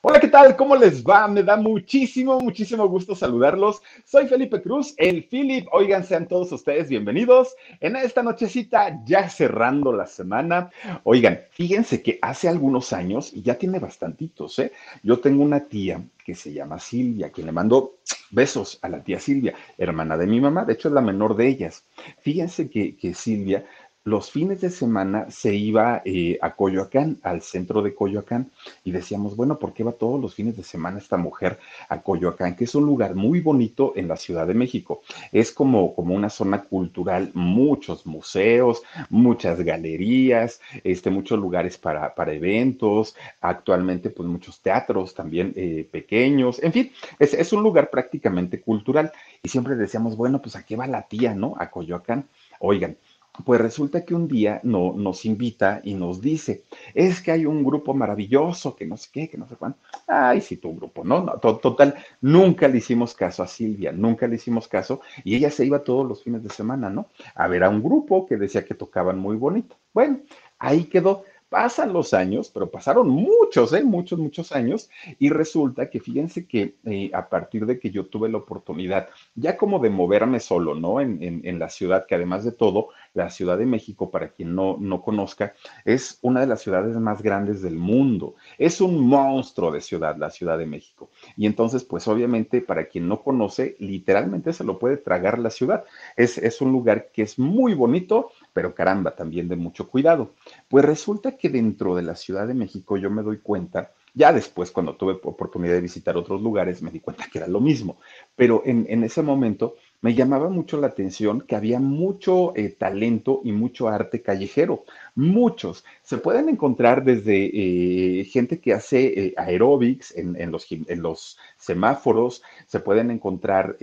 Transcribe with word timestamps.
Hola, 0.00 0.20
¿qué 0.20 0.28
tal? 0.28 0.54
¿Cómo 0.54 0.76
les 0.76 1.02
va? 1.02 1.26
Me 1.26 1.42
da 1.42 1.56
muchísimo, 1.56 2.38
muchísimo 2.38 2.86
gusto 2.86 3.16
saludarlos. 3.16 3.82
Soy 4.04 4.28
Felipe 4.28 4.62
Cruz, 4.62 4.94
el 4.96 5.24
Philip. 5.24 5.66
Oigan, 5.72 6.04
sean 6.04 6.28
todos 6.28 6.52
ustedes 6.52 6.88
bienvenidos 6.88 7.56
en 7.80 7.96
esta 7.96 8.22
nochecita, 8.22 9.00
ya 9.04 9.28
cerrando 9.28 9.92
la 9.92 10.06
semana. 10.06 10.70
Oigan, 11.02 11.40
fíjense 11.50 12.00
que 12.00 12.20
hace 12.22 12.48
algunos 12.48 12.92
años, 12.92 13.32
y 13.34 13.42
ya 13.42 13.56
tiene 13.56 13.80
bastantitos, 13.80 14.60
¿eh? 14.60 14.70
Yo 15.02 15.18
tengo 15.18 15.42
una 15.42 15.64
tía 15.66 16.00
que 16.24 16.36
se 16.36 16.52
llama 16.52 16.78
Silvia, 16.78 17.32
quien 17.32 17.46
le 17.46 17.52
mando 17.52 17.96
besos 18.30 18.78
a 18.82 18.88
la 18.88 19.02
tía 19.02 19.18
Silvia, 19.18 19.54
hermana 19.76 20.16
de 20.16 20.28
mi 20.28 20.40
mamá, 20.40 20.64
de 20.64 20.74
hecho 20.74 20.88
es 20.88 20.94
la 20.94 21.00
menor 21.00 21.34
de 21.34 21.48
ellas. 21.48 21.82
Fíjense 22.20 22.70
que, 22.70 22.96
que 22.96 23.14
Silvia 23.14 23.64
los 24.08 24.30
fines 24.30 24.60
de 24.62 24.70
semana 24.70 25.30
se 25.30 25.54
iba 25.54 26.00
eh, 26.04 26.38
a 26.40 26.54
Coyoacán, 26.54 27.18
al 27.22 27.42
centro 27.42 27.82
de 27.82 27.94
Coyoacán, 27.94 28.50
y 28.82 28.90
decíamos, 28.90 29.36
bueno, 29.36 29.58
¿por 29.58 29.74
qué 29.74 29.84
va 29.84 29.92
todos 29.92 30.18
los 30.18 30.34
fines 30.34 30.56
de 30.56 30.62
semana 30.62 30.98
esta 30.98 31.18
mujer 31.18 31.58
a 31.88 32.00
Coyoacán? 32.00 32.56
Que 32.56 32.64
es 32.64 32.74
un 32.74 32.86
lugar 32.86 33.14
muy 33.14 33.40
bonito 33.40 33.92
en 33.96 34.08
la 34.08 34.16
Ciudad 34.16 34.46
de 34.46 34.54
México. 34.54 35.02
Es 35.30 35.52
como, 35.52 35.94
como 35.94 36.14
una 36.14 36.30
zona 36.30 36.62
cultural, 36.62 37.30
muchos 37.34 38.06
museos, 38.06 38.82
muchas 39.10 39.60
galerías, 39.60 40.60
este, 40.84 41.10
muchos 41.10 41.38
lugares 41.38 41.76
para, 41.76 42.14
para 42.14 42.32
eventos, 42.32 43.14
actualmente 43.42 44.08
pues 44.08 44.26
muchos 44.26 44.60
teatros 44.60 45.14
también 45.14 45.52
eh, 45.54 45.86
pequeños, 45.90 46.62
en 46.62 46.72
fin, 46.72 46.92
es, 47.18 47.34
es 47.34 47.52
un 47.52 47.62
lugar 47.62 47.90
prácticamente 47.90 48.60
cultural. 48.60 49.12
Y 49.42 49.50
siempre 49.50 49.76
decíamos, 49.76 50.16
bueno, 50.16 50.40
pues 50.40 50.56
a 50.56 50.64
qué 50.64 50.76
va 50.76 50.86
la 50.86 51.02
tía, 51.02 51.34
¿no? 51.34 51.54
A 51.58 51.70
Coyoacán. 51.70 52.26
Oigan, 52.60 52.96
pues 53.44 53.60
resulta 53.60 54.04
que 54.04 54.14
un 54.14 54.28
día 54.28 54.60
no, 54.62 54.92
nos 54.92 55.24
invita 55.24 55.80
y 55.84 55.94
nos 55.94 56.20
dice, 56.20 56.64
es 56.94 57.20
que 57.20 57.32
hay 57.32 57.46
un 57.46 57.64
grupo 57.64 57.94
maravilloso, 57.94 58.74
que 58.74 58.86
no 58.86 58.96
sé 58.96 59.08
qué, 59.12 59.28
que 59.28 59.38
no 59.38 59.48
sé 59.48 59.56
cuánto. 59.56 59.78
Ay, 60.06 60.40
sí, 60.40 60.56
tu 60.56 60.74
grupo, 60.74 61.04
¿no? 61.04 61.22
no 61.22 61.38
total, 61.38 61.94
nunca 62.20 62.68
le 62.68 62.78
hicimos 62.78 63.14
caso 63.14 63.42
a 63.42 63.46
Silvia, 63.46 63.92
nunca 63.92 64.26
le 64.26 64.36
hicimos 64.36 64.68
caso 64.68 65.00
y 65.24 65.36
ella 65.36 65.50
se 65.50 65.64
iba 65.64 65.84
todos 65.84 66.06
los 66.06 66.22
fines 66.22 66.42
de 66.42 66.50
semana, 66.50 66.90
¿no? 66.90 67.06
A 67.34 67.48
ver 67.48 67.64
a 67.64 67.68
un 67.68 67.82
grupo 67.82 68.26
que 68.26 68.36
decía 68.36 68.64
que 68.64 68.74
tocaban 68.74 69.18
muy 69.18 69.36
bonito. 69.36 69.76
Bueno, 69.92 70.20
ahí 70.58 70.84
quedó. 70.84 71.24
Pasan 71.48 71.92
los 71.92 72.12
años, 72.12 72.50
pero 72.52 72.70
pasaron 72.70 73.08
muchos, 73.08 73.72
¿eh? 73.72 73.82
muchos, 73.82 74.18
muchos 74.18 74.52
años, 74.52 74.90
y 75.18 75.30
resulta 75.30 75.88
que 75.88 76.00
fíjense 76.00 76.46
que 76.46 76.74
eh, 76.84 77.10
a 77.14 77.28
partir 77.28 77.64
de 77.64 77.78
que 77.78 77.90
yo 77.90 78.06
tuve 78.06 78.28
la 78.28 78.38
oportunidad, 78.38 79.08
ya 79.34 79.56
como 79.56 79.78
de 79.78 79.88
moverme 79.88 80.40
solo, 80.40 80.74
¿no? 80.74 81.00
En, 81.00 81.18
en, 81.22 81.58
la 81.58 81.70
ciudad, 81.70 82.06
que 82.06 82.14
además 82.14 82.44
de 82.44 82.52
todo, 82.52 82.88
la 83.14 83.30
Ciudad 83.30 83.58
de 83.58 83.66
México, 83.66 84.10
para 84.10 84.28
quien 84.28 84.54
no, 84.54 84.76
no 84.78 85.02
conozca, 85.02 85.54
es 85.84 86.18
una 86.22 86.40
de 86.40 86.46
las 86.46 86.60
ciudades 86.60 86.96
más 86.96 87.22
grandes 87.22 87.62
del 87.62 87.76
mundo. 87.76 88.34
Es 88.58 88.80
un 88.80 89.06
monstruo 89.06 89.70
de 89.70 89.80
ciudad, 89.80 90.16
la 90.16 90.30
Ciudad 90.30 90.58
de 90.58 90.66
México. 90.66 91.10
Y 91.36 91.46
entonces, 91.46 91.84
pues 91.84 92.06
obviamente, 92.08 92.60
para 92.60 92.88
quien 92.88 93.08
no 93.08 93.22
conoce, 93.22 93.76
literalmente 93.78 94.52
se 94.52 94.64
lo 94.64 94.78
puede 94.78 94.98
tragar 94.98 95.38
la 95.38 95.50
ciudad. 95.50 95.84
Es, 96.16 96.38
es 96.38 96.60
un 96.60 96.72
lugar 96.72 97.10
que 97.12 97.22
es 97.22 97.38
muy 97.38 97.74
bonito, 97.74 98.30
pero 98.58 98.74
caramba, 98.74 99.14
también 99.14 99.46
de 99.46 99.54
mucho 99.54 99.86
cuidado. 99.88 100.34
Pues 100.66 100.84
resulta 100.84 101.36
que 101.36 101.48
dentro 101.48 101.94
de 101.94 102.02
la 102.02 102.16
Ciudad 102.16 102.44
de 102.44 102.54
México 102.54 102.96
yo 102.96 103.08
me 103.08 103.22
doy 103.22 103.38
cuenta, 103.38 103.92
ya 104.14 104.32
después 104.32 104.72
cuando 104.72 104.96
tuve 104.96 105.12
oportunidad 105.22 105.74
de 105.74 105.80
visitar 105.80 106.16
otros 106.16 106.42
lugares, 106.42 106.82
me 106.82 106.90
di 106.90 106.98
cuenta 106.98 107.28
que 107.30 107.38
era 107.38 107.46
lo 107.46 107.60
mismo, 107.60 108.00
pero 108.34 108.62
en, 108.64 109.04
ese 109.04 109.22
momento 109.22 109.76
me 110.00 110.12
llamaba 110.12 110.48
mucho 110.48 110.76
la 110.80 110.88
atención 110.88 111.42
que 111.42 111.54
había 111.54 111.78
mucho 111.78 112.52
eh, 112.56 112.70
talento 112.70 113.42
y 113.44 113.52
mucho 113.52 113.86
arte 113.86 114.22
callejero, 114.22 114.82
muchos. 115.14 115.84
Se 116.02 116.18
pueden 116.18 116.48
encontrar 116.48 117.04
desde 117.04 117.50
eh, 117.52 118.24
gente 118.24 118.58
que 118.60 118.72
hace 118.72 119.06
eh, 119.06 119.34
aeróbics 119.36 120.16
en, 120.16 120.50
los, 120.50 120.66
en, 120.72 121.00
los, 121.00 121.38
semáforos, 121.58 122.42
se 122.66 122.80
pueden 122.80 123.12
encontrar 123.12 123.76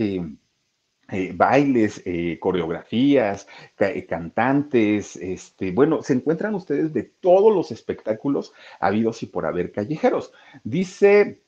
eh, 1.12 1.34
bailes, 1.36 2.02
eh, 2.06 2.40
coreografías, 2.40 3.48
eh, 3.78 4.06
cantantes, 4.08 5.16
este, 5.18 5.72
bueno, 5.72 6.02
se 6.02 6.14
encuentran 6.14 6.56
ustedes 6.56 6.94
de 6.94 7.04
todos 7.04 7.54
los 7.54 7.72
espectáculos 7.72 8.54
habidos 8.80 9.22
y 9.22 9.28
por 9.28 9.46
haber 9.46 9.72
callejeros. 9.72 10.32
Dice 10.64 11.44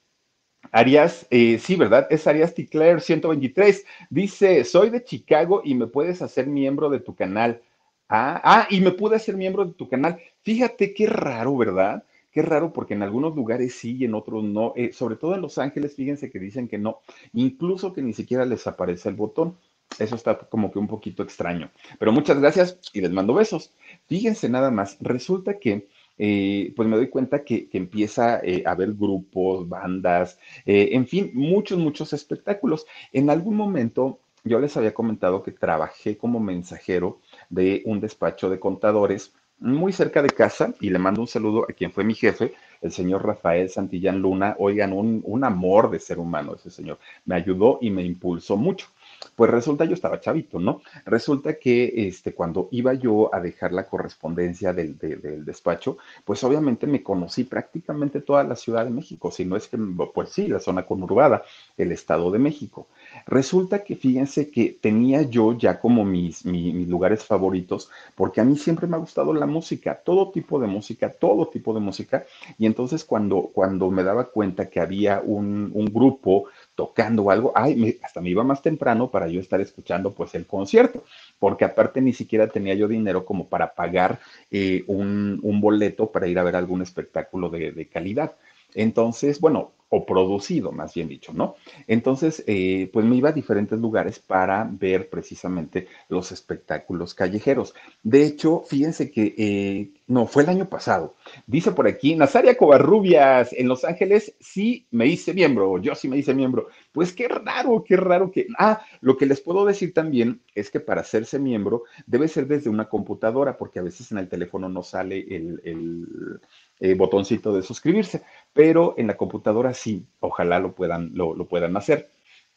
Arias, 0.71 1.27
sí, 1.31 1.75
¿verdad? 1.75 2.07
Es 2.09 2.27
Arias 2.27 2.53
Ticler 2.53 3.01
123. 3.01 3.85
Dice, 4.09 4.63
soy 4.63 4.89
de 4.91 5.03
Chicago 5.03 5.61
y 5.63 5.75
me 5.75 5.87
puedes 5.87 6.21
hacer 6.21 6.47
miembro 6.47 6.89
de 6.89 6.99
tu 6.99 7.15
canal. 7.15 7.61
Ah, 8.09 8.39
ah, 8.43 8.67
y 8.69 8.79
me 8.81 8.91
pude 8.91 9.15
hacer 9.15 9.35
miembro 9.35 9.65
de 9.65 9.73
tu 9.73 9.89
canal. 9.89 10.19
Fíjate 10.43 10.93
qué 10.93 11.07
raro, 11.07 11.57
¿verdad? 11.57 12.03
Qué 12.37 12.43
raro 12.43 12.71
porque 12.71 12.93
en 12.93 13.01
algunos 13.01 13.35
lugares 13.35 13.73
sí 13.73 13.97
y 13.97 14.05
en 14.05 14.13
otros 14.13 14.43
no. 14.43 14.73
Eh, 14.75 14.93
sobre 14.93 15.15
todo 15.15 15.33
en 15.33 15.41
Los 15.41 15.57
Ángeles, 15.57 15.95
fíjense 15.95 16.29
que 16.29 16.37
dicen 16.37 16.67
que 16.67 16.77
no. 16.77 16.99
Incluso 17.33 17.93
que 17.93 18.03
ni 18.03 18.13
siquiera 18.13 18.45
les 18.45 18.67
aparece 18.67 19.09
el 19.09 19.15
botón. 19.15 19.57
Eso 19.97 20.13
está 20.13 20.37
como 20.37 20.71
que 20.71 20.77
un 20.77 20.85
poquito 20.85 21.23
extraño. 21.23 21.71
Pero 21.97 22.11
muchas 22.11 22.39
gracias 22.39 22.79
y 22.93 23.01
les 23.01 23.09
mando 23.09 23.33
besos. 23.33 23.73
Fíjense 24.05 24.49
nada 24.49 24.69
más. 24.69 24.99
Resulta 25.01 25.57
que 25.57 25.87
eh, 26.19 26.73
pues 26.75 26.87
me 26.87 26.97
doy 26.97 27.09
cuenta 27.09 27.43
que, 27.43 27.69
empieza 27.73 28.39
eh, 28.43 28.61
a 28.67 28.71
haber 28.73 28.93
grupos, 28.93 29.67
bandas, 29.67 30.37
en 30.67 31.07
fin, 31.07 31.31
muchos, 31.33 31.79
muchos 31.79 32.13
espectáculos. 32.13 32.85
En 33.13 33.31
algún 33.31 33.55
momento 33.55 34.19
yo 34.43 34.59
les 34.59 34.77
había 34.77 34.93
comentado 34.93 35.41
que 35.41 35.53
trabajé 35.53 36.17
como 36.17 36.39
mensajero 36.39 37.19
de 37.49 37.81
un 37.85 37.99
despacho 37.99 38.51
de 38.51 38.59
contadores 38.59 39.33
muy 39.59 39.91
cerca 39.91 40.21
de 40.21 40.29
casa 40.29 40.73
y 40.79 40.89
le 40.89 40.99
mando 40.99 41.21
un 41.21 41.27
saludo 41.27 41.65
a 41.67 41.73
quien 41.73 41.91
fue 41.91 42.03
mi 42.03 42.13
jefe, 42.13 42.53
el 42.81 42.91
señor 42.91 43.25
Rafael 43.25 43.69
Santillán 43.69 44.19
Luna. 44.19 44.55
Oigan, 44.59 44.93
un, 44.93 45.43
amor 45.43 45.89
de 45.89 45.99
ser 45.99 46.19
humano 46.19 46.55
ese 46.55 46.69
señor. 46.69 46.99
Me 47.25 47.35
ayudó 47.35 47.79
y 47.81 47.89
me 47.89 48.03
impulsó 48.03 48.57
mucho. 48.57 48.87
Pues 49.35 49.49
resulta, 49.49 49.85
yo 49.85 49.93
estaba 49.93 50.19
chavito, 50.19 50.59
¿no? 50.59 50.81
Resulta 51.05 51.57
que 51.57 52.07
este, 52.07 52.33
cuando 52.33 52.69
iba 52.71 52.93
yo 52.93 53.33
a 53.33 53.39
dejar 53.39 53.71
la 53.73 53.87
correspondencia 53.87 54.73
del, 54.73 54.97
del, 54.97 55.45
despacho, 55.45 55.97
pues 56.23 56.43
obviamente 56.43 56.85
me 56.85 57.01
conocí 57.01 57.43
prácticamente 57.43 58.21
toda 58.21 58.43
la 58.43 58.55
Ciudad 58.55 58.83
de 58.83 58.91
México, 58.91 59.31
si 59.31 59.45
no 59.45 59.55
es 59.55 59.67
que, 59.67 59.77
pues 60.13 60.29
sí, 60.29 60.47
la 60.47 60.59
zona 60.59 60.85
conurbada, 60.85 61.43
el 61.77 61.91
Estado 61.91 62.29
de 62.31 62.39
México. 62.39 62.87
Resulta 63.27 63.83
que 63.83 63.97
fíjense 63.97 64.49
que 64.49 64.77
tenía 64.81 65.21
yo 65.21 65.57
ya 65.57 65.79
como 65.79 66.05
mis, 66.05 66.45
lugares 66.45 67.25
favoritos, 67.25 67.89
porque 68.15 68.39
a 68.39 68.45
mí 68.45 68.55
siempre 68.55 68.87
me 68.87 68.95
ha 68.95 68.99
gustado 68.99 69.33
la 69.33 69.45
música, 69.45 70.01
todo 70.03 70.31
tipo 70.31 70.59
de 70.59 70.67
música, 70.67 71.11
todo 71.11 71.47
tipo 71.49 71.73
de 71.73 71.81
música, 71.81 72.25
y 72.57 72.65
entonces 72.65 73.03
cuando, 73.03 73.51
cuando 73.53 73.91
me 73.91 74.03
daba 74.03 74.25
cuenta 74.25 74.69
que 74.69 74.79
había 74.79 75.19
un, 75.19 75.71
un 75.73 75.85
grupo 75.87 76.45
tocando 76.73 77.29
algo, 77.29 77.51
ay, 77.53 77.99
hasta 78.01 78.21
me 78.21 78.29
iba 78.29 78.45
más 78.45 78.61
temprano 78.61 79.11
para 79.11 79.27
yo 79.27 79.41
estar 79.41 79.59
escuchando 79.59 80.13
pues 80.13 80.33
el 80.35 80.45
concierto, 80.45 81.03
porque 81.37 81.65
aparte 81.65 82.01
ni 82.01 82.13
siquiera 82.13 82.47
tenía 82.47 82.75
yo 82.75 82.87
dinero 82.87 83.25
como 83.25 83.47
para 83.47 83.73
pagar 83.73 84.19
eh, 84.51 84.85
un, 84.87 85.39
un, 85.43 85.59
boleto 85.59 86.11
para 86.11 86.27
ir 86.27 86.39
a 86.39 86.43
ver 86.43 86.55
algún 86.55 86.81
espectáculo 86.81 87.49
de, 87.49 87.73
de 87.73 87.87
calidad. 87.87 88.33
Entonces, 88.73 89.41
bueno, 89.41 89.71
o 89.89 90.05
producido, 90.05 90.71
más 90.71 90.93
bien 90.93 91.07
dicho, 91.07 91.31
¿no? 91.33 91.55
Entonces, 91.87 92.43
eh, 92.45 92.89
pues 92.91 93.05
me 93.05 93.15
iba 93.15 93.29
a 93.29 93.33
diferentes 93.33 93.79
lugares 93.79 94.19
para 94.19 94.67
ver 94.69 95.09
precisamente 95.09 95.87
los 96.09 96.31
espectáculos 96.31 97.13
callejeros. 97.13 97.73
De 98.03 98.25
hecho, 98.25 98.63
fíjense 98.67 99.09
que, 99.11 99.33
eh, 99.37 99.91
no, 100.07 100.25
fue 100.25 100.43
el 100.43 100.49
año 100.49 100.69
pasado. 100.69 101.15
Dice 101.45 101.71
por 101.71 101.87
aquí, 101.87 102.15
Nazaria 102.15 102.57
Covarrubias, 102.57 103.53
en 103.53 103.67
Los 103.67 103.85
Ángeles 103.85 104.35
sí 104.39 104.87
me 104.91 105.07
hice 105.07 105.33
miembro, 105.33 105.77
yo 105.81 105.95
sí 105.95 106.07
me 106.09 106.17
hice 106.17 106.33
miembro. 106.33 106.67
Pues 106.91 107.13
qué 107.13 107.27
raro, 107.27 107.83
qué 107.85 107.95
raro 107.95 108.31
que... 108.31 108.47
Ah, 108.57 108.81
lo 109.01 109.17
que 109.17 109.25
les 109.25 109.41
puedo 109.41 109.65
decir 109.65 109.93
también 109.93 110.41
es 110.55 110.69
que 110.69 110.79
para 110.79 111.01
hacerse 111.01 111.39
miembro 111.39 111.83
debe 112.05 112.27
ser 112.27 112.47
desde 112.47 112.69
una 112.69 112.89
computadora, 112.89 113.57
porque 113.57 113.79
a 113.79 113.83
veces 113.83 114.11
en 114.11 114.17
el 114.17 114.27
teléfono 114.27 114.67
no 114.69 114.83
sale 114.83 115.19
el, 115.29 115.61
el 115.63 116.39
eh, 116.79 116.93
botoncito 116.93 117.53
de 117.53 117.63
suscribirse, 117.63 118.21
pero 118.53 118.93
en 118.97 119.07
la 119.07 119.17
computadora 119.17 119.73
sí, 119.77 120.05
ojalá 120.19 120.59
lo 120.59 120.73
puedan, 120.73 121.11
lo, 121.13 121.35
puedan 121.45 121.77
hacer. 121.77 122.09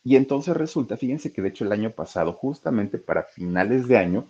Y 0.03 0.17
entonces 0.17 0.57
resulta, 0.57 0.97
fíjense 0.97 1.33
que 1.33 1.43
de 1.43 1.51
hecho 1.51 1.65
el 1.65 1.73
año 1.73 1.91
pasado, 1.91 2.33
justamente 2.33 2.99
para 2.99 3.25
finales 3.25 3.87
de 3.87 3.99
año, 3.99 4.27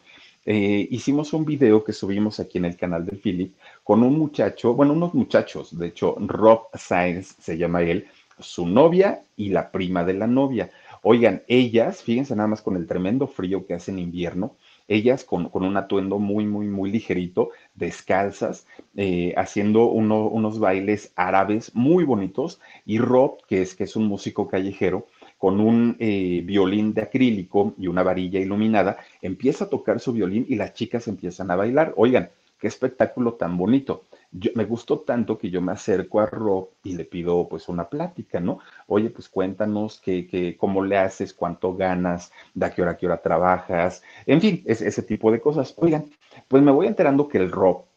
eh, 0.46 0.88
hicimos 0.90 1.32
un 1.32 1.44
video 1.44 1.84
que 1.84 1.92
subimos 1.92 2.40
aquí 2.40 2.58
en 2.58 2.64
el 2.64 2.76
canal 2.76 3.04
de 3.06 3.16
Philip 3.16 3.54
con 3.84 4.02
un 4.02 4.18
muchacho, 4.18 4.74
bueno, 4.74 4.94
unos 4.94 5.14
muchachos, 5.14 5.78
de 5.78 5.88
hecho, 5.88 6.16
Rob 6.18 6.68
Sainz 6.74 7.36
se 7.38 7.56
llama 7.56 7.82
él, 7.82 8.08
su 8.38 8.66
novia 8.66 9.22
y 9.36 9.50
la 9.50 9.70
prima 9.70 10.04
de 10.04 10.14
la 10.14 10.26
novia. 10.26 10.70
Oigan, 11.02 11.42
ellas, 11.46 12.02
fíjense 12.02 12.34
nada 12.34 12.48
más 12.48 12.62
con 12.62 12.76
el 12.76 12.86
tremendo 12.86 13.26
frío 13.26 13.66
que 13.66 13.74
hace 13.74 13.90
en 13.90 13.98
invierno, 13.98 14.56
ellas 14.90 15.24
con, 15.24 15.48
un 15.52 15.76
atuendo 15.76 16.18
muy, 16.18 16.44
muy, 16.44 16.66
muy 16.66 16.90
ligerito, 16.90 17.50
descalzas, 17.74 18.66
eh, 18.96 19.32
haciendo 19.36 19.86
unos 19.86 20.58
bailes 20.58 21.12
árabes 21.16 21.74
muy 21.74 22.04
bonitos, 22.04 22.60
y 22.84 22.98
Rob, 22.98 23.38
que 23.46 23.62
es, 23.62 23.74
que 23.74 23.84
es 23.84 23.96
un 23.96 24.06
músico 24.06 24.48
callejero, 24.48 25.06
con 25.38 25.60
un 25.60 25.96
eh, 26.00 26.42
violín 26.44 26.92
de 26.92 27.02
acrílico 27.02 27.74
y 27.78 27.86
una 27.86 28.02
varilla 28.02 28.40
iluminada, 28.40 28.98
empieza 29.22 29.64
a 29.64 29.70
tocar 29.70 30.00
su 30.00 30.12
violín 30.12 30.44
y 30.48 30.56
las 30.56 30.74
chicas 30.74 31.08
empiezan 31.08 31.50
a 31.50 31.56
bailar. 31.56 31.94
Oigan, 31.96 32.28
qué 32.58 32.66
espectáculo 32.66 33.34
tan 33.34 33.56
bonito 33.56 34.02
me 34.54 34.64
gustó 34.64 35.00
tanto 35.00 35.38
que 35.38 35.50
yo 35.50 35.60
me 35.60 35.72
acerco 35.72 36.20
a 36.20 36.26
Rob 36.26 36.70
y 36.84 36.96
le 36.96 37.04
pido 37.04 37.48
pues 37.48 37.68
una 37.68 37.88
plática, 37.88 38.40
¿no? 38.40 38.60
Oye, 38.86 39.10
pues 39.10 39.28
cuéntanos 39.28 40.00
qué, 40.00 40.56
cómo 40.58 40.84
le 40.84 40.98
haces, 40.98 41.34
cuánto 41.34 41.74
ganas, 41.74 42.32
de 42.54 42.66
a 42.66 42.70
qué 42.70 42.82
hora 42.82 42.92
a 42.92 42.96
qué 42.96 43.06
hora 43.06 43.22
trabajas, 43.22 44.02
en 44.26 44.40
fin, 44.40 44.62
ese 44.66 45.02
tipo 45.02 45.32
de 45.32 45.40
cosas. 45.40 45.74
Oigan, 45.78 46.04
pues 46.48 46.62
me 46.62 46.70
voy 46.70 46.86
enterando 46.86 47.28
que 47.28 47.38
el 47.38 47.50
Rob 47.50 47.89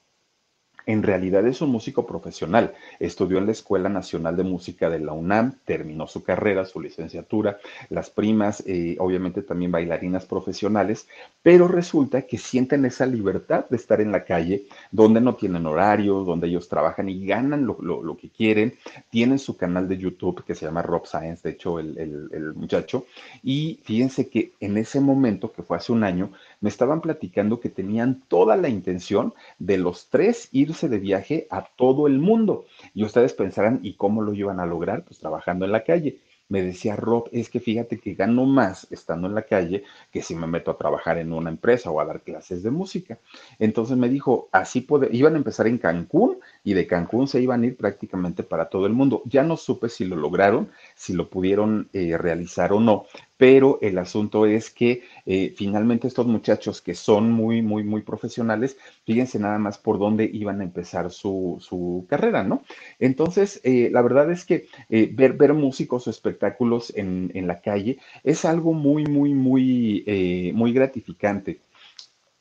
en 0.86 1.04
realidad 1.04 1.46
es 1.48 1.62
un 1.62 1.70
músico 1.70 2.06
profesional. 2.06 2.74
Estudió 3.00 3.38
en 3.38 3.46
la 3.46 3.52
Escuela 3.52 3.90
Nacional 3.90 4.36
de 4.36 4.44
Música 4.44 4.90
de 4.90 5.00
la 5.00 5.14
UNAM, 5.14 5.56
terminó 5.66 6.08
su 6.08 6.24
carrera, 6.24 6.66
su 6.66 6.82
licenciatura, 6.82 7.58
las 7.90 8.10
primas, 8.10 8.64
eh, 8.66 8.96
obviamente 9.00 9.42
también 9.42 9.72
bailarinas 9.72 10.26
profesionales, 10.26 11.08
pero 11.42 11.68
resulta 11.68 12.24
que 12.24 12.38
sienten 12.38 12.86
esa 12.86 13.06
libertad 13.06 13.66
de 13.70 13.78
estar 13.78 14.02
en 14.02 14.12
la 14.12 14.24
calle, 14.24 14.64
donde 14.92 15.22
no 15.22 15.36
tienen 15.36 15.66
horarios, 15.66 16.26
donde 16.26 16.48
ellos 16.48 16.68
trabajan 16.70 17.10
y 17.10 17.26
ganan 17.26 17.66
lo, 17.66 18.18
que 18.18 18.30
quieren. 18.30 18.74
Tienen 19.10 19.40
su 19.40 19.58
canal 19.58 19.88
de 19.88 19.98
YouTube 19.98 20.44
que 20.44 20.56
se 20.56 20.66
llama 20.66 20.82
Rob 20.82 21.06
Science, 21.06 21.42
de 21.44 21.56
hecho, 21.56 21.80
el, 21.80 22.54
muchacho. 22.56 23.06
Y 23.42 23.80
fíjense 23.84 24.30
que 24.30 24.54
en 24.60 24.78
ese 24.78 25.00
momento, 25.00 25.52
que 25.52 25.64
fue 25.64 25.78
hace 25.78 25.92
un 25.92 26.04
año, 26.04 26.32
me 26.62 26.70
estaban 26.70 27.02
platicando 27.02 27.60
que 27.60 27.70
tenían 27.70 28.22
toda 28.28 28.56
la 28.56 28.70
intención 28.70 29.34
de 29.60 29.78
los 29.78 30.08
tres 30.10 30.50
de 30.82 31.00
viaje 31.00 31.48
a 31.50 31.66
todo 31.76 32.08
el 32.08 32.20
mundo. 32.20 32.66
Y 32.94 33.04
ustedes 33.04 33.34
pensarán, 33.34 33.80
¿y 33.84 33.96
cómo 33.96 34.22
lo 34.22 34.34
iban 34.34 34.60
a 34.60 34.66
lograr? 34.66 35.04
Pues 35.06 35.20
trabajando 35.20 35.66
en 35.66 35.72
la 35.72 35.84
calle 35.84 36.20
me 36.50 36.62
decía 36.62 36.96
Rob, 36.96 37.30
es 37.32 37.50
que 37.50 37.60
fíjate 37.60 38.00
que 38.00 38.14
gano 38.14 38.46
más 38.46 38.86
estando 38.92 39.28
en 39.28 39.36
la 39.36 39.44
calle 39.44 39.84
que 40.12 40.22
si 40.22 40.36
me 40.36 40.46
meto 40.46 40.72
a 40.72 40.78
trabajar 40.78 41.18
en 41.18 41.34
una 41.34 41.50
empresa 41.50 41.90
o 41.90 42.00
a 42.00 42.06
dar 42.06 42.22
clases 42.22 42.62
de 42.62 42.70
música. 42.70 43.18
Entonces 43.60 43.98
me 43.98 44.10
dijo, 44.10 44.50
así 44.52 44.82
puede, 44.82 45.10
iban 45.16 45.34
a 45.34 45.38
empezar 45.38 45.68
en 45.68 45.78
Cancún 45.78 46.38
y 46.64 46.74
de 46.74 46.86
Cancún 46.86 47.28
se 47.28 47.42
iban 47.42 47.64
a 47.64 47.66
ir 47.66 47.78
prácticamente 47.78 48.44
para 48.44 48.70
todo 48.70 48.86
el 48.86 48.94
mundo. 48.94 49.24
Ya 49.26 49.44
no 49.44 49.58
supe 49.58 49.90
si 49.90 50.06
lo 50.06 50.16
lograron, 50.16 50.70
si 50.96 51.14
lo 51.14 51.30
pudieron 51.30 51.90
eh, 51.94 52.18
realizar 52.18 52.74
o 52.74 52.80
no, 52.80 53.06
pero 53.44 53.78
el 53.82 53.98
asunto 53.98 54.46
es 54.46 54.70
que 54.70 55.04
eh, 55.26 55.54
finalmente 55.54 56.08
estos 56.08 56.26
muchachos 56.26 56.82
que 56.82 56.96
son 56.96 57.30
muy, 57.30 57.62
muy, 57.62 57.84
muy 57.84 58.02
profesionales, 58.02 58.78
fíjense 59.06 59.38
nada 59.38 59.60
más 59.60 59.78
por 59.78 60.00
dónde 60.00 60.30
iban 60.32 60.62
a 60.62 60.64
empezar 60.64 61.12
su, 61.12 61.58
su 61.60 62.06
carrera, 62.08 62.46
¿no? 62.46 62.64
Entonces, 63.00 63.60
eh, 63.66 63.90
la 63.92 64.02
verdad 64.02 64.32
es 64.32 64.46
que 64.46 64.68
ver, 64.88 65.34
ver 65.34 65.54
músicos 65.54 66.08
o 66.08 66.10
espectáculos 66.10 66.94
en, 66.96 67.32
en, 67.34 67.46
la 67.48 67.60
calle 67.60 67.98
es 68.24 68.46
algo 68.46 68.72
muy, 68.72 69.04
muy, 69.08 69.34
muy, 69.34 70.54
muy 70.56 70.72
gratificante. 70.72 71.60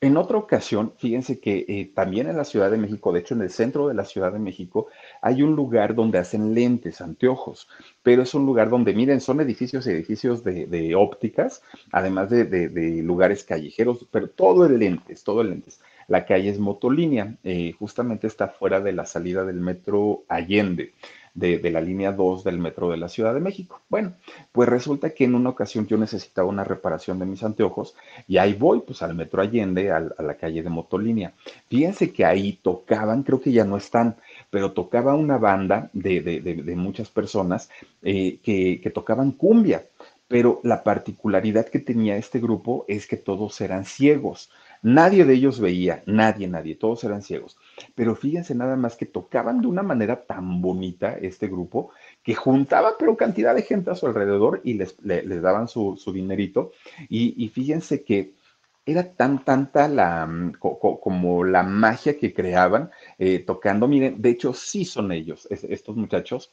En 0.02 0.16
otra 0.16 0.36
ocasión, 0.36 0.94
fíjense 0.98 1.38
que 1.38 1.64
eh, 1.68 1.92
también 1.94 2.28
en 2.28 2.36
la 2.36 2.42
Ciudad 2.42 2.72
de 2.72 2.76
México, 2.76 3.12
de 3.12 3.20
hecho 3.20 3.34
en 3.34 3.42
el 3.42 3.50
centro 3.50 3.86
de 3.86 3.94
la 3.94 4.04
Ciudad 4.04 4.32
de 4.32 4.40
México, 4.40 4.88
hay 5.20 5.42
un 5.42 5.54
lugar 5.54 5.94
donde 5.94 6.18
hacen 6.18 6.54
lentes, 6.54 7.00
anteojos, 7.00 7.68
pero 8.02 8.22
es 8.22 8.34
un 8.34 8.44
lugar 8.44 8.68
donde, 8.68 8.94
miren, 8.94 9.20
son 9.20 9.40
edificios 9.40 9.86
edificios 9.86 10.42
de, 10.42 10.94
ópticas, 10.96 11.62
además 11.92 12.30
de, 12.30 13.00
lugares 13.04 13.44
callejeros, 13.44 14.04
pero 14.10 14.28
todo 14.28 14.66
es 14.66 14.72
lentes, 14.72 15.22
todo 15.22 15.42
es 15.42 15.48
lentes. 15.48 15.80
La 16.08 16.26
calle 16.26 16.48
es 16.48 16.58
motolínea, 16.58 17.36
eh, 17.44 17.72
justamente 17.78 18.26
está 18.26 18.48
fuera 18.48 18.80
de 18.80 18.90
la 18.90 19.06
salida 19.06 19.44
del 19.44 19.60
metro 19.60 20.24
Allende 20.26 20.94
de, 21.34 21.70
la 21.70 21.80
línea 21.80 22.12
2 22.12 22.44
del 22.44 22.58
metro 22.58 22.90
de 22.90 22.96
la 22.96 23.08
Ciudad 23.08 23.32
de 23.34 23.40
México. 23.40 23.80
Bueno, 23.88 24.14
pues 24.52 24.68
resulta 24.68 25.10
que 25.10 25.24
en 25.24 25.34
una 25.34 25.50
ocasión 25.50 25.86
yo 25.86 25.96
necesitaba 25.96 26.48
una 26.48 26.64
reparación 26.64 27.18
de 27.18 27.26
mis 27.26 27.42
anteojos 27.42 27.94
y 28.28 28.36
ahí 28.38 28.52
voy, 28.54 28.80
pues 28.80 29.02
al 29.02 29.14
metro 29.14 29.40
Allende, 29.40 29.90
a, 29.90 30.00
la 30.00 30.34
calle 30.34 30.62
de 30.62 30.70
Motolínea. 30.70 31.32
Fíjense 31.68 32.12
que 32.12 32.24
ahí 32.24 32.58
tocaban, 32.62 33.22
creo 33.22 33.40
que 33.40 33.52
ya 33.52 33.64
no 33.64 33.76
están, 33.76 34.16
pero 34.50 34.72
tocaba 34.72 35.14
una 35.14 35.38
banda 35.38 35.90
de, 35.92 36.74
muchas 36.76 37.08
personas 37.08 37.70
eh, 38.02 38.38
que, 38.42 38.80
que 38.82 38.90
tocaban 38.90 39.32
cumbia 39.32 39.84
pero 40.32 40.60
la 40.62 40.82
particularidad 40.82 41.66
que 41.66 41.78
tenía 41.78 42.16
este 42.16 42.40
grupo 42.40 42.86
es 42.88 43.06
que 43.06 43.18
todos 43.18 43.60
eran 43.60 43.84
ciegos. 43.84 44.48
Nadie 44.82 45.24
de 45.24 45.34
ellos 45.34 45.60
veía, 45.60 46.02
nadie, 46.06 46.48
nadie, 46.48 46.74
todos 46.74 47.04
eran 47.04 47.22
ciegos. 47.22 47.56
Pero 47.94 48.16
fíjense 48.16 48.52
nada 48.56 48.74
más 48.74 48.96
que 48.96 49.06
tocaban 49.06 49.60
de 49.60 49.68
una 49.68 49.84
manera 49.84 50.24
tan 50.24 50.60
bonita 50.60 51.16
este 51.18 51.46
grupo 51.46 51.90
que 52.24 52.34
juntaba 52.34 52.96
pero 52.98 53.16
cantidad 53.16 53.54
de 53.54 53.62
gente 53.62 53.92
a 53.92 53.94
su 53.94 54.08
alrededor 54.08 54.60
y 54.64 54.74
les, 54.74 54.96
daban 55.40 55.68
su, 55.68 55.96
dinerito. 56.12 56.72
Y, 57.08 57.48
fíjense 57.50 58.02
que 58.02 58.34
era 58.84 59.12
tan 59.14 59.44
tanta 59.44 59.86
la 59.86 60.26
mm, 60.26 60.54
como 60.58 61.44
la 61.44 61.62
magia 61.62 62.18
que 62.18 62.34
creaban 62.34 62.90
eh, 63.18 63.38
tocando. 63.38 63.86
Miren, 63.86 64.20
de 64.20 64.30
hecho 64.30 64.52
sí 64.52 64.84
son 64.84 65.12
ellos, 65.12 65.46
estos 65.50 65.94
muchachos. 65.96 66.50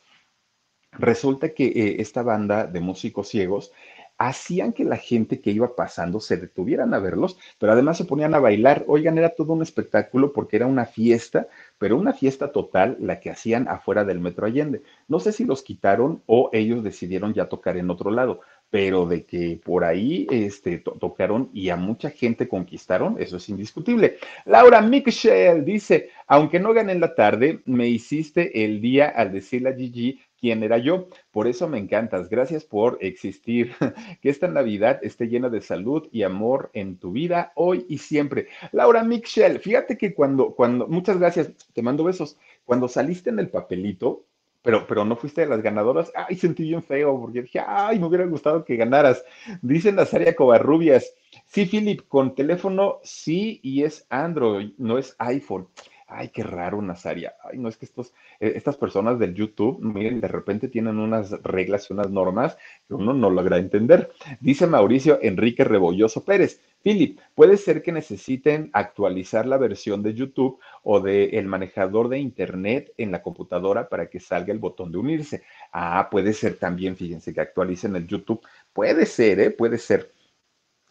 Resulta 0.91 1.49
que 1.49 1.65
eh, 1.65 1.95
esta 1.99 2.21
banda 2.21 2.67
de 2.67 2.79
músicos 2.79 3.29
ciegos 3.29 3.71
hacían 4.19 4.73
que 4.73 4.83
la 4.83 4.97
gente 4.97 5.39
que 5.39 5.51
iba 5.51 5.75
pasando 5.75 6.19
se 6.19 6.35
detuvieran 6.35 6.93
a 6.93 6.99
verlos, 6.99 7.37
pero 7.57 7.71
además 7.71 7.97
se 7.97 8.03
ponían 8.03 8.35
a 8.35 8.39
bailar. 8.39 8.83
Oigan, 8.87 9.17
era 9.17 9.29
todo 9.29 9.53
un 9.53 9.63
espectáculo 9.63 10.33
porque 10.33 10.57
era 10.57 10.67
una 10.67 10.85
fiesta, 10.85 11.47
pero 11.77 11.97
una 11.97 12.11
fiesta 12.13 12.51
total 12.51 12.97
la 12.99 13.21
que 13.21 13.29
hacían 13.29 13.69
afuera 13.69 14.03
del 14.03 14.19
Metro 14.19 14.45
Allende. 14.45 14.81
No 15.07 15.21
sé 15.21 15.31
si 15.31 15.45
los 15.45 15.63
quitaron 15.63 16.21
o 16.25 16.49
ellos 16.51 16.83
decidieron 16.83 17.33
ya 17.33 17.47
tocar 17.47 17.77
en 17.77 17.89
otro 17.89 18.11
lado, 18.11 18.41
pero 18.69 19.05
de 19.05 19.25
que 19.25 19.59
por 19.63 19.85
ahí 19.85 20.27
este, 20.29 20.79
tocaron 20.79 21.49
y 21.53 21.69
a 21.69 21.77
mucha 21.77 22.09
gente 22.09 22.49
conquistaron, 22.49 23.15
eso 23.19 23.37
es 23.37 23.47
indiscutible. 23.47 24.17
Laura 24.45 24.81
Michelle 24.81 25.61
dice, 25.61 26.09
aunque 26.27 26.59
no 26.59 26.73
gané 26.73 26.91
en 26.91 26.99
la 26.99 27.15
tarde, 27.15 27.61
me 27.65 27.87
hiciste 27.87 28.65
el 28.65 28.81
día 28.81 29.07
al 29.07 29.31
decirle 29.31 29.69
a 29.69 29.75
Gigi 29.75 30.19
quién 30.39 30.63
era 30.63 30.77
yo. 30.77 31.07
Por 31.31 31.47
eso 31.47 31.67
me 31.67 31.77
encantas. 31.77 32.29
Gracias 32.29 32.63
por 32.63 32.97
existir. 33.01 33.73
Que 34.21 34.29
esta 34.29 34.47
Navidad 34.47 34.99
esté 35.03 35.27
llena 35.27 35.49
de 35.49 35.61
salud 35.61 36.07
y 36.11 36.23
amor 36.23 36.69
en 36.73 36.97
tu 36.97 37.11
vida 37.11 37.51
hoy 37.55 37.85
y 37.87 37.99
siempre. 37.99 38.47
Laura 38.71 39.03
Michelle, 39.03 39.59
fíjate 39.59 39.97
que 39.97 40.13
cuando, 40.13 40.55
cuando, 40.55 40.87
muchas 40.87 41.19
gracias, 41.19 41.51
te 41.73 41.81
mando 41.81 42.03
besos. 42.03 42.37
Cuando 42.65 42.87
saliste 42.87 43.29
en 43.29 43.39
el 43.39 43.49
papelito, 43.49 44.25
pero, 44.61 44.85
pero 44.87 45.05
no 45.05 45.15
fuiste 45.15 45.41
de 45.41 45.47
las 45.47 45.61
ganadoras, 45.61 46.11
ay, 46.15 46.35
sentí 46.35 46.63
bien 46.63 46.83
feo, 46.83 47.19
porque 47.19 47.43
dije, 47.43 47.61
ay, 47.65 47.97
me 47.97 48.07
hubiera 48.07 48.25
gustado 48.25 48.65
que 48.65 48.75
ganaras. 48.75 49.23
Dice 49.61 49.91
Nazaria 49.91 50.35
Covarrubias, 50.35 51.13
sí, 51.45 51.65
Philip, 51.65 52.07
con 52.07 52.35
teléfono 52.35 52.99
sí 53.03 53.59
y 53.63 53.83
es 53.83 54.05
Android, 54.09 54.71
no 54.77 54.97
es 54.97 55.15
iPhone 55.19 55.67
ay, 56.09 56.29
qué 56.29 56.43
raro, 56.43 56.81
Nazaria. 56.81 57.35
Ay, 57.43 57.57
no 57.57 57.69
es 57.69 57.77
que 57.77 57.85
estos, 57.85 58.13
eh, 58.39 58.53
estas 58.55 58.77
personas 58.77 59.19
del 59.19 59.33
YouTube, 59.33 59.79
miren, 59.79 60.19
de 60.19 60.27
repente 60.27 60.67
tienen 60.67 60.97
unas 60.97 61.31
reglas 61.43 61.89
y 61.89 61.93
unas 61.93 62.09
normas 62.09 62.57
que 62.87 62.93
uno 62.93 63.13
no 63.13 63.29
logra 63.29 63.57
entender. 63.57 64.11
Dice 64.39 64.67
Mauricio 64.67 65.19
Enrique 65.21 65.63
Rebolloso 65.63 66.23
Pérez, 66.23 66.61
Philip, 66.81 67.19
puede 67.35 67.57
ser 67.57 67.81
que 67.81 67.91
necesiten 67.91 68.69
actualizar 68.73 69.45
la 69.45 69.57
versión 69.57 70.01
de 70.01 70.13
YouTube 70.13 70.59
o 70.83 70.99
del 70.99 71.35
el 71.35 71.45
manejador 71.45 72.09
de 72.09 72.19
Internet 72.19 72.93
en 72.97 73.11
la 73.11 73.21
computadora 73.21 73.89
para 73.89 74.09
que 74.09 74.19
salga 74.19 74.53
el 74.53 74.59
botón 74.59 74.91
de 74.91 74.97
unirse. 74.97 75.43
Ah, 75.73 76.07
puede 76.09 76.33
ser 76.33 76.57
también, 76.57 76.95
fíjense, 76.95 77.33
que 77.33 77.41
actualicen 77.41 77.95
el 77.95 78.07
YouTube. 78.07 78.41
Puede 78.73 79.05
ser, 79.05 79.39
¿eh? 79.39 79.51
Puede 79.51 79.77
ser. 79.77 80.11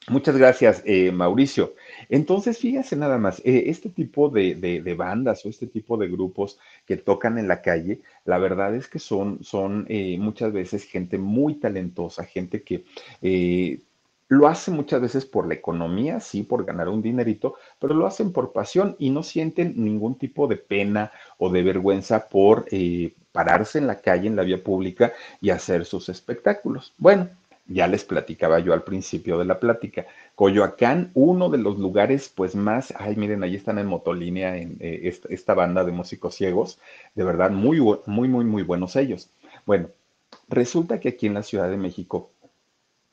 Muchas 0.09 0.37
gracias, 0.37 0.83
eh, 0.85 1.13
Mauricio. 1.13 1.75
Entonces, 2.09 2.59
fíjense 2.59 2.97
nada 2.97 3.19
más, 3.19 3.41
eh, 3.45 3.65
este 3.67 3.91
tipo 3.91 4.29
de, 4.29 4.95
bandas 4.97 5.45
o 5.45 5.49
este 5.49 5.67
tipo 5.67 5.97
de 5.97 6.09
grupos 6.09 6.59
que 6.87 6.97
tocan 6.97 7.39
en 7.39 7.49
la 7.49 7.61
calle, 7.63 8.01
la 8.25 8.39
verdad 8.39 8.75
es 8.75 8.89
que 8.89 8.99
son, 8.99 9.43
son 9.45 9.87
eh, 9.89 10.17
muchas 10.19 10.53
veces 10.53 10.85
gente 10.85 11.19
muy 11.19 11.55
talentosa, 11.57 12.25
gente 12.25 12.63
que 12.63 12.85
lo 14.29 14.47
hacen 14.47 14.75
muchas 14.75 15.01
veces 15.01 15.25
por 15.25 15.49
la 15.49 15.55
economía, 15.55 16.21
sí, 16.21 16.43
por 16.43 16.65
ganar 16.65 16.89
un 16.89 17.03
dinerito, 17.03 17.55
pero 17.79 17.95
lo 17.95 18.07
hacen 18.07 18.33
por 18.33 18.53
pasión 18.53 18.95
y 18.99 19.11
no 19.11 19.23
sienten 19.23 19.73
ningún 19.77 20.17
tipo 20.17 20.47
de 20.47 20.57
pena 20.57 21.11
o 21.39 21.51
de 21.51 21.63
vergüenza 21.63 22.29
por 22.29 22.67
eh, 22.71 23.15
pararse 23.33 23.79
en 23.79 23.87
la 23.87 24.01
calle, 24.01 24.29
en 24.29 24.37
la 24.37 24.43
vía 24.43 24.63
pública 24.63 25.13
y 25.41 25.51
hacer 25.51 25.87
sus 25.87 26.11
espectáculos. 26.11 26.93
Bueno, 26.99 27.31
ya 27.69 27.87
les 27.87 28.05
platicaba 28.05 28.59
yo 28.59 28.73
al 28.73 28.83
principio 28.83 29.39
de 29.39 29.45
la 29.45 29.61
plática. 29.61 30.07
Coyoacán, 30.35 31.11
uno 31.15 31.51
de 31.51 31.59
los 31.59 31.79
lugares 31.79 32.33
pues 32.35 32.57
más, 32.57 32.95
ay 32.97 33.15
miren, 33.17 33.43
ahí 33.45 33.55
están 33.55 33.79
en 33.79 33.87
motolínea 33.87 34.57
en 34.57 34.79
eh, 34.81 35.01
esta, 35.05 35.29
esta, 35.29 35.55
banda 35.55 35.85
de 35.85 35.93
músicos 35.93 36.35
ciegos, 36.35 36.81
de 37.15 37.25
verdad 37.25 37.51
muy, 37.51 37.81
muy, 38.07 38.29
muy, 38.29 38.45
muy 38.45 38.63
buenos 38.63 38.97
ellos. 38.97 39.31
Bueno, 39.67 39.91
resulta 40.49 40.99
que 40.99 41.11
aquí 41.11 41.27
en 41.27 41.35
la 41.35 41.43
Ciudad 41.43 41.71
de 41.71 41.77
México 41.77 42.31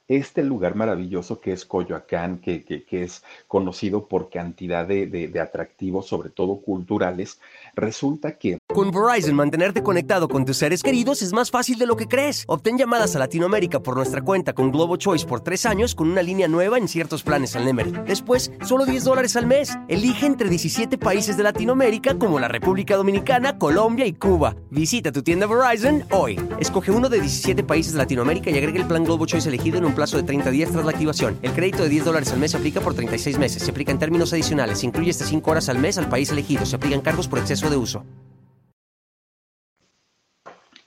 este 0.07 0.43
lugar 0.43 0.75
maravilloso 0.75 1.39
que 1.39 1.51
es 1.51 1.65
Coyoacán, 1.65 2.37
que, 2.39 2.85
es 2.91 3.23
conocido 3.47 4.07
por 4.07 4.29
cantidad 4.29 4.87
de, 4.87 5.07
de, 5.07 5.39
atractivos, 5.39 6.07
sobre 6.07 6.29
todo 6.29 6.61
culturales, 6.61 7.39
resulta 7.75 8.37
que... 8.37 8.57
Con 8.67 8.91
Verizon, 8.91 9.35
mantenerte 9.35 9.83
conectado 9.83 10.27
con 10.27 10.45
tus 10.45 10.57
seres 10.57 10.83
queridos 10.83 11.21
es 11.21 11.33
más 11.33 11.49
fácil 11.49 11.77
de 11.77 11.85
lo 11.85 11.95
que 11.95 12.07
crees. 12.07 12.43
Obtén 12.47 12.77
llamadas 12.77 13.15
a 13.15 13.19
Latinoamérica 13.19 13.79
por 13.79 13.95
nuestra 13.95 14.21
cuenta 14.21 14.53
con 14.53 14.71
Globo 14.71 14.97
Choice 14.97 15.25
por 15.25 15.41
tres 15.41 15.65
años 15.65 15.95
con 15.95 16.09
una 16.09 16.21
línea 16.21 16.47
nueva 16.47 16.77
en 16.77 16.87
ciertos 16.87 17.23
planes 17.23 17.55
al 17.55 17.65
Nemer. 17.65 18.05
Después, 18.05 18.51
solo 18.63 18.85
10 18.85 19.03
dólares 19.03 19.35
al 19.35 19.47
mes. 19.47 19.77
Elige 19.87 20.25
entre 20.25 20.49
17 20.49 20.97
países 20.97 21.37
de 21.37 21.43
Latinoamérica 21.43 22.17
como 22.17 22.39
la 22.39 22.47
República 22.47 22.95
Dominicana, 22.95 23.57
Colombia 23.57 24.05
y 24.05 24.13
Cuba. 24.13 24.55
Visita 24.69 25.11
tu 25.11 25.23
tienda 25.23 25.47
Verizon 25.47 26.03
hoy. 26.11 26.39
Escoge 26.59 26.91
uno 26.91 27.09
de 27.09 27.19
17 27.19 27.63
países 27.63 27.93
de 27.93 27.99
Latinoamérica 27.99 28.51
y 28.51 28.57
agrega 28.57 28.79
el 28.79 28.87
plan 28.87 29.03
Globo 29.03 29.25
Choice 29.25 29.49
elegido 29.49 29.77
en 29.77 29.85
un 29.85 29.94
plazo 29.95 30.17
de 30.17 30.23
30 30.23 30.51
días 30.51 30.71
tras 30.71 30.85
la 30.85 30.91
activación. 30.91 31.39
El 31.41 31.53
crédito 31.53 31.83
de 31.83 31.89
10 31.89 32.05
dólares 32.05 32.31
al 32.31 32.39
mes 32.39 32.51
se 32.51 32.57
aplica 32.57 32.81
por 32.81 32.93
36 32.93 33.39
meses. 33.39 33.63
Se 33.63 33.71
aplica 33.71 33.91
en 33.91 33.99
términos 33.99 34.33
adicionales. 34.33 34.79
Se 34.79 34.85
incluye 34.85 35.09
hasta 35.09 35.25
5 35.25 35.49
horas 35.49 35.69
al 35.69 35.79
mes 35.79 35.97
al 35.97 36.09
país 36.09 36.29
elegido. 36.31 36.65
Se 36.65 36.75
aplican 36.75 37.01
cargos 37.01 37.27
por 37.27 37.39
exceso 37.39 37.69
de 37.69 37.77
uso. 37.77 38.03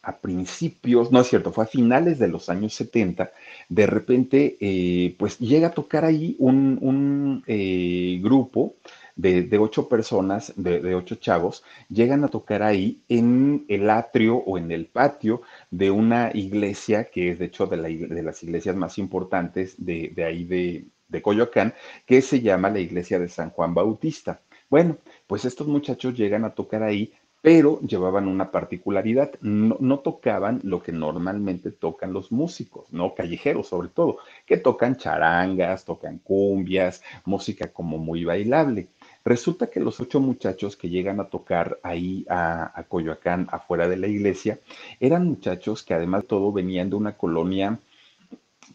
A 0.09 0.17
principios, 0.17 1.13
no 1.13 1.21
es 1.21 1.27
cierto, 1.27 1.53
fue 1.53 1.65
a 1.65 1.67
finales 1.67 2.19
de 2.19 2.29
los 2.29 2.49
años 2.49 2.73
70, 2.73 3.31
de 3.69 3.87
repente, 3.87 4.57
eh, 4.59 5.15
pues 5.19 5.39
llega 5.39 5.69
a 5.69 5.73
tocar 5.73 6.07
ahí 6.07 6.35
un, 6.39 7.45
eh, 7.47 8.19
grupo 8.23 8.77
de, 9.17 9.59
ocho 9.59 9.87
personas, 9.87 10.55
de, 10.57 10.95
ocho 10.95 11.17
chavos, 11.17 11.63
llegan 11.91 12.25
a 12.25 12.29
tocar 12.29 12.63
ahí 12.63 13.03
en 13.11 13.67
el 13.69 13.91
atrio 13.91 14.37
o 14.37 14.57
en 14.57 14.71
el 14.71 14.87
patio 14.87 15.43
de 15.71 15.91
una 15.91 16.31
iglesia 16.35 17.05
que 17.05 17.31
es 17.33 17.39
de 17.39 17.47
hecho 17.47 17.67
de, 17.67 17.77
las 18.23 18.43
iglesias 18.43 18.77
más 18.77 18.99
importantes 18.99 19.75
de, 19.79 20.13
ahí 20.27 20.45
de, 20.45 20.87
de 21.09 21.23
Coyoacán, 21.23 21.75
que 22.07 22.23
se 22.23 22.41
llama 22.41 22.71
la 22.71 22.81
iglesia 22.81 23.19
de 23.19 23.29
San 23.29 23.51
Juan 23.51 23.75
Bautista. 23.75 24.41
Bueno, 24.71 24.99
pues 25.27 25.45
estos 25.45 25.67
muchachos 25.67 26.15
llegan 26.15 26.45
a 26.45 26.55
tocar 26.55 26.83
ahí, 26.83 27.13
pero 27.41 27.81
llevaban 27.81 28.27
una 28.27 28.51
particularidad, 28.51 29.33
no, 29.41 30.01
tocaban 30.01 30.61
lo 30.65 30.83
que 30.83 30.93
normalmente 30.93 31.71
tocan 31.71 32.13
los 32.13 32.33
músicos, 32.33 32.93
¿no? 32.93 33.15
Callejeros 33.15 33.69
sobre 33.69 33.89
todo, 33.89 34.19
que 34.45 34.57
tocan 34.57 34.97
charangas, 34.97 35.85
tocan 35.85 36.19
cumbias, 36.19 37.03
música 37.25 37.69
como 37.73 37.99
muy 37.99 38.25
bailable. 38.25 38.89
Resulta 39.25 39.69
que 39.69 39.81
los 39.81 40.01
ocho 40.01 40.21
muchachos 40.21 40.77
que 40.77 40.89
llegan 40.89 41.21
a 41.21 41.29
tocar 41.29 41.79
ahí 41.83 42.25
a, 42.29 42.85
Coyoacán, 42.89 43.49
afuera 43.51 43.89
de 43.89 43.97
la 43.97 44.07
iglesia, 44.07 44.61
eran 45.01 45.27
muchachos 45.27 45.83
que 45.83 45.95
además 45.95 46.23
de 46.23 46.29
todo 46.29 46.53
venían 46.53 46.91
de 46.91 46.97
una 46.97 47.17
colonia 47.17 47.79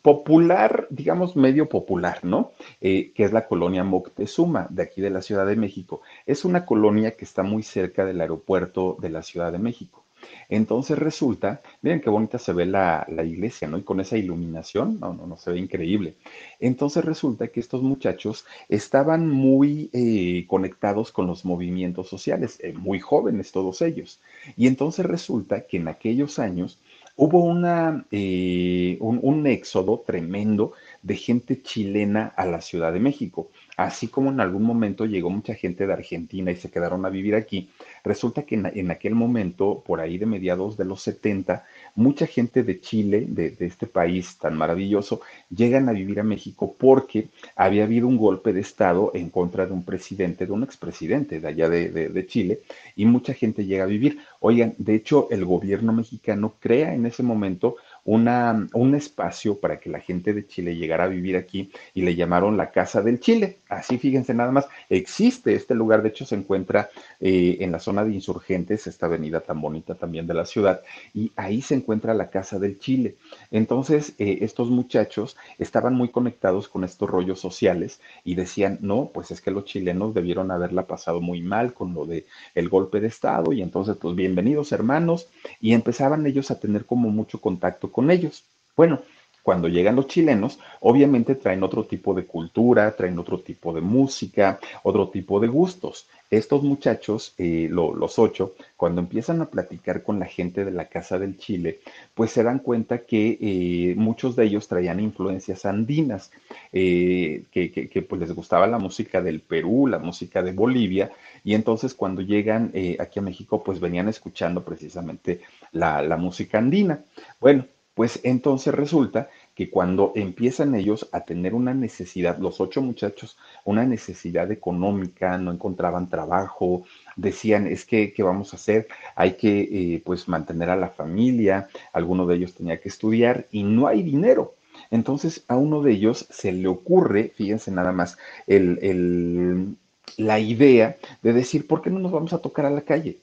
popular, 0.02 0.88
digamos 0.90 1.36
medio 1.36 1.70
popular, 1.70 2.20
¿no? 2.24 2.52
Eh, 2.82 3.12
que 3.14 3.24
es 3.24 3.32
la 3.32 3.48
colonia 3.48 3.84
Moctezuma, 3.84 4.68
de 4.70 4.84
aquí 4.84 5.02
de 5.02 5.10
la 5.10 5.22
Ciudad 5.22 5.46
de 5.46 5.56
México. 5.56 6.02
Es 6.26 6.46
una 6.46 6.66
colonia 6.66 7.12
que 7.12 7.26
está 7.26 7.44
muy 7.44 7.64
cerca 7.64 8.06
del 8.06 8.22
aeropuerto 8.22 8.98
de 9.00 9.10
la 9.10 9.24
Ciudad 9.24 9.52
de 9.52 9.60
México. 9.60 10.03
Entonces 10.50 10.98
resulta, 10.98 11.62
miren 11.82 12.02
qué 12.02 12.10
bonita 12.10 12.38
se 12.38 12.54
ve 12.54 12.66
la, 12.66 13.06
iglesia, 13.24 13.68
¿no? 13.68 13.78
Y 13.78 13.84
con 13.84 14.00
esa 14.00 14.18
iluminación, 14.18 15.00
no, 15.00 15.14
no, 15.14 15.28
no, 15.28 15.38
se 15.38 15.52
ve 15.52 15.60
increíble. 15.60 16.16
Entonces 16.60 17.04
resulta 17.06 17.48
que 17.48 17.60
estos 17.60 17.82
muchachos 17.82 18.46
estaban 18.70 19.30
muy 19.30 19.90
eh, 19.94 20.46
conectados 20.48 21.12
con 21.12 21.28
los 21.28 21.46
movimientos 21.46 22.08
sociales, 22.10 22.60
eh, 22.62 22.74
muy 22.74 23.00
jóvenes 23.00 23.52
todos 23.52 23.82
ellos. 23.82 24.22
Y 24.58 24.68
entonces 24.68 25.06
resulta 25.06 25.66
que 25.66 25.78
en 25.78 25.88
aquellos 25.88 26.40
años 26.40 26.80
hubo 27.16 27.44
una, 27.44 28.06
eh, 28.12 28.98
un 29.00 29.48
éxodo 29.48 30.04
tremendo 30.06 30.74
de 31.04 31.16
gente 31.16 31.62
chilena 31.62 32.34
a 32.36 32.46
la 32.46 32.62
Ciudad 32.62 32.94
de 32.94 33.00
México. 33.00 33.50
Así 33.76 34.08
como 34.08 34.30
en 34.30 34.40
algún 34.40 34.64
momento 34.64 35.06
llegó 35.06 35.30
mucha 35.30 35.54
gente 35.56 35.86
de 35.86 35.94
Argentina 35.94 36.52
y 36.52 36.56
se 36.56 36.70
quedaron 36.72 37.06
a 37.06 37.10
vivir 37.10 37.36
aquí, 37.36 37.70
resulta 38.04 38.44
que 38.44 38.56
en, 38.56 38.92
aquel 38.92 39.16
momento, 39.16 39.84
por 39.86 40.00
ahí 40.00 40.18
de 40.18 40.26
mediados 40.26 40.78
de 40.78 40.86
los 40.86 41.02
70, 41.02 41.66
mucha 41.96 42.28
gente 42.28 42.64
de 42.64 42.80
Chile, 42.80 43.26
de, 43.28 43.56
este 43.60 43.88
país 43.88 44.38
tan 44.38 44.56
maravilloso, 44.56 45.22
llegan 45.50 45.90
a 45.90 45.92
vivir 45.92 46.20
a 46.20 46.24
México 46.24 46.76
porque 46.78 47.30
había 47.56 47.84
habido 47.84 48.08
un 48.08 48.18
golpe 48.18 48.54
de 48.54 48.62
Estado 48.62 49.12
en 49.16 49.30
contra 49.30 49.66
de 49.66 49.74
un 49.74 49.84
presidente, 49.84 50.46
de 50.46 50.52
un 50.52 50.64
expresidente 50.64 51.40
de 51.40 51.48
allá 51.48 51.68
de, 51.68 51.90
de 51.90 52.28
Chile, 52.28 52.62
y 52.96 53.06
mucha 53.06 53.34
gente 53.34 53.66
llega 53.66 53.84
a 53.84 53.88
vivir. 53.88 54.20
Oigan, 54.40 54.76
de 54.78 54.96
hecho, 54.96 55.28
el 55.32 55.46
gobierno 55.46 55.94
mexicano 55.94 56.54
crea 56.60 56.94
en 56.94 57.08
ese 57.08 57.24
momento 57.24 57.76
una, 58.06 58.68
un 58.74 58.96
espacio 58.96 59.60
para 59.60 59.80
que 59.80 59.90
la 59.90 60.00
gente 60.00 60.34
de 60.34 60.46
Chile 60.46 60.76
llegara 60.76 61.06
a 61.06 61.08
vivir 61.08 61.38
aquí 61.38 61.72
y 61.94 62.02
le 62.02 62.16
llamaron 62.16 62.58
la 62.58 62.72
Casa 62.72 63.02
del 63.02 63.20
Chile. 63.20 63.60
Así 63.70 63.98
fíjense 63.98 64.34
nada 64.34 64.52
más, 64.52 64.68
existe 64.90 65.56
este 65.56 65.74
lugar, 65.76 66.02
de 66.02 66.10
hecho 66.10 66.26
se 66.26 66.36
encuentra 66.36 66.90
eh, 67.20 67.58
en 67.62 67.72
la 67.72 67.80
zona 67.80 68.04
de 68.04 68.14
insurgentes, 68.14 68.88
esta 68.88 69.06
avenida 69.06 69.40
tan 69.40 69.62
bonita 69.62 69.96
también 69.96 70.28
de 70.28 70.34
la 70.34 70.46
ciudad, 70.46 70.82
y 71.14 71.32
ahí 71.36 71.62
se 71.62 71.76
encuentra 71.76 72.14
la 72.14 72.30
Casa 72.30 72.60
del 72.60 72.80
Chile. 72.80 73.16
Entonces, 73.52 74.14
eh, 74.18 74.40
estos 74.42 74.70
muchachos 74.70 75.38
estaban 75.58 75.96
muy 75.96 76.10
conectados 76.10 76.68
con 76.68 76.84
estos 76.84 77.10
rollos 77.10 77.40
sociales 77.40 78.02
y 78.24 78.36
decían, 78.36 78.80
no, 78.82 79.12
pues 79.14 79.32
es 79.32 79.42
que 79.42 79.52
los 79.52 79.66
chilenos 79.66 80.14
debieron 80.14 80.52
haberla 80.52 80.88
pasado 80.88 81.22
muy 81.22 81.42
mal 81.42 81.74
con 81.74 81.94
lo 81.94 82.06
de 82.06 82.26
golpe 82.74 83.00
de 83.00 83.08
Estado 83.08 83.54
y 83.54 83.62
entonces, 83.62 83.98
pues 83.98 84.16
bienvenidos 84.16 84.72
hermanos, 84.72 85.30
y 85.62 85.74
empezaban 85.74 86.26
ellos 86.26 86.50
a 86.50 86.60
tener 86.60 86.86
como 86.86 87.10
mucho 87.10 87.40
contacto 87.40 87.92
con 87.94 88.12
ellos. 88.12 88.44
Bueno, 88.76 89.00
cuando 89.44 89.68
llegan 89.68 89.98
los 89.98 90.08
chilenos, 90.08 90.58
obviamente 90.80 91.36
traen 91.36 91.64
otro 91.64 91.84
tipo 91.84 92.14
de 92.14 92.26
cultura, 92.26 92.96
traen 92.96 93.20
otro 93.20 93.40
tipo 93.42 93.74
de 93.74 93.82
música, 93.82 94.58
otro 94.84 95.10
tipo 95.10 95.42
de 95.42 95.50
gustos. 95.50 96.08
Estos 96.30 96.64
muchachos, 96.64 97.36
eh, 97.38 97.68
los 97.70 98.18
ocho, 98.18 98.56
cuando 98.78 99.02
empiezan 99.02 99.42
a 99.42 99.50
platicar 99.50 100.02
con 100.02 100.18
la 100.18 100.28
gente 100.28 100.64
de 100.64 100.72
la 100.72 100.86
Casa 100.86 101.20
del 101.20 101.38
Chile, 101.38 101.82
pues 102.14 102.32
se 102.32 102.42
dan 102.42 102.60
cuenta 102.60 103.00
que 103.00 103.38
eh, 103.42 103.96
muchos 103.98 104.38
de 104.38 104.46
ellos 104.46 104.70
traían 104.70 105.02
influencias 105.02 105.66
andinas, 105.66 106.32
eh, 106.72 107.44
que, 107.52 108.06
pues 108.08 108.22
les 108.22 108.32
gustaba 108.32 108.66
la 108.66 108.80
música 108.80 109.22
del 109.22 109.42
Perú, 109.42 109.88
la 109.88 110.00
música 110.00 110.42
de 110.42 110.54
Bolivia, 110.54 111.12
y 111.44 111.54
entonces 111.54 111.94
cuando 111.94 112.22
llegan 112.22 112.72
aquí 112.98 113.20
a 113.20 113.22
México, 113.22 113.62
pues 113.62 113.82
venían 113.82 114.08
escuchando 114.08 114.64
precisamente 114.64 115.42
la, 115.74 116.02
la 116.02 116.16
música 116.16 116.60
andina. 116.60 117.04
Bueno, 117.42 117.66
pues 117.94 118.20
entonces 118.24 118.74
resulta 118.74 119.30
que 119.56 119.70
cuando 119.70 120.12
empiezan 120.16 120.76
ellos 120.76 121.08
a 121.12 121.22
tener 121.22 121.54
una 121.54 121.74
necesidad, 121.74 122.38
los 122.40 122.60
ocho 122.60 122.82
muchachos, 122.82 123.38
una 123.66 123.86
necesidad 123.86 124.52
económica, 124.52 125.38
no 125.38 125.52
encontraban 125.52 126.10
trabajo, 126.10 126.86
decían, 127.16 127.68
es 127.68 127.86
que, 127.86 128.14
¿qué 128.14 128.24
vamos 128.24 128.54
a 128.54 128.58
hacer? 128.58 128.88
Hay 129.16 129.34
que, 129.34 129.96
eh, 129.96 130.02
pues, 130.06 130.28
mantener 130.28 130.70
a 130.70 130.76
la 130.76 130.90
familia, 130.90 131.68
alguno 131.94 132.26
de 132.26 132.36
ellos 132.36 132.56
tenía 132.56 132.80
que 132.82 132.90
estudiar 132.90 133.48
y 133.52 133.64
no 133.64 133.88
hay 133.88 134.04
dinero. 134.04 134.56
Entonces 134.92 135.44
a 135.48 135.56
uno 135.58 135.82
de 135.82 135.92
ellos 135.94 136.28
se 136.30 136.52
le 136.52 136.68
ocurre, 136.68 137.32
fíjense 137.36 137.72
nada 137.72 137.92
más, 137.92 138.18
el, 138.48 139.78
la 140.18 140.40
idea 140.40 140.98
de 141.22 141.34
decir, 141.34 141.68
¿por 141.68 141.82
qué 141.82 141.90
no 141.90 142.00
nos 142.00 142.12
vamos 142.12 142.34
a 142.34 142.40
tocar 142.40 142.66
a 142.66 142.70
la 142.70 142.82
calle? 142.82 143.23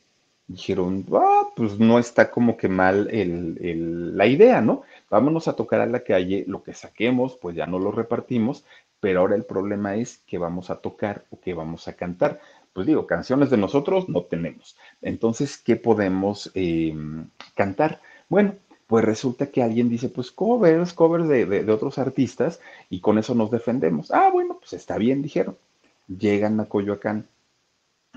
Dijeron, 0.50 1.06
ah, 1.12 1.48
pues 1.54 1.78
no 1.78 1.98
está 1.98 2.30
como 2.30 2.56
que 2.56 2.68
mal 2.68 3.08
la 4.16 4.26
idea, 4.26 4.60
¿no? 4.60 4.82
Vámonos 5.08 5.46
a 5.46 5.54
tocar 5.54 5.80
a 5.80 5.86
la 5.86 6.00
calle, 6.00 6.44
lo 6.48 6.62
que 6.62 6.74
saquemos, 6.74 7.36
pues 7.40 7.54
ya 7.54 7.66
no 7.66 7.78
lo 7.78 7.92
repartimos, 7.92 8.64
pero 8.98 9.20
ahora 9.20 9.36
el 9.36 9.44
problema 9.44 9.94
es 9.94 10.22
qué 10.26 10.38
vamos 10.38 10.70
a 10.70 10.76
tocar 10.76 11.24
o 11.30 11.40
qué 11.40 11.54
vamos 11.54 11.86
a 11.86 11.94
cantar. 11.94 12.40
Pues 12.72 12.86
digo, 12.86 13.06
canciones 13.06 13.50
de 13.50 13.58
nosotros 13.58 14.08
no 14.08 14.22
tenemos. 14.22 14.76
Entonces, 15.02 15.56
¿qué 15.56 15.76
podemos 15.76 16.50
eh, 16.54 16.94
cantar? 17.54 18.00
Bueno, 18.28 18.56
pues 18.88 19.04
resulta 19.04 19.46
que 19.46 19.62
alguien 19.62 19.88
dice, 19.88 20.08
pues 20.08 20.32
covers, 20.32 20.92
covers 20.92 21.28
de, 21.28 21.46
de, 21.46 21.72
otros 21.72 21.98
artistas 21.98 22.60
y 22.88 23.00
con 23.00 23.18
eso 23.18 23.36
nos 23.36 23.52
defendemos. 23.52 24.10
Ah, 24.10 24.30
bueno, 24.32 24.58
pues 24.58 24.72
está 24.72 24.98
bien, 24.98 25.22
dijeron. 25.22 25.56
Llegan 26.08 26.58
a 26.58 26.64
Coyoacán. 26.64 27.28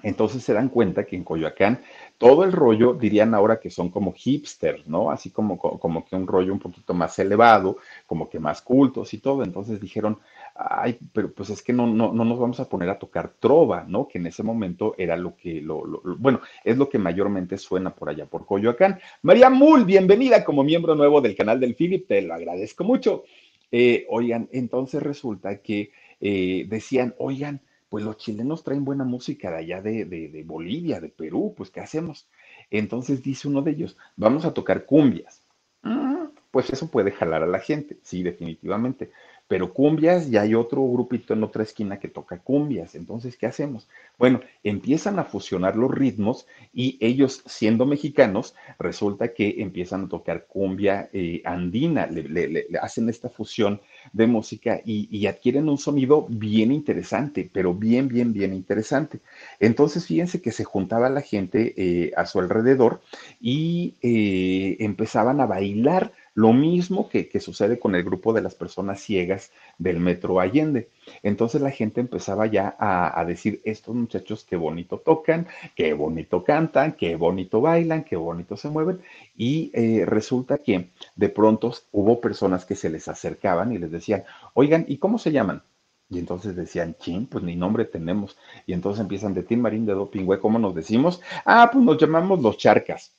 Entonces 0.04 0.44
se 0.44 0.54
dan 0.54 0.70
cuenta 0.70 1.06
que 1.06 1.16
en 1.16 1.24
Coyoacán 1.24 1.80
todo 2.18 2.44
el 2.44 2.52
rollo, 2.52 2.94
dirían 2.94 3.34
ahora 3.34 3.60
que 3.60 3.70
son 3.70 3.90
como 3.90 4.14
hipsters, 4.14 4.88
¿no? 4.88 5.10
Así 5.10 5.32
como, 5.32 5.58
como 5.58 6.06
que 6.06 6.16
un 6.16 6.28
rollo 6.28 6.54
un 6.54 6.60
poquito 6.60 6.94
más 6.94 7.18
elevado, 7.20 7.78
como 8.06 8.30
que 8.30 8.40
más 8.40 8.62
cultos 8.62 9.14
y 9.14 9.18
todo. 9.18 9.44
Entonces 9.44 9.82
dijeron, 9.82 10.20
ay, 10.56 10.98
pero 11.12 11.32
pues 11.32 11.50
es 11.50 11.62
que 11.62 11.74
no, 11.74 11.88
no, 11.88 12.14
no 12.14 12.24
nos 12.24 12.40
vamos 12.40 12.60
a 12.60 12.70
poner 12.70 12.90
a 12.90 13.00
tocar 13.00 13.34
trova, 13.40 13.86
¿no? 13.88 14.08
Que 14.08 14.20
en 14.20 14.28
ese 14.28 14.44
momento 14.44 14.96
era 14.98 15.18
lo 15.18 15.36
que, 15.36 15.62
lo, 15.62 15.84
bueno, 16.18 16.42
es 16.64 16.78
lo 16.78 16.90
que 16.90 17.00
mayormente 17.00 17.58
suena 17.58 17.94
por 17.96 18.10
allá, 18.10 18.26
por 18.26 18.46
Coyoacán. 18.46 19.00
María 19.22 19.50
Mul, 19.50 19.86
bienvenida 19.86 20.44
como 20.44 20.64
miembro 20.64 20.96
nuevo 20.96 21.22
del 21.22 21.36
canal 21.36 21.60
del 21.60 21.76
Philip, 21.76 22.08
te 22.08 22.22
lo 22.22 22.34
agradezco 22.34 22.84
mucho. 22.84 23.24
Eh, 23.72 24.06
oigan, 24.10 24.50
entonces 24.52 25.02
resulta 25.02 25.58
que 25.62 25.92
eh, 26.22 26.66
decían, 26.70 27.16
oigan, 27.18 27.60
pues 27.94 28.04
los 28.04 28.18
chilenos 28.18 28.64
traen 28.64 28.86
buena 28.86 29.04
música 29.04 29.52
de 29.52 29.58
allá 29.58 29.80
de, 29.80 30.06
de, 30.06 30.28
de 30.28 30.44
Bolivia, 30.44 31.00
de 31.00 31.10
Perú, 31.10 31.54
pues 31.56 31.70
¿qué 31.70 31.80
hacemos? 31.80 32.28
Entonces 32.72 33.22
dice 33.22 33.48
uno 33.48 33.62
de 33.62 33.70
ellos, 33.70 33.98
vamos 34.16 34.46
a 34.46 34.54
tocar 34.56 34.88
cumbias. 34.88 35.44
Mm, 35.84 36.30
pues 36.50 36.72
eso 36.72 36.90
puede 36.90 37.12
jalar 37.12 37.44
a 37.44 37.46
la 37.46 37.60
gente, 37.60 38.00
sí, 38.02 38.24
definitivamente 38.24 39.12
pero 39.48 39.74
cumbias, 39.74 40.30
ya 40.30 40.42
hay 40.42 40.56
otro 40.56 40.84
grupito 40.88 41.34
en 41.34 41.44
otra 41.44 41.64
esquina 41.64 42.00
que 42.00 42.08
toca 42.08 42.40
cumbias. 42.40 42.96
Entonces, 42.96 43.38
¿qué 43.38 43.46
hacemos? 43.46 43.88
Bueno, 44.18 44.40
empiezan 44.64 45.20
a 45.20 45.26
fusionar 45.26 45.76
los 45.76 45.92
ritmos 45.92 46.48
y 46.74 46.98
ellos, 47.02 47.44
siendo 47.46 47.86
mexicanos, 47.86 48.56
resulta 48.80 49.34
que 49.34 49.56
empiezan 49.62 50.06
a 50.06 50.10
tocar 50.10 50.46
cumbia 50.48 51.10
eh, 51.14 51.42
andina, 51.46 52.08
le, 52.08 52.68
hacen 52.82 53.10
esta 53.10 53.30
fusión 53.30 53.82
de 54.14 54.28
música 54.28 54.82
y, 54.84 55.28
adquieren 55.28 55.70
un 55.70 55.78
sonido 55.78 56.26
bien 56.30 56.72
interesante, 56.72 57.50
pero 57.52 57.74
bien, 57.74 58.08
bien, 58.08 58.34
bien 58.34 58.54
interesante. 58.54 59.20
Entonces, 59.60 60.06
fíjense 60.06 60.42
que 60.42 60.52
se 60.52 60.64
juntaba 60.64 61.10
la 61.10 61.22
gente 61.22 61.74
eh, 61.78 62.12
a 62.16 62.26
su 62.26 62.40
alrededor 62.40 63.02
y 63.40 63.96
eh, 64.02 64.78
empezaban 64.80 65.42
a 65.42 65.46
bailar 65.46 66.12
lo 66.36 66.52
mismo 66.54 67.10
que, 67.10 67.30
sucede 67.40 67.80
con 67.80 67.96
el 67.96 68.04
grupo 68.04 68.34
de 68.34 68.42
las 68.42 68.56
personas 68.56 69.02
ciegas 69.02 69.52
del 69.78 70.00
Metro 70.00 70.40
Allende. 70.40 70.90
Entonces 71.22 71.62
la 71.62 71.72
gente 71.72 72.02
empezaba 72.02 72.48
ya 72.48 72.76
a, 72.80 73.24
decir, 73.26 73.62
estos 73.66 73.94
muchachos 73.96 74.44
qué 74.44 74.56
bonito 74.56 74.98
tocan, 74.98 75.48
qué 75.76 75.94
bonito 75.94 76.44
cantan, 76.44 76.94
qué 76.94 77.16
bonito 77.16 77.62
bailan, 77.62 78.04
qué 78.04 78.16
bonito 78.16 78.58
se 78.58 78.70
mueven. 78.70 79.02
Y 79.36 79.72
eh, 79.74 80.06
resulta 80.06 80.58
que 80.58 80.90
de 81.16 81.30
pronto 81.30 81.74
hubo 81.92 82.20
personas 82.20 82.66
que 82.66 82.76
se 82.76 82.90
les 82.90 83.08
acercaban 83.08 83.72
y 83.72 83.78
les 83.78 83.92
decían, 83.92 84.24
oigan, 84.54 84.86
¿y 84.88 84.98
cómo 84.98 85.20
se 85.20 85.32
llaman? 85.32 85.64
Y 86.10 86.20
entonces 86.20 86.56
decían, 86.56 86.96
chin, 87.00 87.28
pues 87.28 87.44
ni 87.44 87.56
nombre 87.56 87.86
tenemos. 87.86 88.38
Y 88.66 88.74
entonces 88.74 89.02
empiezan 89.02 89.34
de 89.34 89.44
Tim 89.44 89.62
Marín 89.62 89.86
de 89.86 89.94
Dopingüe, 89.94 90.40
¿cómo 90.40 90.60
nos 90.60 90.76
decimos? 90.76 91.22
Ah, 91.46 91.70
pues 91.72 91.84
nos 91.84 91.98
llamamos 91.98 92.42
los 92.42 92.58
charcas. 92.58 93.16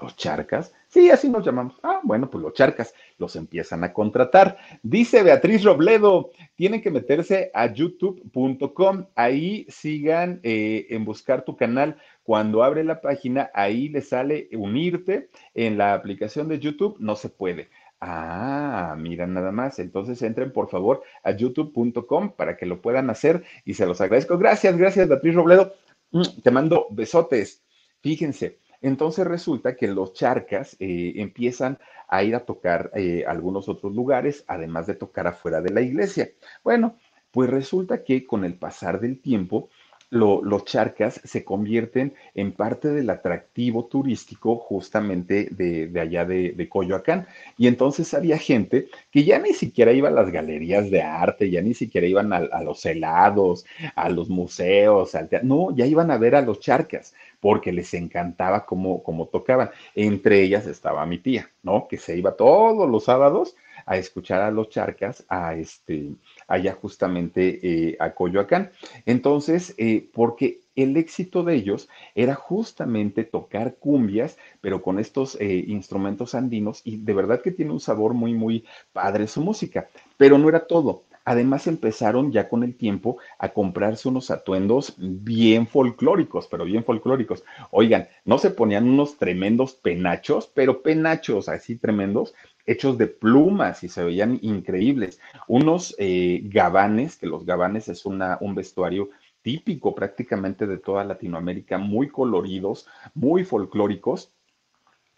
¿Los 0.00 0.14
charcas? 0.14 0.74
Sí, 0.88 1.10
así 1.10 1.28
nos 1.30 1.44
llamamos. 1.44 1.78
Ah, 1.82 2.00
bueno, 2.02 2.28
pues 2.30 2.42
los 2.42 2.52
charcas 2.52 2.94
los 3.16 3.34
empiezan 3.34 3.82
a 3.82 3.94
contratar. 3.94 4.58
Dice 4.82 5.22
Beatriz 5.22 5.64
Robledo, 5.64 6.32
tienen 6.54 6.82
que 6.82 6.90
meterse 6.90 7.50
a 7.54 7.72
youtube.com. 7.72 9.06
Ahí 9.14 9.66
sigan 9.70 10.40
eh, 10.42 10.86
en 10.90 11.06
buscar 11.06 11.44
tu 11.46 11.56
canal. 11.56 11.96
Cuando 12.22 12.62
abre 12.62 12.84
la 12.84 13.00
página, 13.00 13.50
ahí 13.54 13.88
le 13.88 14.02
sale 14.02 14.50
unirte. 14.52 15.30
En 15.54 15.78
la 15.78 15.94
aplicación 15.94 16.48
de 16.48 16.58
YouTube 16.58 16.96
no 16.98 17.16
se 17.16 17.30
puede. 17.30 17.70
Ah, 17.98 18.94
mira 18.98 19.26
nada 19.26 19.50
más. 19.50 19.78
Entonces 19.78 20.20
entren 20.20 20.52
por 20.52 20.68
favor 20.68 21.02
a 21.22 21.30
youtube.com 21.30 22.32
para 22.36 22.58
que 22.58 22.66
lo 22.66 22.82
puedan 22.82 23.08
hacer 23.08 23.44
y 23.64 23.74
se 23.74 23.86
los 23.86 24.00
agradezco. 24.02 24.36
Gracias, 24.36 24.76
gracias 24.76 25.08
Beatriz 25.08 25.34
Robledo. 25.34 25.72
Mm, 26.10 26.42
te 26.42 26.50
mando 26.50 26.86
besotes. 26.90 27.64
Fíjense, 28.02 28.58
entonces 28.82 29.26
resulta 29.26 29.76
que 29.76 29.88
los 29.88 30.12
charcas 30.12 30.76
eh, 30.80 31.14
empiezan 31.16 31.78
a 32.08 32.22
ir 32.22 32.34
a 32.34 32.44
tocar 32.44 32.90
eh, 32.94 33.24
algunos 33.26 33.68
otros 33.68 33.94
lugares, 33.94 34.44
además 34.46 34.86
de 34.86 34.94
tocar 34.94 35.26
afuera 35.26 35.60
de 35.60 35.70
la 35.70 35.80
iglesia. 35.80 36.30
Bueno, 36.62 36.96
pues 37.30 37.50
resulta 37.50 38.02
que 38.04 38.24
con 38.24 38.44
el 38.44 38.58
pasar 38.58 39.00
del 39.00 39.20
tiempo, 39.20 39.68
los 40.10 40.64
charcas 40.64 41.20
se 41.24 41.44
convierten 41.44 42.14
en 42.34 42.52
parte 42.52 42.88
del 42.88 43.10
atractivo 43.10 43.86
turístico 43.86 44.56
justamente 44.56 45.48
de, 45.50 46.00
allá 46.00 46.24
de, 46.24 46.68
Coyoacán. 46.68 47.26
Y 47.58 47.66
entonces 47.66 48.14
había 48.14 48.38
gente 48.38 48.88
que 49.10 49.24
ya 49.24 49.38
ni 49.38 49.52
siquiera 49.52 49.92
iba 49.92 50.08
a 50.08 50.12
las 50.12 50.30
galerías 50.30 50.90
de 50.90 51.02
arte, 51.02 51.50
ya 51.50 51.60
ni 51.60 51.74
siquiera 51.74 52.06
iban 52.06 52.32
a, 52.32 52.62
los 52.62 52.84
helados, 52.86 53.66
a 53.94 54.08
los 54.08 54.28
museos, 54.28 55.14
al 55.14 55.28
no, 55.42 55.74
ya 55.74 55.86
iban 55.86 56.10
a 56.10 56.18
ver 56.18 56.34
a 56.36 56.42
los 56.42 56.60
charcas 56.60 57.14
porque 57.40 57.72
les 57.72 57.92
encantaba 57.94 58.64
cómo, 58.64 59.02
cómo 59.02 59.26
tocaban. 59.26 59.70
Entre 59.94 60.42
ellas 60.42 60.66
estaba 60.66 61.06
mi 61.06 61.18
tía, 61.18 61.50
¿no? 61.62 61.86
Que 61.88 61.96
se 61.96 62.16
iba 62.16 62.36
todos 62.36 62.88
los 62.88 63.04
sábados 63.04 63.56
a 63.86 63.96
escuchar 63.96 64.40
a 64.42 64.50
los 64.50 64.68
charcas, 64.68 65.24
a 65.28 65.54
este, 65.54 66.10
allá 66.46 66.74
justamente 66.80 67.60
eh, 67.62 67.96
a 68.00 68.14
Coyoacán. 68.14 68.70
Entonces, 69.04 69.74
eh, 69.78 70.08
porque 70.12 70.60
el 70.76 70.96
éxito 70.96 71.42
de 71.42 71.54
ellos 71.54 71.88
era 72.14 72.34
justamente 72.34 73.24
tocar 73.24 73.76
cumbias, 73.76 74.38
pero 74.60 74.82
con 74.82 74.98
estos 74.98 75.36
eh, 75.40 75.64
instrumentos 75.66 76.34
andinos, 76.34 76.82
y 76.84 76.98
de 76.98 77.14
verdad 77.14 77.40
que 77.42 77.50
tiene 77.50 77.72
un 77.72 77.80
sabor 77.80 78.14
muy, 78.14 78.34
muy 78.34 78.64
padre 78.92 79.26
su 79.26 79.40
música, 79.40 79.88
pero 80.16 80.38
no 80.38 80.48
era 80.48 80.66
todo. 80.66 81.02
Además 81.24 81.66
empezaron 81.66 82.30
ya 82.30 82.48
con 82.48 82.62
el 82.62 82.76
tiempo 82.76 83.18
a 83.40 83.48
comprarse 83.48 84.08
unos 84.08 84.30
atuendos 84.30 84.94
bien 84.96 85.66
folclóricos, 85.66 86.46
pero 86.46 86.64
bien 86.64 86.84
folclóricos. 86.84 87.42
Oigan, 87.72 88.06
no 88.24 88.38
se 88.38 88.50
ponían 88.50 88.88
unos 88.88 89.16
tremendos 89.18 89.74
penachos, 89.74 90.48
pero 90.54 90.82
penachos 90.82 91.48
así 91.48 91.74
tremendos, 91.74 92.32
hechos 92.66 92.98
de 92.98 93.06
plumas 93.06 93.82
y 93.84 93.88
se 93.88 94.04
veían 94.04 94.38
increíbles. 94.42 95.20
Unos 95.48 95.94
eh, 95.98 96.40
gabanes, 96.44 97.16
que 97.16 97.26
los 97.26 97.44
gabanes 97.46 97.88
es 97.88 98.04
un 98.06 98.54
vestuario 98.54 99.10
típico 99.42 99.94
prácticamente 99.94 100.66
de 100.66 100.78
toda 100.78 101.04
Latinoamérica, 101.04 101.78
muy 101.78 102.08
coloridos, 102.08 102.86
muy 103.14 103.44
folclóricos 103.44 104.32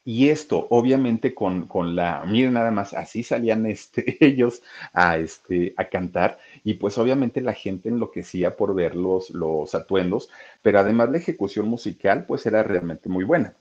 y 0.08 0.30
esto, 0.30 0.66
obviamente, 0.70 1.34
con, 1.34 1.66
con, 1.66 1.94
la, 1.94 2.24
miren 2.24 2.54
nada 2.54 2.70
más, 2.70 2.94
así 2.94 3.22
salían 3.22 3.66
este, 3.74 4.16
ellos 4.26 4.62
a, 4.94 5.18
este, 5.18 5.74
a 5.76 5.84
cantar, 5.84 6.38
y 6.64 6.74
pues 6.74 6.96
obviamente 6.96 7.42
la 7.42 7.52
gente 7.52 7.90
enloquecía 7.90 8.56
por 8.56 8.74
ver 8.74 8.96
los, 8.96 9.28
los 9.28 9.74
atuendos, 9.74 10.30
pero 10.62 10.78
además 10.78 11.10
la 11.10 11.18
ejecución 11.18 11.68
musical, 11.68 12.24
pues 12.26 12.46
era 12.46 12.62
realmente 12.62 13.10
muy 13.10 13.24
buena. 13.24 13.54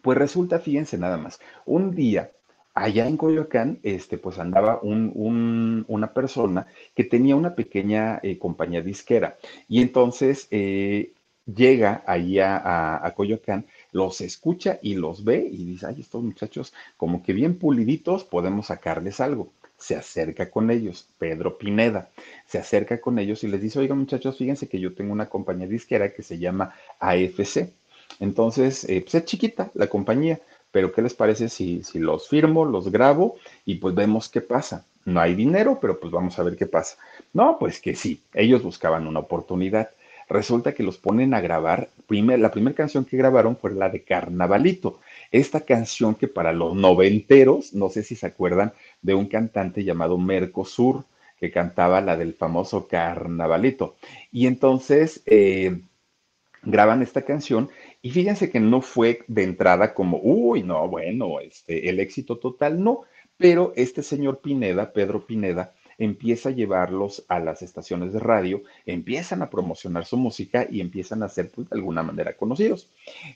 Pues 0.00 0.16
resulta, 0.16 0.60
fíjense 0.60 0.96
nada 0.96 1.18
más, 1.18 1.40
un 1.66 1.94
día 1.94 2.32
allá 2.74 3.06
en 3.08 3.16
Coyoacán, 3.16 3.78
este, 3.82 4.18
pues 4.18 4.38
andaba 4.38 4.80
un, 4.82 5.10
un, 5.14 5.84
una 5.88 6.12
persona 6.12 6.66
que 6.94 7.04
tenía 7.04 7.36
una 7.36 7.54
pequeña 7.54 8.20
eh, 8.22 8.38
compañía 8.38 8.82
disquera, 8.82 9.36
y 9.68 9.82
entonces 9.82 10.46
eh, 10.50 11.12
llega 11.46 12.02
ahí 12.06 12.38
a, 12.38 13.04
a 13.04 13.14
Coyoacán 13.14 13.66
los 13.92 14.20
escucha 14.20 14.78
y 14.82 14.94
los 14.94 15.24
ve 15.24 15.48
y 15.50 15.64
dice, 15.64 15.86
ay, 15.86 15.96
estos 16.00 16.22
muchachos 16.22 16.72
como 16.96 17.22
que 17.22 17.32
bien 17.32 17.58
puliditos, 17.58 18.24
podemos 18.24 18.66
sacarles 18.66 19.20
algo. 19.20 19.52
Se 19.76 19.96
acerca 19.96 20.50
con 20.50 20.70
ellos, 20.70 21.08
Pedro 21.18 21.56
Pineda, 21.56 22.10
se 22.46 22.58
acerca 22.58 23.00
con 23.00 23.18
ellos 23.18 23.42
y 23.44 23.48
les 23.48 23.62
dice, 23.62 23.78
oiga 23.78 23.94
muchachos, 23.94 24.36
fíjense 24.36 24.68
que 24.68 24.78
yo 24.78 24.94
tengo 24.94 25.12
una 25.12 25.28
compañía 25.28 25.66
disquera 25.66 26.12
que 26.12 26.22
se 26.22 26.38
llama 26.38 26.74
AFC. 27.00 27.72
Entonces, 28.20 28.84
eh, 28.84 29.00
pues 29.00 29.14
es 29.14 29.24
chiquita 29.24 29.70
la 29.74 29.86
compañía, 29.86 30.40
pero 30.72 30.92
¿qué 30.92 31.02
les 31.02 31.14
parece 31.14 31.48
si, 31.48 31.82
si 31.82 31.98
los 31.98 32.28
firmo, 32.28 32.64
los 32.64 32.90
grabo 32.90 33.36
y 33.64 33.76
pues 33.76 33.94
vemos 33.94 34.28
qué 34.28 34.40
pasa? 34.40 34.86
No 35.04 35.20
hay 35.20 35.34
dinero, 35.34 35.78
pero 35.80 35.98
pues 35.98 36.12
vamos 36.12 36.38
a 36.38 36.42
ver 36.42 36.56
qué 36.56 36.66
pasa. 36.66 36.96
No, 37.32 37.58
pues 37.58 37.80
que 37.80 37.94
sí, 37.94 38.20
ellos 38.34 38.62
buscaban 38.62 39.06
una 39.06 39.20
oportunidad 39.20 39.90
resulta 40.30 40.72
que 40.72 40.84
los 40.84 40.96
ponen 40.96 41.34
a 41.34 41.40
grabar. 41.40 41.90
la 42.08 42.50
primera 42.50 42.74
canción 42.74 43.04
que 43.04 43.16
grabaron 43.16 43.56
fue 43.56 43.74
la 43.74 43.90
de 43.90 44.04
Carnavalito. 44.04 45.00
Esta 45.30 45.60
canción 45.60 46.14
que 46.14 46.28
para 46.28 46.52
los 46.52 46.74
noventeros, 46.74 47.74
no 47.74 47.90
sé 47.90 48.02
si 48.02 48.16
se 48.16 48.26
acuerdan 48.26 48.72
de 49.02 49.14
un 49.14 49.26
cantante 49.26 49.84
llamado 49.84 50.16
Mercosur, 50.16 51.04
que 51.38 51.50
cantaba 51.50 52.00
la 52.00 52.16
del 52.16 52.34
famoso 52.34 52.86
Carnavalito. 52.86 53.96
Y 54.30 54.46
entonces 54.46 55.22
eh, 55.26 55.80
graban 56.62 57.02
esta 57.02 57.22
canción 57.22 57.68
y 58.02 58.10
fíjense 58.10 58.50
que 58.50 58.60
no 58.60 58.80
fue 58.80 59.24
de 59.28 59.42
entrada 59.42 59.92
como, 59.94 60.20
uy, 60.22 60.62
no, 60.62 60.88
bueno, 60.88 61.40
este, 61.40 61.88
el 61.88 62.00
éxito 62.00 62.38
total, 62.38 62.82
no. 62.82 63.02
Pero 63.36 63.72
este 63.76 64.02
señor 64.02 64.40
Pineda, 64.40 64.92
Pedro 64.92 65.26
Pineda, 65.26 65.74
empieza 66.00 66.48
a 66.48 66.52
llevarlos 66.52 67.24
a 67.28 67.38
las 67.38 67.62
estaciones 67.62 68.12
de 68.12 68.18
radio, 68.18 68.62
empiezan 68.86 69.42
a 69.42 69.50
promocionar 69.50 70.06
su 70.06 70.16
música 70.16 70.66
y 70.68 70.80
empiezan 70.80 71.22
a 71.22 71.28
ser 71.28 71.50
pues, 71.50 71.68
de 71.68 71.76
alguna 71.76 72.02
manera 72.02 72.36
conocidos. 72.36 72.88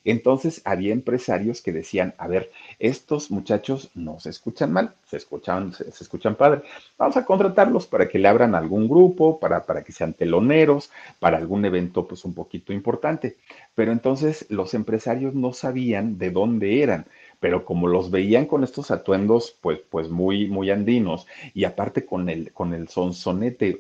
Entonces 0.04 0.62
había 0.64 0.92
empresarios 0.92 1.60
que 1.60 1.72
decían, 1.72 2.14
a 2.18 2.26
ver, 2.26 2.50
estos 2.78 3.30
muchachos 3.30 3.90
no 3.94 4.18
se 4.18 4.30
escuchan 4.30 4.72
mal, 4.72 4.94
se 5.06 5.18
escuchan, 5.18 5.74
se, 5.74 5.84
escuchan 5.88 6.36
padre, 6.36 6.62
vamos 6.96 7.16
a 7.18 7.26
contratarlos 7.26 7.86
para 7.86 8.08
que 8.08 8.18
le 8.18 8.28
abran 8.28 8.54
algún 8.54 8.88
grupo, 8.88 9.38
para, 9.38 9.64
para 9.66 9.84
que 9.84 9.92
sean 9.92 10.14
teloneros, 10.14 10.90
para 11.20 11.36
algún 11.36 11.66
evento 11.66 12.08
pues 12.08 12.24
un 12.24 12.32
poquito 12.32 12.72
importante. 12.72 13.36
Pero 13.74 13.92
entonces 13.92 14.46
los 14.48 14.72
empresarios 14.72 15.34
no 15.34 15.52
sabían 15.52 16.16
de 16.16 16.30
dónde 16.30 16.82
eran 16.82 17.06
pero 17.44 17.66
como 17.66 17.88
los 17.88 18.10
veían 18.10 18.46
con 18.46 18.64
estos 18.64 18.90
atuendos, 18.90 19.54
pues, 19.60 19.78
pues 19.90 20.08
muy, 20.08 20.48
muy 20.48 20.70
andinos, 20.70 21.26
y 21.52 21.64
aparte 21.64 22.06
con 22.06 22.30
el, 22.30 22.54
con 22.54 22.72
el 22.72 22.88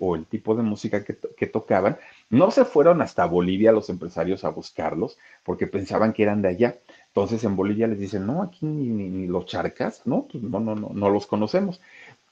o 0.00 0.16
el 0.16 0.26
tipo 0.26 0.54
de 0.54 0.62
música 0.62 1.02
que, 1.02 1.16
que 1.34 1.46
tocaban, 1.46 1.96
no 2.28 2.50
se 2.50 2.66
fueron 2.66 3.00
hasta 3.00 3.24
Bolivia 3.24 3.72
los 3.72 3.88
empresarios 3.88 4.44
a 4.44 4.50
buscarlos, 4.50 5.16
porque 5.44 5.66
pensaban 5.66 6.12
que 6.12 6.24
eran 6.24 6.42
de 6.42 6.48
allá. 6.48 6.76
Entonces 7.06 7.42
en 7.44 7.56
Bolivia 7.56 7.86
les 7.86 7.98
dicen, 7.98 8.26
no, 8.26 8.42
aquí 8.42 8.66
ni, 8.66 9.08
ni, 9.08 9.26
los 9.28 9.46
charcas, 9.46 10.02
no, 10.04 10.28
pues 10.30 10.44
no, 10.44 10.60
no, 10.60 10.74
no, 10.74 10.90
no 10.92 11.08
los 11.08 11.26
conocemos. 11.26 11.80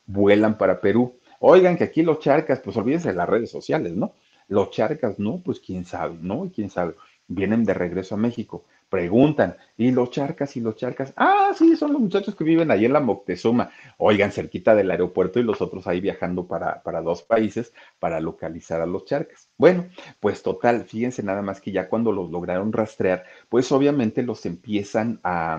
Vuelan 0.05 0.59
para 0.59 0.83
Perú. 0.83 1.15
Oigan 1.41 1.79
que 1.79 1.85
aquí 1.85 2.03
los 2.03 2.19
charcas, 2.19 2.61
pues 2.61 2.77
olvídense 2.77 3.09
de 3.09 3.15
las 3.15 3.27
redes 3.31 3.51
sociales, 3.51 3.95
¿no? 3.95 4.13
Los 4.49 4.69
charcas, 4.69 5.19
no, 5.19 5.41
pues 5.43 5.61
quién 5.61 5.87
sabe, 5.87 6.19
¿no? 6.21 6.53
quién 6.55 6.69
sabe. 6.69 6.95
Vienen 7.27 7.65
de 7.65 7.73
regreso 7.73 8.17
a 8.17 8.19
México 8.19 8.67
preguntan, 8.93 9.57
¿y 9.79 9.91
los 9.91 10.11
charcas 10.11 10.55
y 10.59 10.61
los 10.61 10.77
charcas? 10.77 11.15
Ah, 11.17 11.53
sí, 11.57 11.77
son 11.77 11.95
los 11.95 12.03
muchachos 12.03 12.37
que 12.37 12.45
viven 12.45 12.71
ahí 12.71 12.85
en 12.85 12.93
la 12.93 13.01
Moctezuma, 13.01 13.71
oigan, 13.97 14.33
cerquita 14.33 14.75
del 14.75 14.91
aeropuerto 14.91 15.41
y 15.41 15.45
los 15.45 15.63
otros 15.63 15.87
ahí 15.87 15.99
viajando 16.03 16.47
para, 16.47 16.83
para 16.83 17.01
dos 17.01 17.23
países 17.23 17.73
para 17.99 18.21
localizar 18.21 18.83
a 18.83 18.87
los 18.87 19.07
charcas. 19.07 19.49
Bueno, 19.57 19.87
pues 20.21 20.43
total, 20.43 20.85
fíjense 20.85 21.23
nada 21.23 21.41
más 21.41 21.63
que 21.63 21.73
ya 21.73 21.89
cuando 21.89 22.13
los 22.13 22.31
lograron 22.31 22.71
rastrear, 22.71 23.25
pues 23.49 23.73
obviamente 23.73 24.23
los 24.23 24.45
empiezan 24.45 25.21
a, 25.25 25.59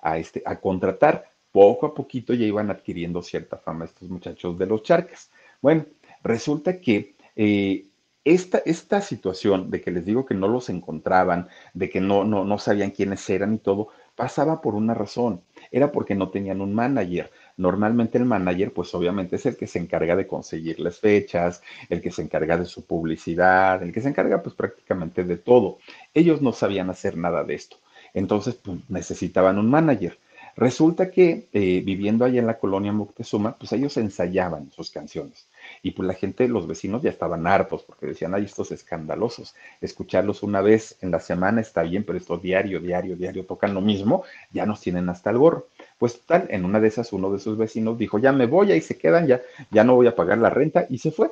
a, 0.00 0.16
este, 0.16 0.42
a 0.46 0.58
contratar. 0.58 1.30
Poco 1.52 1.84
a 1.84 1.94
poquito 1.94 2.32
ya 2.32 2.46
iban 2.46 2.70
adquiriendo 2.70 3.20
cierta 3.20 3.58
fama 3.58 3.84
estos 3.84 4.08
muchachos 4.08 4.56
de 4.56 4.64
los 4.64 4.82
charcas. 4.82 5.30
Bueno, 5.60 5.84
resulta 6.22 6.80
que 6.80 7.16
eh, 7.36 7.84
esta, 8.24 8.58
esta 8.64 9.00
situación 9.00 9.70
de 9.70 9.80
que 9.80 9.90
les 9.90 10.04
digo 10.04 10.24
que 10.24 10.34
no 10.34 10.48
los 10.48 10.68
encontraban, 10.70 11.48
de 11.74 11.90
que 11.90 12.00
no, 12.00 12.24
no, 12.24 12.44
no 12.44 12.58
sabían 12.58 12.90
quiénes 12.90 13.28
eran 13.30 13.54
y 13.54 13.58
todo, 13.58 13.88
pasaba 14.14 14.60
por 14.60 14.74
una 14.74 14.94
razón. 14.94 15.42
Era 15.70 15.90
porque 15.90 16.14
no 16.14 16.30
tenían 16.30 16.60
un 16.60 16.74
manager. 16.74 17.30
Normalmente 17.56 18.18
el 18.18 18.24
manager, 18.24 18.72
pues 18.72 18.94
obviamente 18.94 19.36
es 19.36 19.46
el 19.46 19.56
que 19.56 19.66
se 19.66 19.78
encarga 19.78 20.16
de 20.16 20.26
conseguirles 20.26 20.98
fechas, 21.00 21.62
el 21.88 22.00
que 22.00 22.10
se 22.10 22.22
encarga 22.22 22.56
de 22.56 22.66
su 22.66 22.84
publicidad, 22.84 23.82
el 23.82 23.92
que 23.92 24.00
se 24.00 24.08
encarga 24.08 24.42
pues 24.42 24.54
prácticamente 24.54 25.24
de 25.24 25.36
todo. 25.36 25.78
Ellos 26.14 26.42
no 26.42 26.52
sabían 26.52 26.90
hacer 26.90 27.16
nada 27.16 27.44
de 27.44 27.54
esto. 27.54 27.78
Entonces, 28.14 28.54
pues 28.54 28.78
necesitaban 28.88 29.58
un 29.58 29.70
manager. 29.70 30.18
Resulta 30.56 31.10
que 31.10 31.48
eh, 31.52 31.82
viviendo 31.84 32.24
allá 32.24 32.40
en 32.40 32.46
la 32.46 32.58
colonia 32.58 32.92
Moctezuma, 32.92 33.56
pues 33.56 33.72
ellos 33.72 33.96
ensayaban 33.96 34.70
sus 34.70 34.90
canciones. 34.90 35.48
Y 35.82 35.92
pues 35.92 36.06
la 36.06 36.14
gente, 36.14 36.48
los 36.48 36.66
vecinos 36.66 37.02
ya 37.02 37.10
estaban 37.10 37.46
hartos 37.46 37.82
porque 37.82 38.06
decían, 38.06 38.34
ay, 38.34 38.44
estos 38.44 38.72
escandalosos, 38.72 39.54
escucharlos 39.80 40.42
una 40.42 40.60
vez 40.60 40.96
en 41.00 41.10
la 41.10 41.20
semana 41.20 41.60
está 41.60 41.82
bien, 41.82 42.04
pero 42.04 42.18
esto 42.18 42.38
diario, 42.38 42.80
diario, 42.80 43.16
diario 43.16 43.44
tocan 43.44 43.74
lo 43.74 43.80
mismo, 43.80 44.24
ya 44.52 44.66
nos 44.66 44.80
tienen 44.80 45.08
hasta 45.08 45.30
el 45.30 45.38
gorro. 45.38 45.68
Pues 45.98 46.20
tal, 46.26 46.46
en 46.50 46.64
una 46.64 46.80
de 46.80 46.88
esas 46.88 47.12
uno 47.12 47.30
de 47.32 47.38
sus 47.38 47.56
vecinos 47.56 47.98
dijo, 47.98 48.18
ya 48.18 48.32
me 48.32 48.46
voy, 48.46 48.72
ahí 48.72 48.80
se 48.80 48.98
quedan, 48.98 49.26
ya, 49.26 49.40
ya 49.70 49.84
no 49.84 49.94
voy 49.94 50.06
a 50.06 50.16
pagar 50.16 50.38
la 50.38 50.50
renta 50.50 50.86
y 50.88 50.98
se 50.98 51.10
fue. 51.10 51.30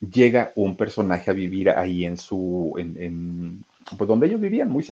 Llega 0.00 0.52
un 0.54 0.76
personaje 0.76 1.30
a 1.30 1.34
vivir 1.34 1.70
ahí 1.70 2.04
en 2.04 2.16
su, 2.16 2.74
en 2.78 3.64
pues 3.96 4.08
donde 4.08 4.26
ellos 4.26 4.40
vivían, 4.40 4.68
muy 4.70 4.84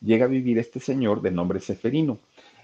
Llega 0.00 0.26
a 0.26 0.28
vivir 0.28 0.58
este 0.58 0.80
señor 0.80 1.22
de 1.22 1.30
nombre 1.30 1.60
Seferino 1.60 2.18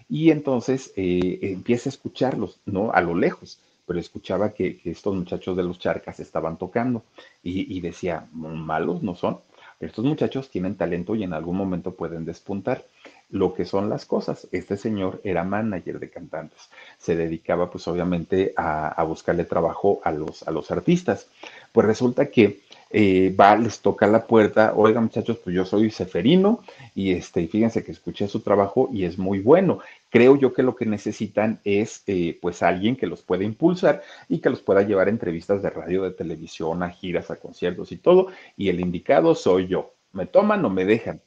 y 0.08 0.30
entonces 0.30 0.92
eh, 0.96 1.38
empieza 1.42 1.88
a 1.88 1.92
escucharlos, 1.92 2.60
¿no? 2.66 2.92
A 2.92 3.00
lo 3.00 3.14
lejos, 3.14 3.58
pero 3.86 3.98
escuchaba 3.98 4.52
que, 4.52 4.80
estos 4.84 5.14
muchachos 5.14 5.56
de 5.56 5.62
los 5.62 5.78
charcas 5.78 6.20
estaban 6.20 6.58
tocando 6.58 7.02
y, 7.42 7.80
decía, 7.80 8.26
malos 8.32 9.02
no 9.02 9.14
son, 9.14 9.38
estos 9.80 10.04
muchachos 10.04 10.48
tienen 10.48 10.76
talento 10.76 11.14
y 11.16 11.24
en 11.24 11.32
algún 11.32 11.56
momento 11.56 11.94
pueden 11.94 12.24
despuntar 12.24 12.84
lo 13.30 13.54
que 13.54 13.64
son 13.64 13.88
las 13.88 14.06
cosas. 14.06 14.46
Este 14.52 14.76
señor 14.76 15.20
era 15.24 15.42
manager 15.42 15.98
de 15.98 16.10
cantantes. 16.10 16.70
Se 16.98 17.16
dedicaba 17.16 17.70
pues 17.70 17.88
obviamente 17.88 18.52
a, 18.56 18.88
a 18.88 19.02
buscarle 19.02 19.44
trabajo 19.44 20.00
a 20.04 20.12
los, 20.12 20.46
a 20.46 20.52
los 20.52 20.70
artistas. 20.70 21.26
Pues 21.72 21.86
resulta 21.86 22.30
que 22.30 22.60
eh, 22.92 23.34
va, 23.38 23.56
les 23.56 23.80
toca 23.80 24.06
la 24.06 24.26
puerta, 24.26 24.74
oiga 24.76 25.00
muchachos, 25.00 25.38
pues 25.42 25.56
yo 25.56 25.64
soy 25.64 25.90
Seferino 25.90 26.62
y 26.94 27.12
este, 27.12 27.48
fíjense 27.48 27.82
que 27.82 27.92
escuché 27.92 28.28
su 28.28 28.40
trabajo 28.40 28.90
y 28.92 29.04
es 29.04 29.18
muy 29.18 29.40
bueno. 29.40 29.78
Creo 30.10 30.36
yo 30.36 30.52
que 30.52 30.62
lo 30.62 30.76
que 30.76 30.84
necesitan 30.84 31.58
es 31.64 32.02
eh, 32.06 32.38
pues 32.42 32.62
alguien 32.62 32.96
que 32.96 33.06
los 33.06 33.22
pueda 33.22 33.44
impulsar 33.44 34.02
y 34.28 34.40
que 34.40 34.50
los 34.50 34.60
pueda 34.60 34.82
llevar 34.82 35.06
a 35.06 35.10
entrevistas 35.10 35.62
de 35.62 35.70
radio, 35.70 36.02
de 36.02 36.10
televisión, 36.10 36.82
a 36.82 36.90
giras, 36.90 37.30
a 37.30 37.36
conciertos 37.36 37.92
y 37.92 37.96
todo, 37.96 38.28
y 38.58 38.68
el 38.68 38.78
indicado 38.78 39.34
soy 39.34 39.68
yo. 39.68 39.94
¿Me 40.12 40.26
toman 40.26 40.62
o 40.64 40.68
me 40.68 40.84
dejan? 40.84 41.22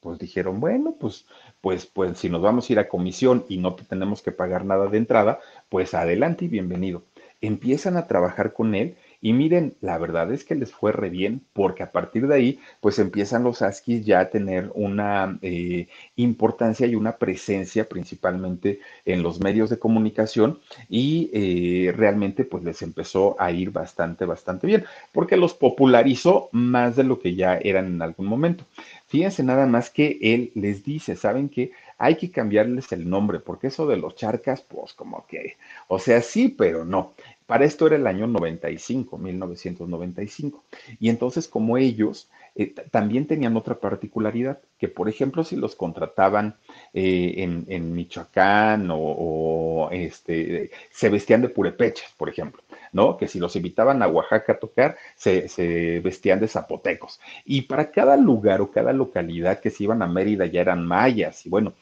Pues 0.00 0.18
dijeron, 0.18 0.60
bueno, 0.60 0.96
pues, 0.98 1.26
pues, 1.60 1.84
pues 1.84 2.18
si 2.18 2.30
nos 2.30 2.40
vamos 2.40 2.68
a 2.68 2.72
ir 2.72 2.78
a 2.78 2.88
comisión 2.88 3.44
y 3.48 3.58
no 3.58 3.74
tenemos 3.74 4.22
que 4.22 4.32
pagar 4.32 4.64
nada 4.64 4.88
de 4.88 4.96
entrada, 4.96 5.40
pues 5.68 5.92
adelante 5.92 6.46
y 6.46 6.48
bienvenido. 6.48 7.02
Empiezan 7.42 7.96
a 7.96 8.06
trabajar 8.06 8.54
con 8.54 8.74
él 8.74 8.96
y 9.24 9.32
miren, 9.34 9.76
la 9.80 9.98
verdad 9.98 10.32
es 10.32 10.44
que 10.44 10.56
les 10.56 10.72
fue 10.72 10.90
re 10.90 11.08
bien, 11.08 11.42
porque 11.52 11.84
a 11.84 11.92
partir 11.92 12.26
de 12.26 12.34
ahí, 12.34 12.60
pues 12.80 12.98
empiezan 12.98 13.44
los 13.44 13.62
Askis 13.62 14.04
ya 14.04 14.18
a 14.18 14.30
tener 14.30 14.72
una 14.74 15.38
eh, 15.42 15.86
importancia 16.16 16.88
y 16.88 16.96
una 16.96 17.16
presencia 17.18 17.88
principalmente 17.88 18.80
en 19.04 19.22
los 19.22 19.38
medios 19.38 19.70
de 19.70 19.78
comunicación 19.78 20.58
y 20.88 21.30
eh, 21.32 21.92
realmente 21.92 22.44
pues 22.44 22.64
les 22.64 22.82
empezó 22.82 23.36
a 23.40 23.52
ir 23.52 23.70
bastante, 23.70 24.24
bastante 24.24 24.66
bien, 24.66 24.84
porque 25.12 25.36
los 25.36 25.54
popularizó 25.54 26.48
más 26.50 26.96
de 26.96 27.04
lo 27.04 27.20
que 27.20 27.36
ya 27.36 27.58
eran 27.58 27.86
en 27.86 28.02
algún 28.02 28.26
momento. 28.26 28.64
Fíjense 29.06 29.44
nada 29.44 29.66
más 29.66 29.90
que 29.90 30.18
él 30.20 30.50
les 30.54 30.84
dice, 30.84 31.14
¿saben 31.14 31.48
qué? 31.48 31.70
Hay 31.98 32.16
que 32.16 32.30
cambiarles 32.32 32.90
el 32.90 33.08
nombre, 33.08 33.38
porque 33.38 33.68
eso 33.68 33.86
de 33.86 33.98
los 33.98 34.16
charcas, 34.16 34.62
pues 34.62 34.94
como 34.94 35.26
que, 35.26 35.56
o 35.86 36.00
sea, 36.00 36.22
sí, 36.22 36.48
pero 36.48 36.84
no. 36.84 37.12
Para 37.52 37.66
esto 37.66 37.86
era 37.86 37.96
el 37.96 38.06
año 38.06 38.26
95, 38.26 39.18
1995. 39.18 40.64
Y 40.98 41.10
entonces 41.10 41.46
como 41.46 41.76
ellos 41.76 42.30
eh, 42.54 42.74
también 42.90 43.26
tenían 43.26 43.58
otra 43.58 43.78
particularidad, 43.78 44.62
que 44.78 44.88
por 44.88 45.06
ejemplo 45.10 45.44
si 45.44 45.56
los 45.56 45.76
contrataban 45.76 46.56
eh, 46.94 47.34
en, 47.36 47.92
Michoacán 47.92 48.88
o, 48.90 49.90
este, 49.92 50.70
se 50.90 51.10
vestían 51.10 51.42
de 51.42 51.50
purepechas, 51.50 52.14
por 52.16 52.30
ejemplo, 52.30 52.62
¿no? 52.90 53.18
Que 53.18 53.28
si 53.28 53.38
los 53.38 53.54
invitaban 53.54 54.02
a 54.02 54.08
Oaxaca 54.08 54.54
a 54.54 54.58
tocar, 54.58 54.96
se, 55.14 55.46
se, 55.50 56.00
vestían 56.00 56.40
de 56.40 56.48
zapotecos. 56.48 57.20
Y 57.44 57.60
para 57.60 57.90
cada 57.90 58.16
lugar 58.16 58.62
o 58.62 58.70
cada 58.70 58.94
localidad 58.94 59.60
que 59.60 59.68
se 59.68 59.84
iban 59.84 60.00
a 60.00 60.06
Mérida 60.06 60.46
ya 60.46 60.62
eran 60.62 60.86
mayas 60.86 61.44
y 61.44 61.50
bueno, 61.50 61.74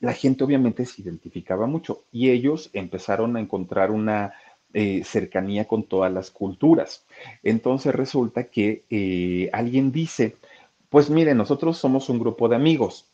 la 0.00 0.12
gente 0.12 0.44
obviamente 0.44 0.86
se 0.86 1.02
identificaba 1.02 1.66
mucho 1.66 2.04
y 2.12 2.30
ellos 2.30 2.70
empezaron 2.72 3.36
a 3.36 3.40
encontrar 3.40 3.90
una 3.90 4.32
eh, 4.74 5.02
cercanía 5.04 5.66
con 5.66 5.84
todas 5.84 6.12
las 6.12 6.30
culturas. 6.30 7.06
Entonces 7.42 7.94
resulta 7.94 8.44
que 8.44 8.84
eh, 8.90 9.50
alguien 9.52 9.92
dice, 9.92 10.36
pues 10.88 11.10
mire, 11.10 11.34
nosotros 11.34 11.78
somos 11.78 12.08
un 12.08 12.18
grupo 12.18 12.48
de 12.48 12.56
amigos 12.56 13.06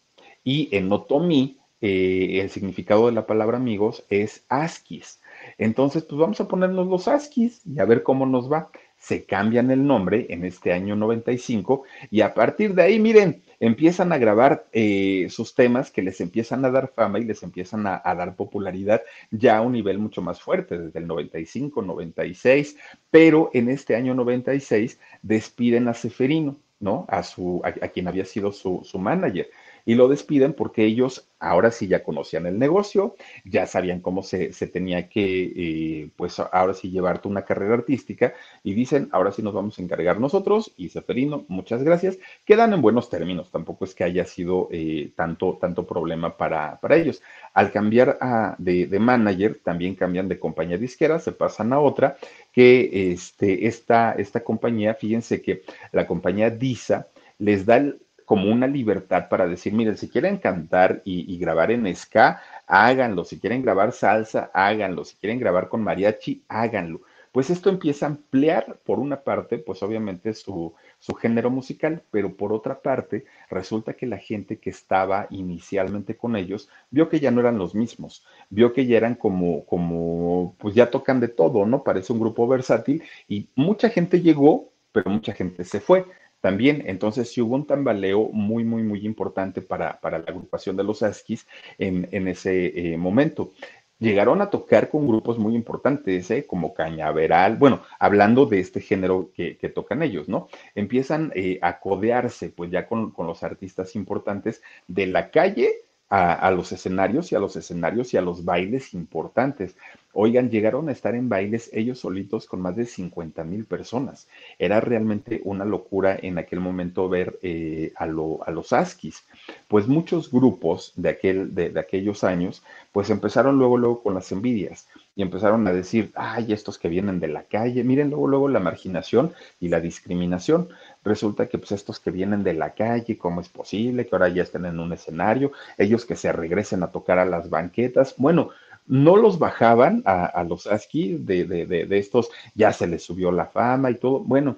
y 0.42 0.68
en 0.76 0.92
Otomí 0.92 1.58
eh, 1.80 2.40
el 2.40 2.50
significado 2.50 3.06
de 3.06 3.12
la 3.12 3.26
palabra 3.26 3.58
amigos 3.58 4.04
es 4.08 4.44
askis. 4.48 5.20
Entonces, 5.58 6.02
pues 6.04 6.18
vamos 6.18 6.40
a 6.40 6.48
ponernos 6.48 6.86
los 6.86 7.08
askis 7.08 7.60
y 7.66 7.78
a 7.78 7.84
ver 7.84 8.02
cómo 8.02 8.26
nos 8.26 8.50
va. 8.50 8.70
Se 9.04 9.26
cambian 9.26 9.70
el 9.70 9.86
nombre 9.86 10.24
en 10.30 10.46
este 10.46 10.72
año 10.72 10.96
95 10.96 11.82
y 12.10 12.22
a 12.22 12.32
partir 12.32 12.72
de 12.72 12.84
ahí, 12.84 12.98
miren, 12.98 13.42
empiezan 13.60 14.14
a 14.14 14.16
grabar 14.16 14.66
eh, 14.72 15.26
sus 15.28 15.54
temas 15.54 15.90
que 15.90 16.00
les 16.00 16.22
empiezan 16.22 16.64
a 16.64 16.70
dar 16.70 16.88
fama 16.88 17.18
y 17.18 17.24
les 17.24 17.42
empiezan 17.42 17.86
a, 17.86 18.00
dar 18.02 18.34
popularidad 18.34 19.02
ya 19.30 19.58
a 19.58 19.60
un 19.60 19.72
nivel 19.72 19.98
mucho 19.98 20.22
más 20.22 20.40
fuerte, 20.40 20.78
desde 20.78 21.00
el 21.00 21.06
95, 21.06 21.82
96, 21.82 22.78
pero 23.10 23.50
en 23.52 23.68
este 23.68 23.94
año 23.94 24.14
96 24.14 24.98
despiden 25.20 25.88
a 25.88 25.92
Seferino, 25.92 26.56
¿no? 26.80 27.04
A, 27.10 27.22
su, 27.24 27.60
a, 27.62 27.68
a 27.68 27.88
quien 27.88 28.08
había 28.08 28.24
sido 28.24 28.52
su, 28.52 28.80
su 28.84 28.98
manager 28.98 29.50
y 29.84 29.94
lo 29.94 30.08
despiden 30.08 30.54
porque 30.54 30.84
ellos 30.84 31.28
ahora 31.38 31.70
sí 31.70 31.88
ya 31.88 32.02
conocían 32.02 32.46
el 32.46 32.58
negocio, 32.58 33.16
ya 33.44 33.66
sabían 33.66 34.00
cómo 34.00 34.22
se, 34.22 34.52
se 34.52 34.66
tenía 34.66 35.08
que, 35.08 35.52
eh, 35.54 36.10
pues 36.16 36.40
ahora 36.40 36.72
sí 36.72 36.90
llevarte 36.90 37.28
una 37.28 37.44
carrera 37.44 37.74
artística 37.74 38.32
y 38.62 38.72
dicen, 38.72 39.08
ahora 39.12 39.30
sí 39.30 39.42
nos 39.42 39.52
vamos 39.52 39.78
a 39.78 39.82
encargar 39.82 40.18
nosotros 40.18 40.72
y 40.76 40.88
Seferino, 40.88 41.44
muchas 41.48 41.82
gracias, 41.82 42.18
quedan 42.46 42.72
en 42.72 42.80
buenos 42.80 43.10
términos, 43.10 43.50
tampoco 43.50 43.84
es 43.84 43.94
que 43.94 44.04
haya 44.04 44.24
sido 44.24 44.68
eh, 44.70 45.12
tanto, 45.16 45.58
tanto 45.60 45.86
problema 45.86 46.36
para, 46.36 46.80
para 46.80 46.96
ellos. 46.96 47.22
Al 47.52 47.70
cambiar 47.70 48.16
a, 48.20 48.56
de, 48.58 48.86
de, 48.86 48.98
manager, 48.98 49.60
también 49.62 49.94
cambian 49.94 50.28
de 50.28 50.38
compañía 50.38 50.78
disquera, 50.78 51.18
se 51.18 51.32
pasan 51.32 51.72
a 51.74 51.80
otra, 51.80 52.16
que 52.52 53.12
este, 53.12 53.66
esta, 53.66 54.12
esta 54.12 54.42
compañía, 54.42 54.94
fíjense 54.94 55.42
que 55.42 55.62
la 55.92 56.06
compañía 56.06 56.48
DISA 56.48 57.08
les 57.38 57.66
da 57.66 57.76
el, 57.76 58.00
como 58.24 58.50
una 58.50 58.66
libertad 58.66 59.28
para 59.28 59.46
decir, 59.46 59.72
miren, 59.72 59.96
si 59.96 60.08
quieren 60.08 60.38
cantar 60.38 61.02
y, 61.04 61.36
grabar 61.38 61.70
en 61.70 61.94
ska, 61.94 62.40
háganlo, 62.66 63.24
si 63.24 63.38
quieren 63.38 63.62
grabar 63.62 63.92
salsa, 63.92 64.50
háganlo, 64.54 65.04
si 65.04 65.16
quieren 65.16 65.38
grabar 65.38 65.68
con 65.68 65.82
mariachi, 65.82 66.44
háganlo. 66.48 67.02
Pues 67.32 67.50
esto 67.50 67.68
empieza 67.68 68.06
a 68.06 68.10
ampliar, 68.10 68.78
por 68.84 69.00
una 69.00 69.22
parte, 69.22 69.58
pues 69.58 69.82
obviamente 69.82 70.32
su, 70.34 70.72
su 71.00 71.14
género 71.14 71.50
musical, 71.50 72.00
pero 72.12 72.36
por 72.36 72.52
otra 72.52 72.80
parte, 72.80 73.24
resulta 73.50 73.94
que 73.94 74.06
la 74.06 74.18
gente 74.18 74.58
que 74.58 74.70
estaba 74.70 75.26
inicialmente 75.30 76.16
con 76.16 76.36
ellos 76.36 76.68
vio 76.90 77.08
que 77.08 77.18
ya 77.18 77.32
no 77.32 77.40
eran 77.40 77.58
los 77.58 77.74
mismos, 77.74 78.24
vio 78.50 78.72
que 78.72 78.86
ya 78.86 78.98
eran 78.98 79.16
como, 79.16 79.64
como, 79.66 80.54
pues 80.58 80.76
ya 80.76 80.90
tocan 80.92 81.18
de 81.18 81.26
todo, 81.26 81.66
¿no? 81.66 81.82
Parece 81.82 82.12
un 82.12 82.20
grupo 82.20 82.46
versátil 82.46 83.02
y 83.26 83.48
mucha 83.56 83.90
gente 83.90 84.20
llegó, 84.22 84.70
pero 84.92 85.10
mucha 85.10 85.32
gente 85.32 85.64
se 85.64 85.80
fue 85.80 86.06
también. 86.44 86.82
Entonces, 86.84 87.32
sí 87.32 87.40
hubo 87.40 87.54
un 87.54 87.66
tambaleo 87.66 88.28
muy, 88.30 88.64
muy, 88.64 88.82
muy 88.82 89.06
importante 89.06 89.62
para, 89.62 89.98
para 89.98 90.18
la 90.18 90.26
agrupación 90.26 90.76
de 90.76 90.84
los 90.84 91.02
Askis 91.02 91.46
en, 91.78 92.06
en 92.12 92.28
ese 92.28 92.92
eh, 92.92 92.98
momento. 92.98 93.54
Llegaron 93.98 94.42
a 94.42 94.50
tocar 94.50 94.90
con 94.90 95.08
grupos 95.08 95.38
muy 95.38 95.54
importantes, 95.54 96.30
¿eh? 96.30 96.44
como 96.46 96.74
Cañaveral, 96.74 97.56
bueno, 97.56 97.80
hablando 97.98 98.44
de 98.44 98.60
este 98.60 98.82
género 98.82 99.30
que, 99.34 99.54
tocan 99.74 100.02
ellos, 100.02 100.28
¿no? 100.28 100.48
Empiezan 100.74 101.32
eh, 101.34 101.58
a 101.62 101.80
codearse, 101.80 102.50
pues 102.50 102.70
ya 102.70 102.86
con, 102.86 103.12
con 103.12 103.26
los 103.26 103.42
artistas 103.42 103.96
importantes 103.96 104.60
de 104.86 105.06
la 105.06 105.30
calle 105.30 105.72
a, 106.16 106.50
los 106.52 106.70
escenarios 106.70 107.32
y 107.32 107.34
a 107.34 107.40
los 107.40 107.56
escenarios 107.56 108.14
y 108.14 108.16
a 108.16 108.20
los 108.20 108.44
bailes 108.44 108.94
importantes. 108.94 109.74
Oigan, 110.12 110.48
llegaron 110.48 110.88
a 110.88 110.92
estar 110.92 111.16
en 111.16 111.28
bailes 111.28 111.70
ellos 111.72 111.98
solitos 111.98 112.46
con 112.46 112.60
más 112.60 112.76
de 112.76 112.86
50 112.86 113.42
mil 113.42 113.64
personas. 113.64 114.28
Era 114.60 114.80
realmente 114.80 115.40
una 115.44 115.64
locura 115.64 116.16
en 116.22 116.38
aquel 116.38 116.60
momento 116.60 117.08
ver 117.08 117.40
eh, 117.42 117.92
a, 117.96 118.06
los 118.06 118.72
Askis. 118.72 119.24
Pues 119.66 119.88
muchos 119.88 120.30
grupos 120.30 120.92
de, 120.94 121.08
aquel, 121.08 121.52
de, 121.52 121.70
de, 121.70 121.80
aquellos 121.80 122.22
años, 122.22 122.62
pues 122.92 123.10
empezaron 123.10 123.58
luego, 123.58 123.76
luego 123.76 124.02
con 124.04 124.14
las 124.14 124.30
envidias 124.30 124.86
y 125.16 125.22
empezaron 125.22 125.66
a 125.66 125.72
decir, 125.72 126.12
ay, 126.14 126.52
estos 126.52 126.78
que 126.78 126.88
vienen 126.88 127.18
de 127.18 127.28
la 127.28 127.44
calle, 127.44 127.82
miren 127.82 128.10
luego, 128.10 128.28
luego 128.28 128.48
la 128.48 128.60
marginación 128.60 129.32
y 129.60 129.68
la 129.68 129.80
discriminación. 129.80 130.68
Resulta 131.04 131.48
que 131.48 131.58
pues 131.58 131.72
estos 131.72 132.00
que 132.00 132.10
vienen 132.10 132.42
de 132.42 132.54
la 132.54 132.74
calle, 132.74 133.18
¿cómo 133.18 133.40
es 133.40 133.48
posible 133.48 134.06
que 134.06 134.14
ahora 134.14 134.28
ya 134.28 134.42
estén 134.42 134.64
en 134.64 134.80
un 134.80 134.92
escenario? 134.92 135.52
Ellos 135.76 136.06
que 136.06 136.16
se 136.16 136.32
regresen 136.32 136.82
a 136.82 136.90
tocar 136.90 137.18
a 137.18 137.24
las 137.26 137.50
banquetas. 137.50 138.14
Bueno, 138.16 138.50
no 138.86 139.16
los 139.16 139.38
bajaban 139.38 140.02
a, 140.04 140.44
los 140.44 140.66
ASCII 140.66 141.18
de, 141.18 141.44
de, 141.44 141.66
de, 141.66 141.86
de, 141.86 141.98
estos, 141.98 142.30
ya 142.54 142.72
se 142.72 142.86
les 142.86 143.02
subió 143.02 143.32
la 143.32 143.46
fama 143.46 143.90
y 143.90 143.94
todo. 143.94 144.20
Bueno, 144.20 144.56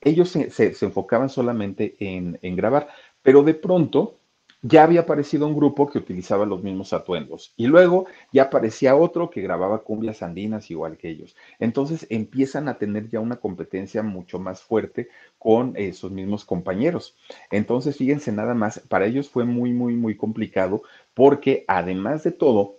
ellos 0.00 0.28
se, 0.28 0.50
se, 0.50 0.74
se 0.74 0.86
enfocaban 0.86 1.28
solamente 1.28 1.96
en, 1.98 2.38
en, 2.42 2.56
grabar, 2.56 2.88
pero 3.22 3.42
de 3.42 3.54
pronto 3.54 4.18
ya 4.66 4.82
había 4.82 5.00
aparecido 5.00 5.46
un 5.46 5.54
grupo 5.54 5.90
que 5.90 5.98
utilizaba 5.98 6.46
los 6.46 6.62
mismos 6.62 6.94
atuendos 6.94 7.52
y 7.54 7.66
luego 7.66 8.06
ya 8.32 8.44
aparecía 8.44 8.96
otro 8.96 9.28
que 9.28 9.42
grababa 9.42 9.82
cumbias 9.82 10.22
andinas 10.22 10.70
igual 10.70 10.96
que 10.96 11.10
ellos. 11.10 11.36
Entonces 11.58 12.06
empiezan 12.08 12.68
a 12.68 12.78
tener 12.78 13.10
ya 13.10 13.20
una 13.20 13.36
competencia 13.36 14.02
mucho 14.02 14.38
más 14.38 14.62
fuerte 14.62 15.08
con 15.38 15.74
sus 15.92 16.10
mismos 16.10 16.46
compañeros. 16.46 17.14
Entonces, 17.50 17.98
fíjense 17.98 18.32
nada 18.32 18.54
más, 18.54 18.80
para 18.88 19.04
ellos 19.04 19.28
fue 19.28 19.44
muy, 19.44 19.72
muy, 19.72 19.96
muy 19.96 20.16
complicado 20.16 20.82
porque 21.12 21.66
además 21.68 22.24
de 22.24 22.32
todo, 22.32 22.78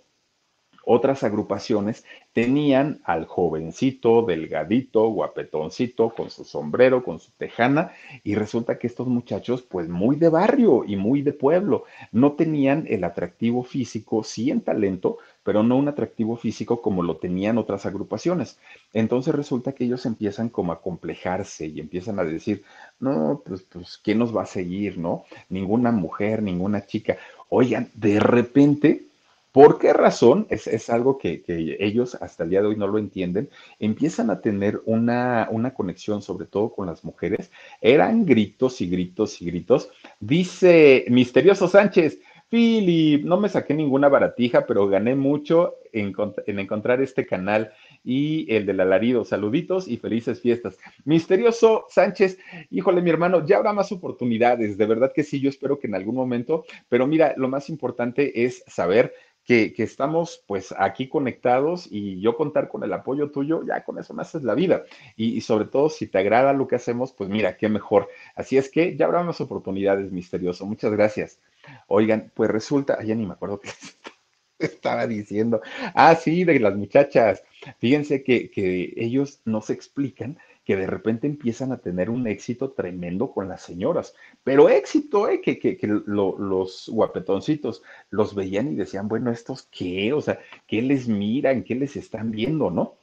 otras 0.85 1.23
agrupaciones 1.23 2.05
tenían 2.33 3.01
al 3.03 3.25
jovencito, 3.25 4.21
delgadito, 4.23 5.09
guapetoncito, 5.09 6.09
con 6.09 6.29
su 6.29 6.43
sombrero, 6.43 7.03
con 7.03 7.19
su 7.19 7.31
tejana, 7.31 7.91
y 8.23 8.35
resulta 8.35 8.77
que 8.77 8.87
estos 8.87 9.07
muchachos, 9.07 9.61
pues 9.61 9.89
muy 9.89 10.15
de 10.15 10.29
barrio 10.29 10.83
y 10.85 10.95
muy 10.95 11.21
de 11.21 11.33
pueblo, 11.33 11.85
no 12.11 12.33
tenían 12.33 12.85
el 12.89 13.03
atractivo 13.03 13.63
físico, 13.63 14.23
sí 14.23 14.51
en 14.51 14.61
talento, 14.61 15.17
pero 15.43 15.61
no 15.61 15.77
un 15.77 15.87
atractivo 15.87 16.35
físico 16.37 16.81
como 16.81 17.03
lo 17.03 17.17
tenían 17.17 17.57
otras 17.57 17.85
agrupaciones. 17.85 18.59
Entonces 18.93 19.33
resulta 19.33 19.73
que 19.73 19.85
ellos 19.85 20.05
empiezan 20.05 20.49
como 20.49 20.71
a 20.71 20.81
complejarse 20.81 21.67
y 21.67 21.79
empiezan 21.79 22.19
a 22.19 22.23
decir, 22.23 22.63
no, 22.99 23.41
pues, 23.45 23.61
pues, 23.63 23.97
¿quién 23.97 24.19
nos 24.19 24.35
va 24.35 24.43
a 24.43 24.47
seguir, 24.47 24.97
no? 24.97 25.25
Ninguna 25.49 25.91
mujer, 25.91 26.41
ninguna 26.41 26.85
chica. 26.85 27.17
Oigan, 27.49 27.89
de 27.93 28.19
repente 28.19 29.05
¿Por 29.55 29.79
qué 29.79 29.93
razón? 29.93 30.47
Es, 30.49 30.67
es 30.67 30.89
algo 30.89 31.17
que, 31.17 31.41
que, 31.41 31.77
ellos 31.79 32.15
hasta 32.15 32.43
el 32.43 32.49
día 32.49 32.61
de 32.61 32.67
hoy 32.67 32.75
no 32.75 32.87
lo 32.87 32.97
entienden. 32.97 33.49
Empiezan 33.79 34.29
a 34.29 34.41
tener 34.41 34.81
una, 34.83 35.47
una, 35.49 35.73
conexión, 35.73 36.21
sobre 36.21 36.45
todo 36.45 36.73
con 36.73 36.87
las 36.87 37.05
mujeres. 37.05 37.53
Eran 37.79 38.25
gritos 38.25 38.81
y 38.81 38.89
gritos 38.89 39.41
y 39.41 39.45
gritos. 39.45 39.89
Dice 40.19 41.05
Misterioso 41.07 41.69
Sánchez, 41.69 42.19
Philip, 42.49 43.23
no 43.23 43.39
me 43.39 43.47
saqué 43.47 43.73
ninguna 43.73 44.09
baratija, 44.09 44.65
pero 44.65 44.89
gané 44.89 45.15
mucho 45.15 45.75
en, 45.93 46.13
en 46.47 46.59
encontrar 46.59 47.01
este 47.01 47.25
canal 47.25 47.71
y 48.03 48.53
el 48.53 48.65
del 48.65 48.81
alarido. 48.81 49.25
Saluditos 49.25 49.87
y 49.87 49.97
felices 49.97 50.41
fiestas. 50.41 50.77
Misterioso 51.05 51.85
Sánchez, 51.89 52.37
híjole, 52.69 53.01
mi 53.01 53.09
hermano, 53.09 53.45
ya 53.45 53.57
habrá 53.57 53.73
más 53.73 53.91
oportunidades. 53.91 54.77
De 54.77 54.85
verdad 54.85 55.11
que 55.15 55.23
sí, 55.23 55.39
yo 55.39 55.49
espero 55.49 55.79
que 55.79 55.87
en 55.87 55.95
algún 55.95 56.15
momento, 56.15 56.65
pero 56.87 57.07
mira, 57.07 57.33
lo 57.37 57.47
más 57.47 57.69
importante 57.69 58.45
es 58.45 58.63
saber 58.67 59.13
que, 59.45 59.73
estamos 59.77 60.43
pues 60.47 60.73
aquí 60.77 61.07
conectados 61.07 61.87
y 61.89 62.19
yo 62.19 62.35
contar 62.35 62.67
con 62.67 62.83
el 62.83 62.91
apoyo 62.91 63.29
tuyo, 63.29 63.63
ya 63.65 63.83
con 63.83 63.99
eso 63.99 64.13
me 64.13 64.23
haces 64.23 64.43
la 64.43 64.55
vida. 64.55 64.83
Y, 65.15 65.39
sobre 65.41 65.65
todo, 65.65 65.89
si 65.89 66.07
te 66.07 66.17
agrada 66.17 66.53
lo 66.53 66.67
que 66.67 66.75
hacemos, 66.75 67.13
pues 67.13 67.29
mira, 67.29 67.55
qué 67.55 67.69
mejor. 67.69 68.09
Así 68.35 68.57
es 68.57 68.69
que 68.69 68.97
ya 68.97 69.05
habrá 69.05 69.23
más 69.23 69.39
oportunidades, 69.41 70.11
misterioso. 70.11 70.65
Muchas 70.65 70.91
gracias. 70.91 71.39
Oigan, 71.87 72.31
pues 72.33 72.49
resulta, 72.49 73.01
ya 73.03 73.15
ni 73.15 73.25
me 73.25 73.33
acuerdo 73.33 73.59
qué 73.59 73.69
estaba 74.59 75.05
diciendo. 75.05 75.61
Ah, 75.93 76.15
sí, 76.15 76.43
de 76.43 76.59
las 76.59 76.75
muchachas. 76.75 77.43
Fíjense 77.77 78.23
que, 78.23 78.49
que 78.49 78.93
ellos 78.97 79.41
no 79.45 79.61
se 79.61 79.73
explican 79.73 80.39
que 80.65 80.75
de 80.75 80.87
repente 80.87 81.27
empiezan 81.27 81.71
a 81.71 81.77
tener 81.77 82.09
un 82.09 82.27
éxito 82.27 82.71
tremendo 82.71 83.31
con 83.31 83.47
las 83.47 83.61
señoras. 83.61 84.15
Pero 84.43 84.67
éxito, 84.67 85.29
¿eh? 85.29 85.39
Que, 85.41 85.59
que, 85.59 85.77
que 85.77 85.87
lo, 85.87 86.37
los 86.37 86.89
guapetoncitos 86.91 87.83
los 88.09 88.35
veían 88.35 88.71
y 88.71 88.75
decían, 88.75 89.07
bueno, 89.07 89.31
¿estos 89.31 89.67
qué? 89.71 90.11
O 90.13 90.21
sea, 90.21 90.39
¿qué 90.67 90.81
les 90.81 91.07
miran? 91.07 91.63
¿Qué 91.63 91.75
les 91.75 91.95
están 91.95 92.31
viendo? 92.31 92.71
¿No? 92.71 92.95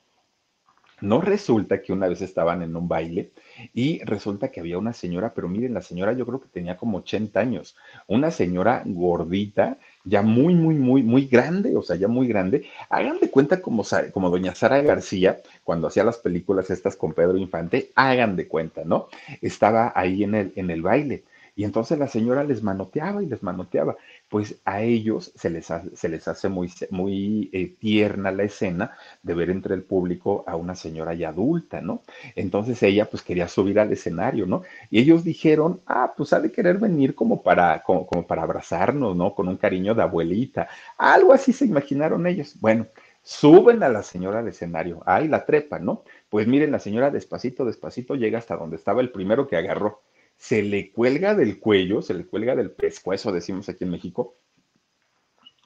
No 1.03 1.20
resulta 1.20 1.83
que 1.83 1.92
una 1.92 2.07
vez 2.07 2.22
estaban 2.22 2.62
en 2.62 2.77
un 2.77 2.87
baile 2.87 3.33
y 3.75 4.03
resulta 4.05 4.53
que 4.53 4.61
había 4.61 4.79
una 4.79 4.92
señora, 4.92 5.35
pero 5.35 5.48
miren, 5.48 5.75
la 5.75 5.83
señora 5.83 6.12
yo 6.12 6.25
creo 6.25 6.40
que 6.40 6.48
tenía 6.48 6.77
como 6.77 6.98
80 6.98 7.40
años, 7.40 7.77
una 8.07 8.31
señora 8.31 8.85
gordita, 8.87 9.79
ya 10.04 10.22
muy, 10.22 10.54
muy, 10.54 10.74
muy, 10.74 11.02
muy 11.02 11.26
grande, 11.26 11.76
o 11.76 11.82
sea, 11.82 11.96
ya 11.96 12.08
muy 12.08 12.26
grande. 12.26 12.66
Hagan 12.90 13.18
de 13.20 13.30
cuenta 13.30 13.60
como, 13.60 13.84
como 14.12 14.30
doña 14.30 14.54
Sara 14.54 14.80
García, 14.82 15.38
cuando 15.64 15.88
hacía 15.88 16.04
las 16.04 16.18
películas 16.18 16.70
estas 16.70 16.96
con 16.96 17.12
Pedro 17.12 17.36
Infante, 17.36 17.90
hagan 17.94 18.36
de 18.36 18.48
cuenta, 18.48 18.82
¿no? 18.84 19.08
Estaba 19.40 19.92
ahí 19.94 20.24
en 20.24 20.34
el, 20.34 20.52
en 20.56 20.70
el 20.70 20.82
baile. 20.82 21.24
Y 21.54 21.64
entonces 21.64 21.98
la 21.98 22.08
señora 22.08 22.44
les 22.44 22.62
manoteaba 22.62 23.22
y 23.22 23.26
les 23.26 23.42
manoteaba. 23.42 23.96
Pues 24.33 24.62
a 24.64 24.81
ellos 24.81 25.31
se 25.35 25.51
les, 25.51 25.71
hace, 25.71 25.95
se 25.95 26.09
les 26.09 26.27
hace 26.27 26.49
muy, 26.49 26.73
muy 26.88 27.51
eh, 27.53 27.77
tierna 27.79 28.31
la 28.33 28.45
escena 28.45 28.97
de 29.23 29.35
ver 29.35 29.51
entre 29.51 29.75
el 29.75 29.83
público 29.83 30.42
a 30.47 30.57
una 30.57 30.75
señora 30.75 31.12
ya 31.12 31.29
adulta, 31.29 31.83
¿no? 31.83 32.03
Entonces 32.35 32.83
ella 32.83 33.11
pues 33.11 33.23
quería 33.23 33.47
subir 33.47 33.79
al 33.79 33.92
escenario, 33.92 34.47
¿no? 34.47 34.62
Y 34.88 35.01
ellos 35.01 35.23
dijeron, 35.23 35.83
ah, 35.87 36.14
pues 36.16 36.33
ha 36.33 36.40
de 36.40 36.51
querer 36.51 36.79
venir 36.79 37.14
como 37.14 37.42
para, 37.42 37.83
como, 37.83 38.07
como 38.07 38.27
para 38.27 38.45
abrazarnos, 38.45 39.14
¿no? 39.14 39.35
Con 39.35 39.49
un 39.49 39.59
cariño 39.59 39.95
de 39.95 40.03
abuelita. 40.03 40.66
Algo 40.97 41.35
así 41.35 41.53
se 41.53 41.66
imaginaron 41.66 42.27
ellos. 42.27 42.55
Bueno, 42.59 42.87
suben 43.23 43.83
a 43.83 43.90
la 43.90 44.03
señora 44.03 44.38
al 44.38 44.49
escenario, 44.49 45.03
ahí 45.05 45.29
la 45.29 45.45
trepa, 45.45 45.79
¿no? 45.79 46.05
Pues 46.31 46.47
miren, 46.47 46.73
la 46.73 46.79
señora 46.79 47.11
despacito, 47.11 47.66
despacito 47.66 48.14
llega 48.14 48.38
hasta 48.38 48.57
donde 48.57 48.77
estaba 48.77 49.03
el 49.03 49.12
primero 49.12 49.47
que 49.47 49.57
agarró 49.59 50.01
se 50.42 50.61
le 50.61 50.90
cuelga 50.90 51.37
del 51.37 51.61
cuello, 51.61 52.02
se 52.02 52.14
le 52.14 52.26
cuelga 52.26 52.57
del 52.57 52.72
pescuezo, 52.72 53.31
decimos 53.31 53.68
aquí 53.68 53.85
en 53.85 53.92
México. 53.92 54.38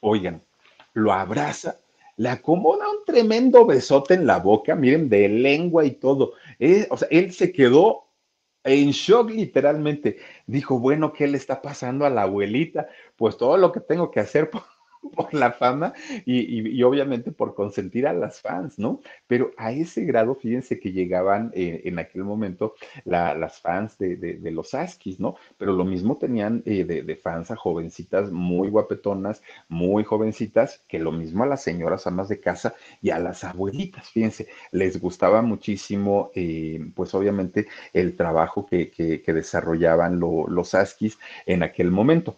Oigan, 0.03 0.45
lo 0.93 1.15
abraza, 1.15 1.81
le 2.19 2.29
acomoda 2.29 2.85
un 2.91 3.03
tremendo 3.07 3.65
besote 3.65 4.13
en 4.13 4.27
la 4.27 4.39
boca, 4.39 4.75
miren, 4.75 5.09
de 5.09 5.31
lengua 5.31 5.87
y 5.87 5.93
todo. 5.93 6.35
Eh, 6.59 6.87
o 6.91 6.99
sea, 6.99 7.09
él 7.11 7.33
se 7.33 7.53
quedó 7.53 8.11
en 8.65 8.91
shock 8.91 9.31
literalmente. 9.31 10.19
Dijo, 10.47 10.79
bueno, 10.79 11.11
¿qué 11.11 11.27
le 11.27 11.39
está 11.39 11.63
pasando 11.63 12.05
a 12.05 12.11
la 12.11 12.25
abuelita? 12.25 12.87
Pues 13.17 13.39
todo 13.39 13.57
lo 13.57 13.73
que 13.73 13.81
tengo 13.81 14.11
que 14.11 14.21
hacer 14.21 14.51
la 15.33 15.53
fama 15.53 15.93
y, 16.25 16.83
obviamente 16.83 17.33
por 17.33 17.55
consentir 17.55 18.07
a 18.07 18.13
las 18.13 18.41
fans, 18.41 18.79
¿no? 18.79 19.01
Pero 19.27 19.53
a 19.57 19.73
ese 19.73 20.05
grado, 20.05 20.35
fíjense 20.35 20.79
que 20.79 20.93
llegaban 20.93 21.51
eh, 21.55 21.83
en 21.85 21.99
aquel 21.99 22.25
momento 22.25 22.75
las 23.05 23.61
fans 23.61 23.99
de, 23.99 24.39
los 24.51 24.75
Askis, 24.75 25.21
¿no? 25.21 25.37
Pero 25.59 25.73
lo 25.73 25.85
mismo 25.85 26.17
tenían 26.17 26.63
eh, 26.65 26.85
de, 26.85 27.17
fans 27.17 27.51
a 27.51 27.57
jovencitas 27.57 28.31
muy 28.31 28.69
guapetonas, 28.69 29.43
muy 29.69 30.05
jovencitas, 30.05 30.83
que 30.89 30.99
lo 30.99 31.13
mismo 31.13 31.45
a 31.45 31.47
las 31.47 31.63
señoras 31.63 32.07
amas 32.07 32.29
de 32.29 32.41
casa 32.41 32.75
y 33.03 33.11
a 33.11 33.19
las 33.19 33.45
abuelitas, 33.45 34.11
fíjense, 34.11 34.49
les 34.71 35.01
gustaba 35.01 35.43
muchísimo, 35.43 36.31
eh, 36.35 36.91
pues 36.95 37.15
obviamente, 37.15 37.67
el 37.93 38.17
trabajo 38.17 38.67
que, 38.67 38.93
desarrollaban 39.27 40.19
los 40.19 40.75
Askis 40.75 41.19
en 41.45 41.63
aquel 41.63 41.91
momento. 41.91 42.37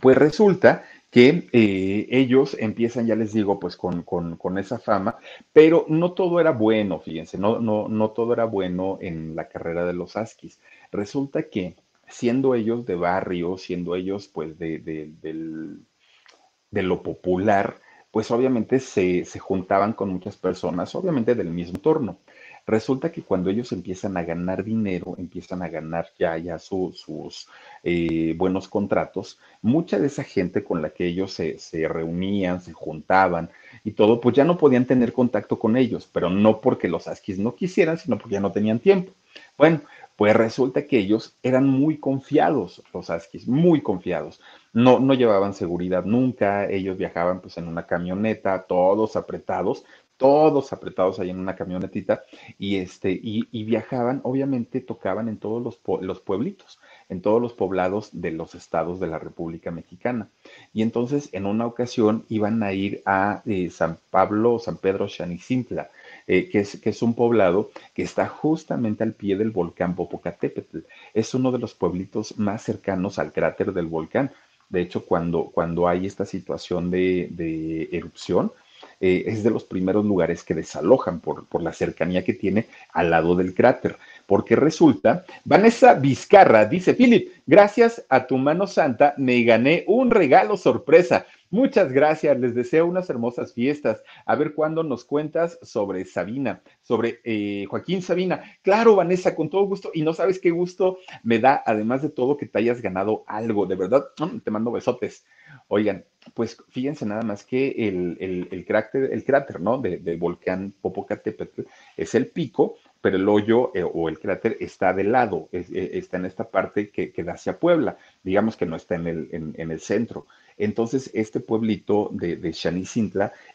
Pues 0.00 0.16
resulta 0.16 0.84
que 1.14 1.48
eh, 1.52 2.08
ellos 2.10 2.56
empiezan, 2.58 3.06
ya 3.06 3.14
les 3.14 3.32
digo, 3.32 3.60
pues 3.60 3.76
con, 3.76 4.02
con, 4.02 4.58
esa 4.58 4.80
fama, 4.80 5.16
pero 5.52 5.86
no 5.88 6.10
todo 6.10 6.40
era 6.40 6.50
bueno, 6.50 6.98
fíjense, 6.98 7.38
no, 7.38 7.60
no, 7.60 7.86
no 7.86 8.10
todo 8.10 8.32
era 8.32 8.46
bueno 8.46 8.98
en 9.00 9.36
la 9.36 9.46
carrera 9.46 9.84
de 9.84 9.92
los 9.92 10.16
Askis. 10.16 10.58
Resulta 10.90 11.44
que 11.44 11.76
siendo 12.08 12.56
ellos 12.56 12.84
de 12.84 12.96
barrio, 12.96 13.56
siendo 13.58 13.94
ellos 13.94 14.26
pues 14.26 14.58
de, 14.58 14.80
de, 14.80 16.82
lo 16.82 17.00
popular, 17.04 17.76
pues 18.10 18.32
obviamente 18.32 18.80
se, 18.80 19.24
se, 19.24 19.38
juntaban 19.38 19.92
con 19.92 20.08
muchas 20.08 20.36
personas, 20.36 20.96
obviamente 20.96 21.36
del 21.36 21.50
mismo 21.50 21.76
entorno. 21.76 22.18
Resulta 22.66 23.12
que 23.12 23.22
cuando 23.22 23.50
ellos 23.50 23.72
empiezan 23.72 24.16
a 24.16 24.22
ganar 24.22 24.64
dinero, 24.64 25.14
empiezan 25.18 25.62
a 25.62 25.68
ganar 25.68 26.08
ya, 26.18 26.38
ya 26.38 26.58
sus 26.58 27.48
eh, 27.82 28.34
buenos 28.38 28.68
contratos, 28.68 29.38
mucha 29.60 29.98
de 29.98 30.06
esa 30.06 30.24
gente 30.24 30.64
con 30.64 30.80
la 30.80 30.90
que 30.90 31.06
ellos 31.06 31.34
se, 31.34 31.88
reunían, 31.88 32.62
se 32.62 32.72
juntaban 32.72 33.50
y 33.84 33.92
todo, 33.92 34.18
pues 34.18 34.34
ya 34.34 34.44
no 34.44 34.56
podían 34.56 34.86
tener 34.86 35.12
contacto 35.12 35.58
con 35.58 35.76
ellos, 35.76 36.08
pero 36.10 36.30
no 36.30 36.62
porque 36.62 36.88
los 36.88 37.06
Askis 37.06 37.38
no 37.38 37.54
quisieran, 37.54 37.98
sino 37.98 38.16
porque 38.16 38.34
ya 38.34 38.40
no 38.40 38.52
tenían 38.52 38.78
tiempo. 38.78 39.12
Bueno, 39.58 39.82
pues 40.16 40.34
resulta 40.34 40.86
que 40.86 40.98
ellos 40.98 41.36
eran 41.42 41.68
muy 41.68 41.98
confiados, 41.98 42.82
los 42.94 43.10
Askis, 43.10 43.48
muy 43.48 43.82
confiados. 43.82 44.40
No, 44.72 45.00
no 45.00 45.12
llevaban 45.14 45.54
seguridad 45.54 46.04
nunca, 46.04 46.68
ellos 46.70 46.96
viajaban 46.96 47.40
pues 47.40 47.58
en 47.58 47.68
una 47.68 47.86
camioneta, 47.86 48.62
todos 48.62 49.16
apretados, 49.16 49.84
todos 50.16 50.72
apretados 50.72 51.18
ahí 51.18 51.30
en 51.30 51.40
una 51.40 51.56
camionetita 51.56 52.24
y, 52.58 52.76
este, 52.76 53.18
y, 53.20 53.64
viajaban, 53.64 54.20
obviamente 54.22 54.80
tocaban 54.80 55.28
en 55.28 55.38
todos 55.38 55.62
los, 55.62 55.80
los, 56.02 56.20
pueblitos, 56.20 56.78
en 57.08 57.20
todos 57.20 57.42
los 57.42 57.52
poblados 57.52 58.10
de 58.12 58.30
los 58.30 58.54
estados 58.54 59.00
de 59.00 59.08
la 59.08 59.18
República 59.18 59.70
Mexicana. 59.70 60.28
Y 60.72 60.82
entonces 60.82 61.28
en 61.32 61.46
una 61.46 61.66
ocasión 61.66 62.24
iban 62.28 62.62
a 62.62 62.72
ir 62.72 63.02
a 63.06 63.42
eh, 63.46 63.70
San 63.70 63.98
Pablo, 64.10 64.58
San 64.58 64.76
Pedro 64.76 65.08
Xanicintla, 65.08 65.90
eh, 66.26 66.48
que, 66.48 66.60
es, 66.60 66.80
que 66.80 66.90
es 66.90 67.02
un 67.02 67.14
poblado 67.14 67.70
que 67.92 68.02
está 68.02 68.28
justamente 68.28 69.02
al 69.02 69.14
pie 69.14 69.36
del 69.36 69.50
volcán 69.50 69.96
Popocatépetl. 69.96 70.78
Es 71.12 71.34
uno 71.34 71.50
de 71.50 71.58
los 71.58 71.74
pueblitos 71.74 72.38
más 72.38 72.62
cercanos 72.62 73.18
al 73.18 73.32
cráter 73.32 73.72
del 73.72 73.86
volcán. 73.86 74.30
De 74.68 74.80
hecho, 74.80 75.04
cuando, 75.04 75.50
cuando 75.52 75.88
hay 75.88 76.06
esta 76.06 76.24
situación 76.24 76.90
de, 76.90 77.28
de 77.30 77.88
erupción, 77.92 78.52
eh, 79.00 79.24
es 79.26 79.42
de 79.42 79.50
los 79.50 79.64
primeros 79.64 80.04
lugares 80.04 80.42
que 80.42 80.54
desalojan 80.54 81.20
por, 81.20 81.46
por 81.46 81.62
la 81.62 81.72
cercanía 81.72 82.24
que 82.24 82.34
tiene 82.34 82.66
al 82.92 83.10
lado 83.10 83.34
del 83.34 83.54
cráter. 83.54 83.96
Porque 84.26 84.56
resulta, 84.56 85.24
Vanessa 85.44 85.94
Vizcarra 85.94 86.64
dice, 86.64 86.94
Philip, 86.94 87.30
gracias 87.46 88.04
a 88.08 88.26
tu 88.26 88.38
mano 88.38 88.66
santa 88.66 89.14
me 89.18 89.42
gané 89.42 89.84
un 89.86 90.10
regalo 90.10 90.56
sorpresa. 90.56 91.26
Muchas 91.54 91.92
gracias, 91.92 92.36
les 92.40 92.52
deseo 92.52 92.84
unas 92.84 93.08
hermosas 93.08 93.54
fiestas. 93.54 94.02
A 94.26 94.34
ver 94.34 94.54
cuándo 94.54 94.82
nos 94.82 95.04
cuentas 95.04 95.56
sobre 95.62 96.04
Sabina, 96.04 96.62
sobre 96.82 97.20
eh, 97.22 97.66
Joaquín 97.70 98.02
Sabina. 98.02 98.42
Claro, 98.62 98.96
Vanessa, 98.96 99.36
con 99.36 99.48
todo 99.50 99.64
gusto. 99.64 99.92
Y 99.94 100.02
no 100.02 100.14
sabes 100.14 100.40
qué 100.40 100.50
gusto 100.50 100.98
me 101.22 101.38
da, 101.38 101.62
además 101.64 102.02
de 102.02 102.10
todo, 102.10 102.36
que 102.36 102.46
te 102.46 102.58
hayas 102.58 102.82
ganado 102.82 103.22
algo. 103.28 103.66
De 103.66 103.76
verdad, 103.76 104.04
mm, 104.18 104.38
te 104.38 104.50
mando 104.50 104.72
besotes. 104.72 105.26
Oigan, 105.68 106.04
pues 106.34 106.56
fíjense 106.70 107.06
nada 107.06 107.22
más 107.22 107.44
que 107.44 107.68
el, 107.88 108.48
el, 108.50 108.64
cráter, 108.64 109.12
el 109.12 109.24
cráter, 109.24 109.60
¿no? 109.60 109.78
De, 109.78 109.98
del 109.98 110.16
volcán 110.18 110.74
Popocatépetl 110.80 111.62
es 111.96 112.16
el 112.16 112.26
pico, 112.26 112.78
pero 113.00 113.16
el 113.16 113.28
hoyo 113.28 113.70
eh, 113.74 113.84
o 113.84 114.08
el 114.08 114.18
cráter 114.18 114.56
está 114.60 114.92
de 114.92 115.04
lado, 115.04 115.48
eh, 115.52 115.90
está 115.92 116.16
en 116.16 116.24
esta 116.24 116.50
parte 116.50 116.90
que, 116.90 117.12
da 117.22 117.34
hacia 117.34 117.58
Puebla, 117.58 117.98
digamos 118.22 118.56
que 118.56 118.66
no 118.66 118.76
está 118.76 118.94
en 118.94 119.06
el, 119.06 119.28
en, 119.30 119.70
el 119.70 119.78
centro. 119.80 120.26
Entonces, 120.56 121.10
este 121.14 121.40
pueblito 121.40 122.10
de, 122.12 122.36
de 122.36 122.54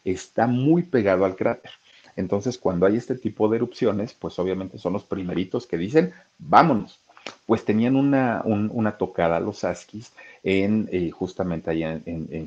está 0.04 0.46
muy 0.46 0.82
pegado 0.82 1.24
al 1.24 1.36
cráter. 1.36 1.72
Entonces, 2.16 2.58
cuando 2.58 2.86
hay 2.86 2.96
este 2.96 3.14
tipo 3.14 3.48
de 3.48 3.56
erupciones, 3.56 4.14
pues 4.14 4.38
obviamente 4.38 4.78
son 4.78 4.92
los 4.92 5.04
primeritos 5.04 5.66
que 5.66 5.78
dicen, 5.78 6.12
vámonos 6.38 7.00
pues 7.46 7.64
tenían 7.64 7.96
una, 7.96 8.42
una 8.44 8.96
tocada 8.96 9.40
los 9.40 9.64
Askis 9.64 10.12
en 10.42 10.88
eh, 10.90 11.10
justamente 11.10 11.70
allá 11.70 11.92
en, 11.92 12.02
en, 12.06 12.28
en 12.30 12.46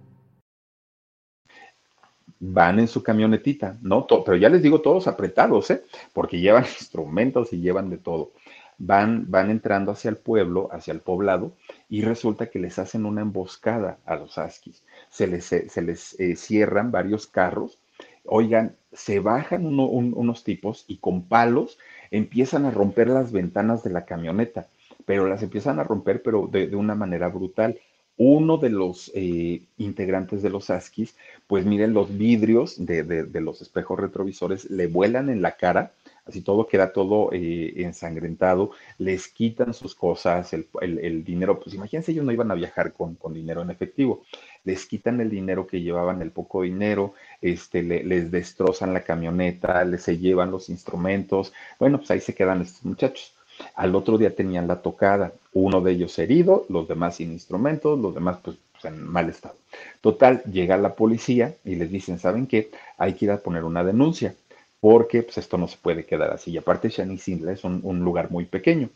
van 2.43 2.79
en 2.79 2.87
su 2.87 3.03
camionetita, 3.03 3.77
¿no? 3.83 4.07
pero 4.07 4.35
ya 4.35 4.49
les 4.49 4.63
digo, 4.63 4.81
todos 4.81 5.07
apretados, 5.07 5.69
¿eh? 5.69 5.83
Porque 6.11 6.39
llevan 6.39 6.63
instrumentos 6.79 7.53
y 7.53 7.61
llevan 7.61 7.89
de 7.89 7.97
todo. 7.97 8.31
Van, 8.79 9.29
van 9.29 9.51
entrando 9.51 9.91
hacia 9.91 10.09
el 10.09 10.17
pueblo, 10.17 10.67
hacia 10.71 10.91
el 10.91 11.01
poblado, 11.01 11.51
y 11.87 12.01
resulta 12.01 12.49
que 12.49 12.57
les 12.57 12.79
hacen 12.79 13.05
una 13.05 13.21
emboscada 13.21 13.99
a 14.05 14.15
los 14.15 14.39
askis. 14.39 14.83
Se 15.09 15.27
les, 15.27 15.45
se 15.45 15.81
les 15.83 16.19
eh, 16.19 16.35
cierran 16.35 16.91
varios 16.91 17.27
carros. 17.27 17.77
Oigan, 18.25 18.75
se 18.91 19.19
bajan 19.19 19.65
unos 19.67 20.43
tipos 20.43 20.85
y 20.87 20.97
con 20.97 21.23
palos 21.23 21.77
empiezan 22.09 22.65
a 22.65 22.71
romper 22.71 23.09
las 23.09 23.31
ventanas 23.31 23.83
de 23.83 23.91
la 23.91 24.05
camioneta, 24.05 24.67
pero 25.05 25.27
las 25.27 25.43
empiezan 25.43 25.79
a 25.79 25.83
romper, 25.83 26.23
pero 26.23 26.47
de, 26.51 26.67
de 26.67 26.75
una 26.75 26.95
manera 26.95 27.27
brutal 27.27 27.79
uno 28.23 28.57
de 28.57 28.69
los 28.69 29.11
eh, 29.15 29.63
integrantes 29.79 30.43
de 30.43 30.51
los 30.51 30.69
Askis, 30.69 31.15
pues 31.47 31.65
miren, 31.65 31.91
los 31.91 32.15
vidrios 32.15 32.75
de, 32.77 33.27
los 33.41 33.63
espejos 33.63 33.99
retrovisores 33.99 34.69
le 34.69 34.85
vuelan 34.85 35.31
en 35.31 35.41
la 35.41 35.57
cara, 35.57 35.93
así 36.27 36.41
todo 36.41 36.67
queda 36.67 36.93
todo 36.93 37.31
eh, 37.33 37.73
ensangrentado, 37.77 38.73
les 38.99 39.27
quitan 39.27 39.73
sus 39.73 39.95
cosas, 39.95 40.53
el, 40.53 41.23
dinero, 41.23 41.59
pues 41.59 41.73
imagínense, 41.73 42.11
ellos 42.11 42.23
no 42.23 42.31
iban 42.31 42.51
a 42.51 42.53
viajar 42.53 42.93
con, 42.93 43.17
dinero 43.33 43.63
en 43.63 43.71
efectivo, 43.71 44.21
les 44.65 44.85
quitan 44.85 45.19
el 45.19 45.31
dinero 45.31 45.65
que 45.65 45.81
llevaban, 45.81 46.21
el 46.21 46.29
poco 46.29 46.61
dinero, 46.61 47.15
este, 47.41 47.81
les 47.81 48.29
destrozan 48.29 48.93
la 48.93 49.01
camioneta, 49.01 49.83
les 49.83 50.03
se 50.03 50.19
llevan 50.19 50.51
los 50.51 50.69
instrumentos, 50.69 51.53
bueno, 51.79 51.97
pues 51.97 52.11
ahí 52.11 52.19
se 52.19 52.35
quedan 52.35 52.61
estos 52.61 52.85
muchachos. 52.85 53.33
Al 53.75 53.95
otro 53.95 54.17
día 54.17 54.35
tenían 54.35 54.67
la 54.67 54.81
tocada, 54.81 55.33
uno 55.53 55.81
de 55.81 55.93
ellos 55.93 56.17
herido, 56.19 56.65
los 56.69 56.87
demás 56.87 57.15
sin 57.17 57.31
instrumentos, 57.31 57.99
los 57.99 58.13
demás 58.13 58.37
pues, 58.43 58.57
pues, 58.71 58.85
en 58.85 59.03
mal 59.03 59.29
estado. 59.29 59.55
Total, 60.01 60.43
llega 60.43 60.77
la 60.77 60.95
policía 60.95 61.55
y 61.63 61.75
les 61.75 61.91
dicen, 61.91 62.19
¿saben 62.19 62.47
qué? 62.47 62.71
Hay 62.97 63.13
que 63.13 63.25
ir 63.25 63.31
a 63.31 63.37
poner 63.37 63.63
una 63.63 63.83
denuncia 63.83 64.35
porque 64.79 65.23
pues, 65.23 65.37
esto 65.37 65.57
no 65.57 65.67
se 65.67 65.77
puede 65.77 66.05
quedar 66.05 66.31
así. 66.31 66.51
Y 66.51 66.57
aparte, 66.57 66.89
Shani 66.89 67.15
es 67.15 67.63
un, 67.63 67.99
lugar 68.03 68.31
muy 68.31 68.45
pequeño. 68.45 68.89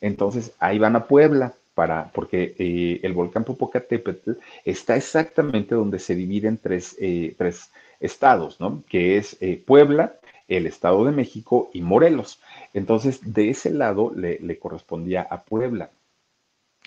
Entonces, 0.00 0.52
ahí 0.58 0.78
van 0.78 0.96
a 0.96 1.06
Puebla, 1.06 1.54
para, 1.74 2.10
porque 2.12 2.54
eh, 2.58 3.00
el 3.02 3.12
volcán 3.14 3.44
Popocatépetl 3.44 4.32
está 4.64 4.94
exactamente 4.96 5.74
donde 5.74 5.98
se 5.98 6.14
dividen 6.14 6.58
tres, 6.58 6.96
eh, 7.00 7.34
tres 7.36 7.70
estados, 7.98 8.60
¿no? 8.60 8.84
Que 8.88 9.16
es 9.16 9.36
eh, 9.40 9.62
Puebla, 9.64 10.14
el 10.48 10.66
Estado 10.66 11.04
de 11.04 11.12
México 11.12 11.70
y 11.72 11.80
Morelos. 11.80 12.40
Entonces, 12.74 13.20
de 13.34 13.50
ese 13.50 13.70
lado 13.70 14.12
le, 14.14 14.58
correspondía 14.58 15.22
a 15.22 15.42
Puebla. 15.42 15.90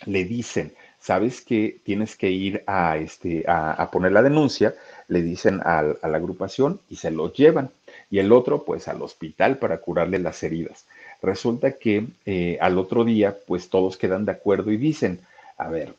Le 0.06 0.26
dicen, 0.26 0.74
sabes 1.00 1.42
que 1.42 1.80
tienes 1.84 2.18
que 2.18 2.30
ir 2.30 2.64
a, 2.68 2.98
este, 2.98 3.46
a, 3.48 3.90
poner 3.92 4.12
la 4.12 4.24
denuncia, 4.24 4.76
le 5.08 5.22
dicen 5.22 5.62
a, 5.64 5.82
la 5.84 6.18
agrupación 6.18 6.82
y 6.90 6.98
se 6.98 7.12
lo 7.12 7.32
llevan. 7.32 7.72
Y 8.10 8.20
el 8.20 8.32
otro, 8.32 8.64
pues 8.64 8.88
al 8.88 9.02
hospital 9.02 9.58
para 9.58 9.80
curarle 9.80 10.20
las 10.20 10.44
heridas. 10.44 10.86
Resulta 11.22 11.74
que 11.74 12.08
eh, 12.26 12.58
al 12.62 12.78
otro 12.78 13.04
día, 13.04 13.38
pues 13.48 13.70
todos 13.70 13.98
quedan 13.98 14.26
de 14.26 14.34
acuerdo 14.34 14.72
y 14.72 14.78
dicen, 14.78 15.22
a 15.58 15.70
ver, 15.70 15.96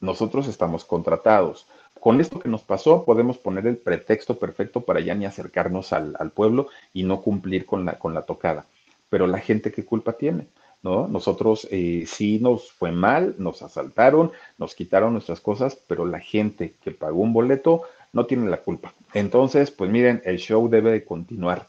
nosotros 0.00 0.48
estamos 0.48 0.84
contratados. 0.84 1.66
Con 2.00 2.20
esto 2.20 2.38
que 2.38 2.48
nos 2.48 2.62
pasó, 2.62 3.04
podemos 3.04 3.38
poner 3.38 3.66
el 3.66 3.76
pretexto 3.78 4.38
perfecto 4.38 4.80
para 4.82 5.00
ya 5.00 5.14
ni 5.14 5.24
acercarnos 5.24 5.92
al, 5.92 6.14
al 6.18 6.30
pueblo 6.30 6.68
y 6.92 7.04
no 7.04 7.22
cumplir 7.22 7.64
con 7.64 7.84
la, 7.84 7.98
con 7.98 8.12
la 8.12 8.22
tocada. 8.22 8.66
Pero 9.08 9.26
la 9.26 9.38
gente, 9.38 9.72
¿qué 9.72 9.84
culpa 9.84 10.14
tiene? 10.14 10.48
¿no? 10.82 11.08
Nosotros 11.08 11.66
eh, 11.70 12.04
sí 12.06 12.38
nos 12.40 12.70
fue 12.70 12.92
mal, 12.92 13.34
nos 13.38 13.62
asaltaron, 13.62 14.32
nos 14.58 14.74
quitaron 14.74 15.12
nuestras 15.12 15.40
cosas, 15.40 15.76
pero 15.88 16.04
la 16.04 16.20
gente 16.20 16.76
que 16.80 16.92
pagó 16.92 17.20
un 17.20 17.32
boleto 17.32 17.82
no 18.12 18.26
tiene 18.26 18.48
la 18.48 18.58
culpa. 18.58 18.94
Entonces, 19.12 19.70
pues 19.70 19.90
miren, 19.90 20.22
el 20.24 20.38
show 20.38 20.68
debe 20.68 20.90
de 20.90 21.04
continuar. 21.04 21.68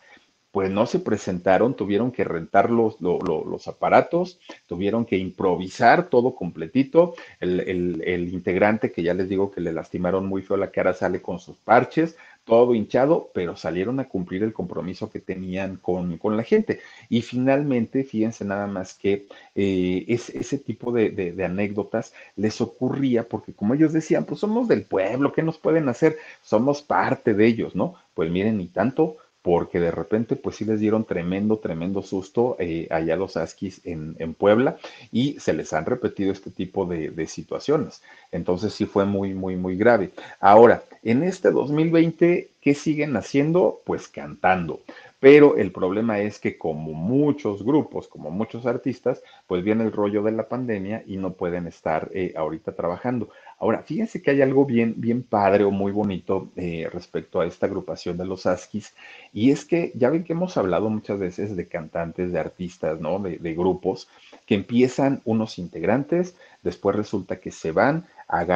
Pues 0.51 0.71
no 0.71 0.85
se 0.85 0.99
presentaron, 0.99 1.75
tuvieron 1.75 2.11
que 2.11 2.23
rentar 2.23 2.71
los, 2.71 2.99
los, 3.01 3.67
aparatos, 3.67 4.39
tuvieron 4.65 5.05
que 5.05 5.17
improvisar 5.17 6.09
todo 6.09 6.35
completito. 6.35 7.15
El, 7.39 7.59
el, 7.59 8.01
el 8.05 8.33
integrante 8.33 8.91
que 8.91 9.03
ya 9.03 9.13
les 9.13 9.29
digo 9.29 9.51
que 9.51 9.61
le 9.61 9.73
lastimaron 9.73 10.25
muy 10.25 10.41
feo 10.41 10.57
la 10.57 10.71
cara 10.71 10.93
sale 10.93 11.21
con 11.21 11.39
sus 11.39 11.57
parches, 11.57 12.17
todo 12.47 12.73
hinchado, 12.73 13.29
pero 13.33 13.57
salieron 13.57 13.99
a 13.99 14.07
cumplir 14.07 14.41
el 14.41 14.53
compromiso 14.53 15.09
que 15.11 15.19
tenían 15.19 15.75
con, 15.75 16.17
la 16.37 16.43
gente. 16.43 16.79
Y 17.09 17.21
finalmente, 17.21 18.05
fíjense 18.05 18.45
nada 18.45 18.67
más 18.67 18.93
que 18.93 19.27
eh, 19.53 20.05
ese 20.07 20.57
tipo 20.57 20.91
de, 20.93 21.09
de, 21.11 21.45
anécdotas 21.45 22.13
les 22.37 22.61
ocurría 22.61 23.27
porque 23.27 23.53
como 23.53 23.73
ellos 23.73 23.91
decían, 23.93 24.25
pues 24.25 24.39
somos 24.39 24.67
del 24.67 24.83
pueblo, 24.83 25.33
¿qué 25.33 25.43
nos 25.43 25.57
pueden 25.57 25.89
hacer? 25.89 26.17
Somos 26.41 26.81
parte 26.81 27.33
de 27.33 27.45
ellos, 27.45 27.75
¿no? 27.75 27.95
Pues 28.13 28.31
miren, 28.31 28.57
ni 28.57 28.67
tanto, 28.67 29.17
porque 29.47 29.79
de 29.79 29.91
repente 29.91 30.35
pues 30.35 30.57
sí 30.57 30.65
les 30.65 30.81
dieron 30.81 31.05
tremendo, 31.05 31.59
tremendo 31.59 32.01
susto 32.01 32.57
eh, 32.59 32.85
allá 32.91 33.15
los 33.15 33.37
Askis 33.37 33.79
en, 33.85 34.33
Puebla 34.33 34.75
y 35.09 35.39
se 35.39 35.53
les 35.53 35.71
han 35.71 35.85
repetido 35.85 36.33
este 36.33 36.51
tipo 36.51 36.85
de, 36.85 37.11
de, 37.11 37.27
situaciones. 37.27 38.03
Entonces 38.33 38.73
sí 38.73 38.85
fue 38.85 39.05
muy, 39.05 39.33
muy, 39.33 39.55
muy 39.55 39.77
grave. 39.77 40.11
Ahora, 40.41 40.83
en 41.01 41.23
este 41.23 41.51
2020, 41.51 42.49
¿qué 42.59 42.73
siguen 42.73 43.15
haciendo? 43.15 43.79
Pues 43.85 44.09
cantando. 44.09 44.81
Pero 45.19 45.57
el 45.57 45.71
problema 45.71 46.19
es 46.19 46.39
que 46.39 46.57
como 46.57 46.93
muchos 46.93 47.63
grupos, 47.63 48.07
como 48.07 48.29
muchos 48.29 48.65
artistas, 48.67 49.23
pues 49.47 49.63
viene 49.63 49.83
el 49.83 49.91
rollo 49.91 50.21
de 50.21 50.31
la 50.31 50.47
pandemia 50.47 51.03
y 51.07 51.17
no 51.17 51.33
pueden 51.33 51.65
estar 51.65 52.09
eh, 52.13 52.33
ahorita 52.35 52.73
trabajando. 52.73 53.29
Ahora, 53.59 53.81
fíjense 53.81 54.21
que 54.21 54.29
hay 54.29 54.41
algo 54.43 54.65
bien, 54.65 54.93
bien 54.97 55.23
padre 55.23 55.63
o 55.63 55.71
muy 55.71 55.91
bonito 55.91 56.51
eh, 56.55 56.87
respecto 56.93 57.41
a 57.41 57.47
esta 57.47 57.65
agrupación 57.65 58.15
de 58.15 58.25
los 58.25 58.45
Askis, 58.45 58.93
y 59.33 59.49
es 59.49 59.65
que 59.65 59.91
ya 59.95 60.11
ven 60.11 60.23
que 60.23 60.33
hemos 60.33 60.57
hablado 60.57 60.91
muchas 60.91 61.17
veces 61.17 61.55
de 61.55 61.67
cantantes, 61.67 62.31
de 62.31 62.39
artistas, 62.39 63.01
¿no? 63.01 63.17
De, 63.17 63.37
grupos 63.55 64.07
que 64.45 64.53
empiezan 64.53 65.21
unos 65.25 65.57
integrantes, 65.57 66.35
después 66.61 66.95
resulta 66.95 67.39
que 67.39 67.49
se 67.49 67.71
van, 67.71 68.05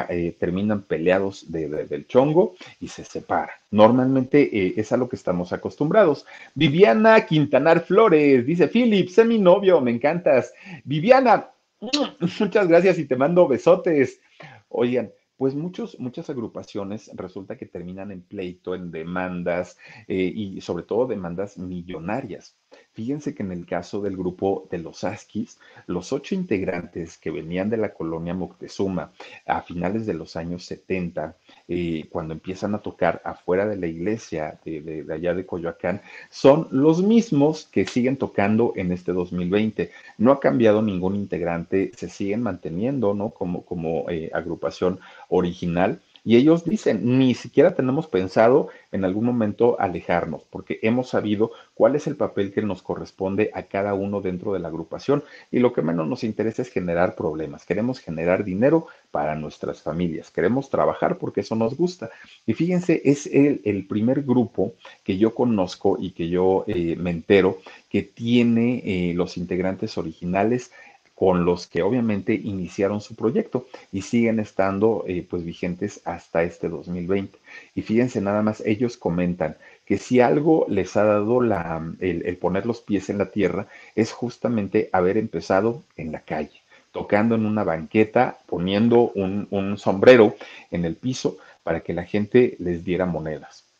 eh, 0.10 0.36
terminan 0.40 0.84
peleados 0.84 1.52
del 1.52 2.06
chongo 2.08 2.54
y 2.80 2.90
se 2.90 3.04
separan. 3.04 3.56
Normalmente 3.72 4.42
eh, 4.52 4.74
es 4.78 4.92
a 4.92 4.98
lo 4.98 5.10
que 5.10 5.16
estamos 5.16 5.52
acostumbrados. 5.52 6.28
Viviana 6.54 7.26
Quintanar 7.26 7.86
Flores 7.86 8.46
dice: 8.46 8.68
Philip, 8.68 9.10
sé 9.10 9.26
mi 9.26 9.40
novio, 9.40 9.82
me 9.82 9.90
encantas. 9.90 10.54
Viviana, 10.84 11.50
muchas 12.40 12.68
gracias 12.68 13.00
y 13.00 13.06
te 13.06 13.16
mando 13.16 13.48
besotes. 13.48 14.20
Oigan, 14.74 15.12
pues 15.38 15.56
muchos, 15.56 16.00
muchas 16.00 16.30
agrupaciones 16.30 17.10
resulta 17.16 17.58
que 17.58 17.66
terminan 17.66 18.12
en 18.12 18.22
pleito, 18.22 18.76
en 18.76 18.92
demandas 18.92 19.78
eh, 20.08 20.32
y 20.34 20.62
sobre 20.62 20.84
todo 20.84 21.08
demandas 21.08 21.58
millonarias. 21.58 22.56
Fíjense 22.94 23.34
que 23.34 23.44
en 23.44 23.52
el 23.52 23.66
caso 23.66 24.02
del 24.02 24.16
grupo 24.16 24.68
de 24.70 24.78
los 24.78 25.04
Askis, 25.04 25.60
los 25.88 26.14
ocho 26.14 26.36
integrantes 26.36 27.18
que 27.18 27.32
venían 27.32 27.70
de 27.70 27.78
la 27.78 27.94
colonia 27.94 28.34
Moctezuma 28.34 29.14
a 29.46 29.62
finales 29.62 30.06
de 30.06 30.14
los 30.14 30.36
años 30.36 30.64
70, 30.66 31.36
eh, 31.68 32.06
cuando 32.10 32.34
empiezan 32.34 32.76
a 32.76 32.80
tocar 32.80 33.22
afuera 33.26 33.66
de 33.66 33.78
la 33.78 33.88
iglesia 33.88 34.60
de, 34.66 35.06
allá 35.12 35.34
de 35.34 35.46
Coyoacán, 35.46 36.02
son 36.30 36.68
los 36.72 37.02
mismos 37.02 37.68
que 37.72 37.86
siguen 37.86 38.18
tocando 38.18 38.74
en 38.76 38.92
este 38.92 39.14
2020. 39.14 39.92
No 40.18 40.32
ha 40.32 40.40
cambiado 40.40 40.82
ningún 40.82 41.16
integrante, 41.16 41.92
se 41.96 42.10
siguen 42.10 42.42
manteniendo, 42.42 43.14
¿no? 43.14 43.32
Como, 43.32 43.64
como 43.66 44.10
eh, 44.10 44.30
agrupación 44.34 45.00
original 45.30 46.02
y 46.24 46.36
ellos 46.36 46.64
dicen, 46.66 47.18
ni 47.18 47.34
siquiera 47.34 47.74
tenemos 47.74 48.08
pensado 48.08 48.70
en 48.92 49.06
algún 49.06 49.26
momento 49.26 49.80
alejarnos, 49.80 50.44
porque 50.50 50.80
hemos 50.84 51.10
sabido 51.10 51.52
cuál 51.74 51.96
es 51.96 52.06
el 52.06 52.16
papel 52.16 52.54
que 52.54 52.62
nos 52.62 52.84
corresponde 52.84 53.50
a 53.54 53.64
cada 53.64 53.96
uno 53.96 54.22
dentro 54.22 54.54
de 54.54 54.60
la 54.60 54.68
agrupación 54.68 55.24
y 55.52 55.60
lo 55.60 55.74
que 55.74 55.82
menos 55.82 56.08
nos 56.08 56.24
interesa 56.24 56.62
es 56.62 56.70
generar 56.70 57.16
problemas. 57.16 57.66
Queremos 57.66 58.00
generar 58.00 58.44
dinero 58.44 58.88
para 59.10 59.36
nuestras 59.36 59.82
familias, 59.82 60.30
queremos 60.30 60.70
trabajar 60.70 61.18
porque 61.18 61.42
eso 61.42 61.56
nos 61.56 61.76
gusta. 61.76 62.12
Y 62.46 62.54
fíjense, 62.54 63.02
es 63.04 63.26
el, 63.28 63.88
primer 63.88 64.22
grupo 64.22 64.74
que 65.04 65.18
yo 65.18 65.34
conozco 65.34 65.98
y 66.00 66.12
que 66.12 66.30
yo 66.30 66.64
eh, 66.68 66.96
me 66.98 67.10
entero 67.10 67.58
que 67.90 68.04
tiene 68.04 68.82
eh, 68.86 69.14
los 69.16 69.38
integrantes 69.38 69.98
originales 69.98 70.72
con 71.22 71.46
los 71.46 71.68
que 71.68 71.84
obviamente 71.84 72.34
iniciaron 72.34 73.00
su 73.00 73.14
proyecto 73.14 73.68
y 73.92 74.02
siguen 74.02 74.40
estando 74.40 75.04
eh, 75.08 75.24
pues 75.30 75.46
vigentes 75.46 76.02
hasta 76.04 76.42
este 76.42 76.68
2020. 76.68 77.38
Y 77.76 77.84
fíjense 77.84 78.22
nada 78.22 78.42
más, 78.42 78.64
ellos 78.66 78.98
comentan 78.98 79.56
que 79.86 80.00
si 80.00 80.20
algo 80.20 80.66
les 80.68 80.98
ha 80.98 81.04
dado 81.04 81.40
la, 81.40 81.80
el, 82.00 82.38
poner 82.38 82.66
los 82.66 82.82
pies 82.82 83.12
en 83.12 83.20
la 83.20 83.30
tierra 83.30 83.68
es 83.94 84.12
justamente 84.12 84.90
haber 84.94 85.20
empezado 85.20 85.84
en 85.96 86.12
la 86.12 86.22
calle 86.22 86.60
tocando 86.92 87.36
en 87.36 87.46
una 87.46 87.64
banqueta, 87.64 88.40
poniendo 88.48 89.12
un, 89.14 89.48
un 89.52 89.78
sombrero 89.78 90.36
en 90.72 90.86
el 90.86 90.96
piso 90.96 91.38
para 91.62 91.82
que 91.82 91.94
la 91.94 92.04
gente 92.04 92.56
les 92.58 92.84
diera 92.84 93.06
monedas. 93.06 93.71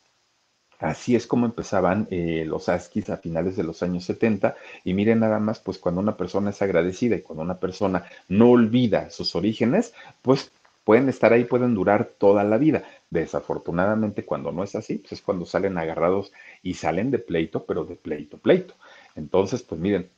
Así 0.82 1.16
es 1.16 1.28
como 1.28 1.46
empezaban 1.46 2.08
eh, 2.10 2.44
los 2.48 2.68
Askis 2.68 3.12
a 3.12 3.18
finales 3.18 3.56
de 3.56 3.64
los 3.64 3.84
años 3.84 4.04
70 4.06 4.56
y 4.84 4.96
miren 4.96 5.20
nada 5.20 5.40
más, 5.40 5.60
pues 5.60 5.78
cuando 5.78 6.02
una 6.02 6.18
persona 6.18 6.50
es 6.50 6.62
agradecida 6.64 7.16
y 7.16 7.22
cuando 7.22 7.44
una 7.44 7.60
persona 7.60 8.06
no 8.28 8.50
olvida 8.50 9.12
sus 9.12 9.36
orígenes, 9.36 9.94
pues 10.24 10.52
pueden 10.84 11.08
estar 11.08 11.34
ahí, 11.34 11.46
pueden 11.46 11.76
durar 11.76 12.06
toda 12.18 12.44
la 12.44 12.58
vida. 12.58 12.84
Desafortunadamente 13.12 14.26
cuando 14.26 14.52
no 14.52 14.64
es 14.64 14.74
así, 14.76 14.98
pues 14.98 15.14
es 15.14 15.22
cuando 15.22 15.46
salen 15.46 15.78
agarrados 15.78 16.34
y 16.64 16.74
salen 16.74 17.12
de 17.12 17.20
pleito, 17.20 17.64
pero 17.66 17.86
de 17.86 17.96
pleito, 17.96 18.40
pleito. 18.40 18.74
Entonces, 19.16 19.62
pues 19.62 19.80
miren, 19.80 20.10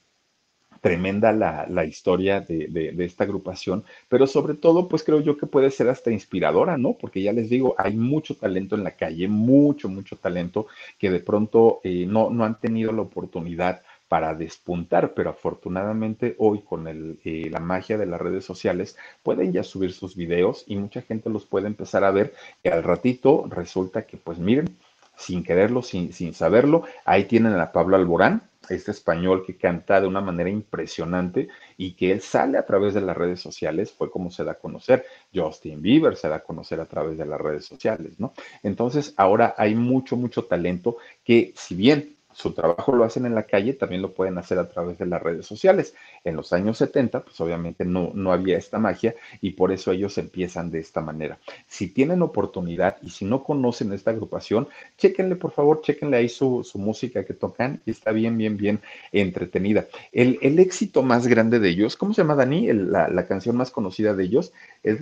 tremenda 0.81 1.31
la, 1.31 1.85
historia 1.85 2.41
de, 2.41 2.93
esta 2.99 3.23
agrupación, 3.23 3.83
pero 4.09 4.27
sobre 4.27 4.53
todo, 4.55 4.87
pues 4.87 5.03
creo 5.03 5.21
yo 5.21 5.37
que 5.37 5.47
puede 5.47 5.71
ser 5.71 5.89
hasta 5.89 6.11
inspiradora, 6.11 6.77
¿no? 6.77 6.93
Porque 6.93 7.21
ya 7.21 7.33
les 7.33 7.49
digo, 7.49 7.75
hay 7.77 7.95
mucho 7.95 8.35
talento 8.35 8.75
en 8.75 8.83
la 8.83 8.91
calle, 8.91 9.27
mucho, 9.27 9.89
mucho 9.89 10.17
talento 10.17 10.67
que 10.97 11.09
de 11.09 11.19
pronto 11.19 11.79
eh, 11.83 12.05
no, 12.07 12.29
no 12.29 12.45
han 12.45 12.59
tenido 12.59 12.91
la 12.91 13.01
oportunidad 13.01 13.81
para 14.13 14.35
despuntar, 14.35 15.15
pero 15.15 15.31
afortunadamente 15.31 16.35
hoy 16.37 16.61
con 16.61 16.87
el, 16.87 17.19
eh, 17.23 17.49
la 17.49 17.59
magia 17.59 17.97
de 17.97 18.05
las 18.05 18.21
redes 18.21 18.45
sociales 18.45 18.95
pueden 19.23 19.51
ya 19.51 19.63
subir 19.63 19.91
sus 19.91 20.15
videos 20.15 20.65
y 20.67 20.75
mucha 20.75 21.01
gente 21.01 21.31
los 21.31 21.45
puede 21.45 21.65
empezar 21.65 22.03
a 22.03 22.11
ver 22.11 22.33
y 22.63 22.69
al 22.69 22.83
ratito 22.83 23.47
resulta 23.49 24.05
que 24.05 24.17
pues 24.17 24.37
miren, 24.37 24.77
sin 25.17 25.43
quererlo, 25.43 25.81
sin, 25.81 26.13
sin 26.13 26.35
saberlo, 26.35 26.83
ahí 27.05 27.25
tienen 27.25 27.53
a 27.59 27.71
Pablo 27.71 27.95
Alborán, 27.95 28.43
este 28.69 28.91
español 28.91 29.43
que 29.45 29.57
canta 29.57 29.99
de 29.99 30.07
una 30.07 30.21
manera 30.21 30.49
impresionante 30.49 31.47
y 31.77 31.93
que 31.93 32.11
él 32.11 32.21
sale 32.21 32.57
a 32.57 32.65
través 32.65 32.93
de 32.93 33.01
las 33.01 33.17
redes 33.17 33.41
sociales, 33.41 33.91
fue 33.91 34.09
como 34.09 34.31
se 34.31 34.43
da 34.43 34.53
a 34.53 34.59
conocer. 34.59 35.05
Justin 35.33 35.81
Bieber 35.81 36.15
se 36.15 36.29
da 36.29 36.37
a 36.37 36.43
conocer 36.43 36.79
a 36.79 36.85
través 36.85 37.17
de 37.17 37.25
las 37.25 37.39
redes 37.39 37.65
sociales, 37.65 38.19
¿no? 38.19 38.33
Entonces, 38.61 39.13
ahora 39.17 39.55
hay 39.57 39.75
mucho, 39.75 40.15
mucho 40.15 40.45
talento 40.45 40.97
que, 41.23 41.53
si 41.55 41.75
bien 41.75 42.15
su 42.33 42.53
trabajo 42.53 42.91
lo 42.93 43.03
hacen 43.03 43.25
en 43.25 43.35
la 43.35 43.43
calle, 43.43 43.73
también 43.73 44.01
lo 44.01 44.13
pueden 44.13 44.37
hacer 44.37 44.59
a 44.59 44.67
través 44.69 44.97
de 44.97 45.05
las 45.05 45.21
redes 45.21 45.45
sociales. 45.45 45.95
En 46.23 46.35
los 46.35 46.53
años 46.53 46.77
70, 46.77 47.23
pues 47.23 47.39
obviamente 47.41 47.85
no, 47.85 48.11
no 48.13 48.31
había 48.31 48.57
esta 48.57 48.79
magia 48.79 49.15
y 49.41 49.51
por 49.51 49.71
eso 49.71 49.91
ellos 49.91 50.17
empiezan 50.17 50.71
de 50.71 50.79
esta 50.79 51.01
manera. 51.01 51.37
Si 51.67 51.87
tienen 51.87 52.21
oportunidad 52.21 52.97
y 53.01 53.09
si 53.09 53.25
no 53.25 53.43
conocen 53.43 53.93
esta 53.93 54.11
agrupación, 54.11 54.67
chéquenle 54.97 55.35
por 55.35 55.51
favor, 55.51 55.81
chéquenle 55.81 56.17
ahí 56.17 56.29
su, 56.29 56.63
música 56.75 57.23
que 57.23 57.33
tocan 57.33 57.81
y 57.85 57.91
está 57.91 58.11
bien, 58.11 58.37
bien, 58.37 58.57
bien 58.57 58.81
entretenida. 59.11 59.87
El, 60.11 60.37
éxito 60.59 61.03
más 61.03 61.27
grande 61.27 61.59
de 61.59 61.69
ellos, 61.69 61.95
¿cómo 61.95 62.13
se 62.13 62.21
llama 62.21 62.35
Dani? 62.35 62.71
la, 62.73 63.25
canción 63.27 63.55
más 63.55 63.71
conocida 63.71 64.13
de 64.13 64.23
ellos 64.23 64.53
es 64.83 64.99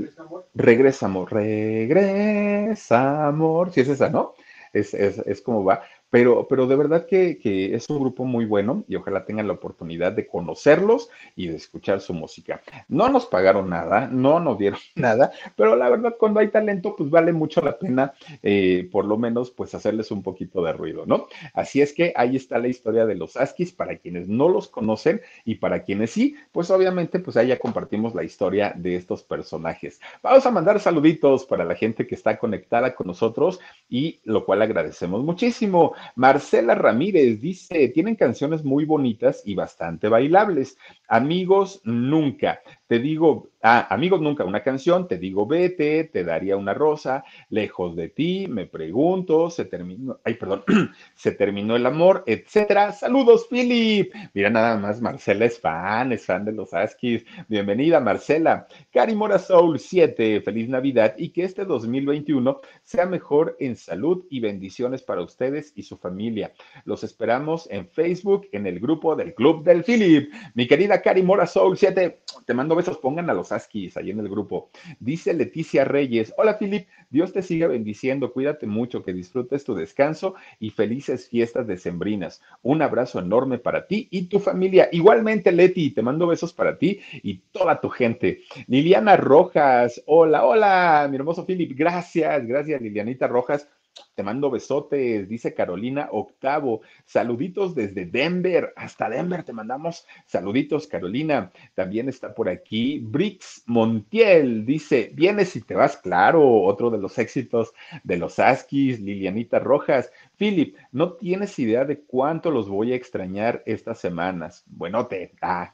Regresa 0.54 1.06
Amor, 1.08 1.32
Regresa 1.32 3.28
Amor, 3.28 3.72
si 3.72 3.82
es 3.82 3.88
esa, 3.88 4.10
¿no? 4.10 4.34
Es, 4.74 4.94
es, 4.94 5.18
es 5.20 5.42
como 5.42 5.64
va, 5.64 5.82
pero, 6.12 6.46
pero 6.48 6.68
de 6.68 6.76
verdad 6.76 7.08
que, 7.08 7.40
que, 7.40 7.74
es 7.74 7.90
un 7.90 8.00
grupo 8.00 8.26
muy 8.26 8.46
bueno 8.46 8.84
y 8.88 8.98
ojalá 8.98 9.26
tengan 9.26 9.48
la 9.48 9.54
oportunidad 9.54 10.12
de 10.12 10.28
conocerlos 10.28 11.10
y 11.36 11.48
de 11.48 11.56
escuchar 11.56 12.02
su 12.02 12.14
música. 12.14 12.62
No 12.88 13.10
nos 13.10 13.26
pagaron 13.26 13.70
nada, 13.70 14.08
no 14.08 14.40
nos 14.40 14.58
dieron 14.60 14.80
nada, 14.96 15.32
pero 15.56 15.76
la 15.76 15.90
verdad 15.90 16.16
cuando 16.20 16.40
hay 16.40 16.50
talento, 16.50 16.96
pues 16.96 17.10
vale 17.10 17.34
mucho 17.34 17.62
la 17.62 17.80
pena, 17.80 18.14
eh, 18.44 18.88
por 18.92 19.06
lo 19.06 19.18
menos, 19.18 19.52
pues 19.52 19.74
hacerles 19.74 20.12
un 20.12 20.22
poquito 20.22 20.64
de 20.64 20.74
ruido, 20.74 21.06
¿no? 21.06 21.28
Así 21.54 21.82
es 21.82 21.94
que 21.94 22.14
ahí 22.16 22.36
está 22.36 22.60
la 22.60 22.68
historia 22.68 23.06
de 23.06 23.16
los 23.16 23.38
Askis 23.38 23.72
para 23.72 23.98
quienes 23.98 24.28
no 24.28 24.50
los 24.50 24.68
conocen 24.68 25.22
y 25.46 25.56
para 25.56 25.84
quienes 25.84 26.12
sí, 26.12 26.36
pues 26.52 26.70
obviamente, 26.72 27.20
pues 27.20 27.38
ahí 27.38 27.48
ya 27.48 27.60
compartimos 27.60 28.14
la 28.14 28.24
historia 28.24 28.74
de 28.76 28.96
estos 28.96 29.24
personajes. 29.24 30.02
Vamos 30.22 30.46
a 30.46 30.52
mandar 30.52 30.80
saluditos 30.82 31.46
para 31.46 31.64
la 31.64 31.76
gente 31.76 32.06
que 32.06 32.16
está 32.16 32.38
conectada 32.38 32.94
con 32.96 33.08
nosotros 33.08 33.62
y 33.90 34.20
lo 34.26 34.44
cual 34.46 34.62
agradecemos 34.62 35.24
muchísimo. 35.24 35.94
Marcela 36.16 36.76
Ramírez 36.76 37.42
dice, 37.42 37.90
tienen 37.90 38.16
canciones 38.16 38.64
muy 38.64 38.86
bonitas 38.86 39.42
y 39.46 39.56
bastante 39.56 40.08
bailables. 40.08 40.78
Amigos, 41.08 41.82
nunca. 41.84 42.62
Te 42.92 43.00
digo, 43.00 43.52
ah, 43.62 43.88
amigos, 43.90 44.20
nunca 44.20 44.44
una 44.44 44.64
canción, 44.64 45.08
te 45.08 45.18
digo 45.18 45.48
vete, 45.48 46.04
te 46.04 46.26
daría 46.26 46.58
una 46.58 46.74
rosa, 46.74 47.24
lejos 47.50 47.96
de 47.96 48.10
ti, 48.10 48.48
me 48.50 48.66
pregunto, 48.66 49.50
se 49.50 49.64
terminó, 49.64 50.20
ay, 50.26 50.34
perdón, 50.34 50.66
se 51.16 51.32
terminó 51.32 51.78
el 51.78 51.86
amor, 51.86 52.26
etcétera. 52.28 52.92
Saludos, 52.92 53.48
Philip. 53.50 54.14
Mira, 54.34 54.50
nada 54.50 54.76
más, 54.76 55.00
Marcela 55.00 55.46
es 55.46 55.58
fan, 55.58 56.12
es 56.12 56.26
fan 56.26 56.44
de 56.44 56.52
los 56.52 56.74
Askis. 56.74 57.24
Bienvenida, 57.48 58.02
Marcela. 58.02 58.68
Cari 58.92 59.16
Mora 59.16 59.40
Soul 59.40 59.80
7, 59.80 60.42
feliz 60.42 60.68
Navidad 60.68 61.16
y 61.18 61.30
que 61.30 61.46
este 61.46 61.64
2021 61.64 62.60
sea 62.84 63.06
mejor 63.06 63.56
en 63.62 63.78
salud 63.78 64.26
y 64.30 64.42
bendiciones 64.42 65.02
para 65.02 65.22
ustedes 65.22 65.72
y 65.78 65.84
su 65.84 65.96
familia. 65.96 66.52
Los 66.84 67.06
esperamos 67.06 67.70
en 67.72 67.88
Facebook, 67.88 68.50
en 68.52 68.68
el 68.68 68.82
grupo 68.82 69.16
del 69.16 69.34
Club 69.34 69.64
del 69.64 69.86
Philip. 69.86 70.30
Mi 70.56 70.68
querida 70.68 71.02
Cari 71.02 71.24
Mora 71.24 71.48
Soul 71.48 71.78
7, 71.78 72.20
te 72.46 72.54
mando 72.54 72.81
pongan 72.98 73.30
a 73.30 73.34
los 73.34 73.52
Askis 73.52 73.98
ahí 73.98 74.12
en 74.12 74.20
el 74.20 74.30
grupo. 74.30 74.70
Dice 75.00 75.34
Leticia 75.34 75.86
Reyes, 75.86 76.34
hola 76.38 76.58
Philip, 76.58 76.88
Dios 77.10 77.34
te 77.34 77.42
siga 77.42 77.68
bendiciendo, 77.68 78.32
cuídate 78.32 78.68
mucho, 78.68 79.04
que 79.04 79.14
disfrutes 79.14 79.64
tu 79.64 79.76
descanso 79.76 80.36
y 80.60 80.70
felices 80.72 81.28
fiestas 81.30 81.68
decembrinas. 81.68 82.42
Un 82.62 82.82
abrazo 82.82 83.20
enorme 83.20 83.58
para 83.58 83.88
ti 83.88 84.08
y 84.12 84.24
tu 84.24 84.40
familia. 84.40 84.90
Igualmente, 84.92 85.52
Leti, 85.52 85.92
te 85.92 86.02
mando 86.02 86.28
besos 86.28 86.54
para 86.54 86.78
ti 86.78 87.00
y 87.24 87.40
toda 87.52 87.80
tu 87.82 87.90
gente. 87.90 88.42
Liliana 88.68 89.18
Rojas, 89.18 90.02
hola, 90.06 90.46
hola, 90.46 91.08
mi 91.10 91.18
hermoso 91.18 91.46
Philip, 91.46 91.78
gracias, 91.78 92.46
gracias 92.46 92.82
Lilianita 92.82 93.28
Rojas 93.28 93.68
te 94.16 94.24
mando 94.24 94.50
besotes, 94.50 95.28
dice 95.28 95.54
Carolina 95.54 96.10
Octavo. 96.12 96.82
Saluditos 97.06 97.76
desde 97.76 98.06
Denver, 98.06 98.74
hasta 98.76 99.10
Denver 99.10 99.44
te 99.44 99.54
mandamos 99.54 100.06
saluditos, 100.26 100.88
Carolina. 100.88 101.52
También 101.76 102.10
está 102.10 102.34
por 102.34 102.50
aquí 102.50 103.00
Brix 103.00 103.64
Montiel, 103.66 104.66
dice, 104.66 105.12
vienes 105.14 105.56
y 105.56 105.62
te 105.62 105.76
vas, 105.76 105.98
claro, 105.98 106.62
otro 106.64 106.90
de 106.90 106.98
los 106.98 107.18
éxitos 107.18 107.74
de 108.04 108.18
los 108.18 108.40
Askis, 108.40 109.00
Lilianita 109.00 109.60
Rojas. 109.60 110.12
Philip, 110.38 110.76
no 110.92 111.14
tienes 111.14 111.58
idea 111.60 111.86
de 111.86 112.02
cuánto 112.02 112.52
los 112.52 112.70
voy 112.70 112.94
a 112.94 112.96
extrañar 112.96 113.64
estas 113.66 114.00
semanas. 114.00 114.64
Bueno, 114.68 115.08
te, 115.08 115.34
ah, 115.42 115.74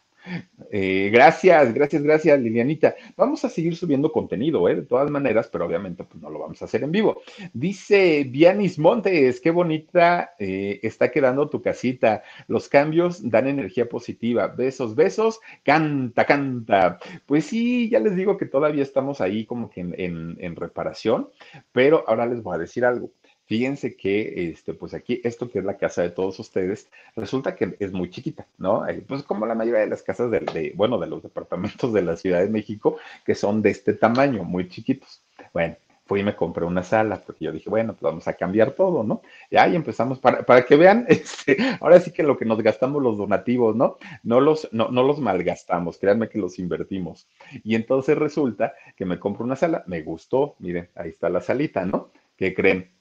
eh, 0.71 1.09
gracias, 1.11 1.73
gracias, 1.73 2.03
gracias, 2.03 2.39
Lilianita. 2.39 2.95
Vamos 3.15 3.43
a 3.45 3.49
seguir 3.49 3.75
subiendo 3.75 4.11
contenido, 4.11 4.67
¿eh? 4.69 4.75
De 4.75 4.81
todas 4.81 5.09
maneras, 5.09 5.49
pero 5.51 5.65
obviamente 5.65 6.03
pues, 6.03 6.21
no 6.21 6.29
lo 6.29 6.39
vamos 6.39 6.61
a 6.61 6.65
hacer 6.65 6.83
en 6.83 6.91
vivo. 6.91 7.21
Dice 7.53 8.25
Vianis 8.29 8.79
Montes, 8.79 9.39
qué 9.41 9.51
bonita 9.51 10.31
eh, 10.39 10.79
está 10.83 11.11
quedando 11.11 11.49
tu 11.49 11.61
casita. 11.61 12.23
Los 12.47 12.69
cambios 12.69 13.27
dan 13.29 13.47
energía 13.47 13.87
positiva. 13.87 14.47
Besos, 14.47 14.95
besos, 14.95 15.39
canta, 15.63 16.25
canta. 16.25 16.99
Pues 17.25 17.45
sí, 17.45 17.89
ya 17.89 17.99
les 17.99 18.15
digo 18.15 18.37
que 18.37 18.45
todavía 18.45 18.83
estamos 18.83 19.21
ahí 19.21 19.45
como 19.45 19.69
que 19.69 19.81
en 19.81 20.55
reparación, 20.55 21.29
pero 21.71 22.03
ahora 22.07 22.25
les 22.25 22.41
voy 22.41 22.55
a 22.55 22.59
decir 22.59 22.85
algo. 22.85 23.11
Fíjense 23.47 23.95
que, 23.95 24.49
este, 24.49 24.73
pues 24.73 24.93
aquí, 24.93 25.21
esto 25.23 25.49
que 25.49 25.59
es 25.59 25.65
la 25.65 25.77
casa 25.77 26.01
de 26.01 26.09
todos 26.09 26.37
ustedes, 26.37 26.89
resulta 27.15 27.55
que 27.55 27.77
es 27.79 27.93
muy 27.93 28.09
chiquita, 28.09 28.45
¿no? 28.57 28.85
Eh, 28.87 29.01
pues 29.07 29.23
como 29.23 29.45
la 29.45 29.55
mayoría 29.55 29.79
de 29.79 29.87
las 29.87 30.03
casas 30.03 30.29
de, 30.29 30.73
bueno, 30.75 30.99
de 30.99 31.07
los 31.07 31.23
departamentos 31.23 31.93
de 31.93 32.01
la 32.01 32.17
Ciudad 32.17 32.41
de 32.41 32.49
México, 32.49 32.97
que 33.25 33.35
son 33.35 33.61
de 33.61 33.69
este 33.69 33.93
tamaño, 33.93 34.43
muy 34.43 34.67
chiquitos. 34.67 35.23
Bueno, 35.53 35.77
fui 36.05 36.19
y 36.19 36.23
me 36.23 36.35
compré 36.35 36.65
una 36.65 36.83
sala, 36.83 37.21
porque 37.25 37.45
yo 37.45 37.53
dije, 37.53 37.69
bueno, 37.69 37.93
pues 37.93 38.01
vamos 38.01 38.27
a 38.27 38.33
cambiar 38.33 38.71
todo, 38.71 39.01
¿no? 39.05 39.21
Y 39.49 39.55
ahí 39.55 39.77
empezamos, 39.77 40.19
para, 40.19 40.43
para 40.45 40.65
que 40.65 40.75
vean, 40.75 41.05
este, 41.09 41.55
ahora 41.79 42.01
sí 42.01 42.11
que 42.11 42.23
lo 42.23 42.37
que 42.37 42.43
nos 42.43 42.61
gastamos 42.61 43.01
los 43.01 43.17
donativos, 43.17 43.77
¿no? 43.77 43.95
No 44.23 44.41
los, 44.41 44.67
no, 44.73 44.89
no 44.89 45.03
los 45.03 45.19
malgastamos, 45.21 45.97
créanme 45.97 46.27
que 46.27 46.37
los 46.37 46.59
invertimos. 46.59 47.29
Y 47.63 47.75
entonces 47.75 48.17
resulta 48.17 48.73
que 48.97 49.05
me 49.05 49.19
compro 49.19 49.45
una 49.45 49.55
sala, 49.55 49.85
me 49.87 50.01
gustó, 50.01 50.55
miren, 50.59 50.89
ahí 50.95 51.09
está 51.11 51.29
la 51.29 51.39
salita, 51.39 51.85
¿no? 51.85 52.11
¿Qué 52.35 52.53
creen? 52.53 52.96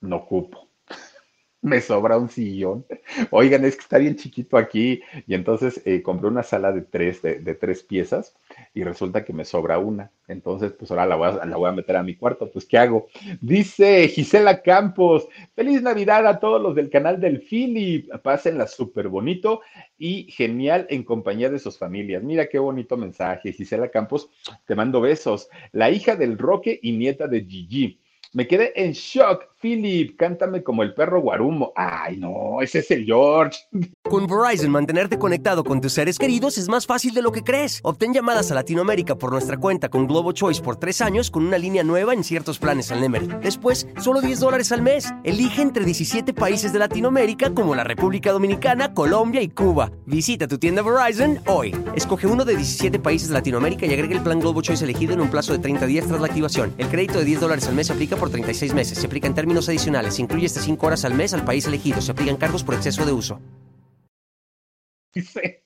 No 0.00 0.16
ocupo. 0.16 0.68
Me 1.62 1.82
sobra 1.82 2.16
un 2.16 2.30
sillón. 2.30 2.86
Oigan, 3.30 3.66
es 3.66 3.76
que 3.76 3.82
está 3.82 3.98
bien 3.98 4.16
chiquito 4.16 4.56
aquí. 4.56 5.02
Y 5.26 5.34
entonces 5.34 5.82
eh, 5.84 6.00
compré 6.00 6.28
una 6.28 6.42
sala 6.42 6.72
de 6.72 6.80
tres, 6.80 7.20
de, 7.20 7.54
tres 7.54 7.82
piezas 7.82 8.34
y 8.72 8.82
resulta 8.82 9.26
que 9.26 9.34
me 9.34 9.44
sobra 9.44 9.78
una. 9.78 10.10
Entonces, 10.26 10.72
pues 10.72 10.90
ahora 10.90 11.04
la 11.04 11.16
voy, 11.16 11.28
a, 11.28 11.44
la 11.44 11.56
voy 11.58 11.68
a 11.68 11.72
meter 11.72 11.96
a 11.96 12.02
mi 12.02 12.16
cuarto. 12.16 12.50
Pues, 12.50 12.64
¿qué 12.64 12.78
hago? 12.78 13.08
Dice 13.42 14.08
Gisela 14.08 14.62
Campos, 14.62 15.28
feliz 15.54 15.82
Navidad 15.82 16.26
a 16.26 16.40
todos 16.40 16.62
los 16.62 16.74
del 16.74 16.88
canal 16.88 17.20
del 17.20 17.42
Philip. 17.42 18.08
Pásenla 18.22 18.66
súper 18.66 19.08
bonito 19.08 19.60
y 19.98 20.30
genial 20.32 20.86
en 20.88 21.04
compañía 21.04 21.50
de 21.50 21.58
sus 21.58 21.76
familias. 21.76 22.22
Mira 22.22 22.48
qué 22.48 22.58
bonito 22.58 22.96
mensaje. 22.96 23.52
Gisela 23.52 23.90
Campos, 23.90 24.30
te 24.64 24.74
mando 24.74 25.02
besos. 25.02 25.50
La 25.72 25.90
hija 25.90 26.16
del 26.16 26.38
Roque 26.38 26.80
y 26.82 26.92
nieta 26.92 27.26
de 27.26 27.44
Gigi. 27.44 27.99
Me 28.32 28.46
quedé 28.46 28.72
en 28.80 28.92
shock 28.92 29.50
Philip, 29.60 30.16
cántame 30.16 30.62
como 30.62 30.84
el 30.84 30.94
perro 30.94 31.20
guarumo. 31.20 31.72
Ay, 31.74 32.16
no, 32.16 32.62
ese 32.62 32.78
es 32.78 32.90
el 32.92 33.04
George. 33.04 33.58
Con 34.08 34.26
Verizon, 34.26 34.70
mantenerte 34.70 35.18
conectado 35.18 35.62
con 35.62 35.80
tus 35.80 35.92
seres 35.92 36.18
queridos 36.18 36.58
es 36.58 36.68
más 36.68 36.84
fácil 36.84 37.14
de 37.14 37.22
lo 37.22 37.30
que 37.30 37.44
crees. 37.44 37.78
Obtén 37.84 38.12
llamadas 38.12 38.50
a 38.50 38.56
Latinoamérica 38.56 39.14
por 39.14 39.30
nuestra 39.30 39.56
cuenta 39.56 39.88
con 39.88 40.08
Globo 40.08 40.32
Choice 40.32 40.60
por 40.60 40.76
tres 40.76 41.00
años 41.00 41.30
con 41.30 41.46
una 41.46 41.58
línea 41.58 41.84
nueva 41.84 42.12
en 42.12 42.24
ciertos 42.24 42.58
planes 42.58 42.90
al 42.90 43.00
Nemer. 43.00 43.38
Después, 43.38 43.86
solo 44.00 44.20
10 44.20 44.40
dólares 44.40 44.72
al 44.72 44.82
mes. 44.82 45.12
Elige 45.22 45.62
entre 45.62 45.84
17 45.84 46.34
países 46.34 46.72
de 46.72 46.80
Latinoamérica 46.80 47.54
como 47.54 47.76
la 47.76 47.84
República 47.84 48.32
Dominicana, 48.32 48.94
Colombia 48.94 49.42
y 49.42 49.48
Cuba. 49.48 49.92
Visita 50.06 50.48
tu 50.48 50.58
tienda 50.58 50.82
Verizon 50.82 51.38
hoy. 51.46 51.72
Escoge 51.94 52.26
uno 52.26 52.44
de 52.44 52.56
17 52.56 52.98
países 52.98 53.28
de 53.28 53.34
Latinoamérica 53.34 53.86
y 53.86 53.92
agrega 53.92 54.16
el 54.16 54.22
plan 54.22 54.40
Globo 54.40 54.60
Choice 54.60 54.82
elegido 54.82 55.14
en 55.14 55.20
un 55.20 55.30
plazo 55.30 55.52
de 55.52 55.60
30 55.60 55.86
días 55.86 56.06
tras 56.08 56.20
la 56.20 56.26
activación. 56.26 56.74
El 56.78 56.88
crédito 56.88 57.20
de 57.20 57.26
10 57.26 57.40
dólares 57.40 57.68
al 57.68 57.76
mes 57.76 57.92
aplica 57.92 58.16
por 58.20 58.30
36 58.30 58.74
meses. 58.74 58.98
Se 58.98 59.06
aplica 59.06 59.26
en 59.26 59.34
términos 59.34 59.68
adicionales. 59.68 60.20
Incluye 60.20 60.46
hasta 60.46 60.60
5 60.60 60.86
horas 60.86 61.04
al 61.04 61.14
mes 61.14 61.34
al 61.34 61.44
país 61.44 61.66
elegido. 61.66 62.00
Se 62.00 62.12
aplican 62.12 62.36
cargos 62.36 62.62
por 62.62 62.74
exceso 62.74 63.04
de 63.04 63.12
uso. 63.12 63.40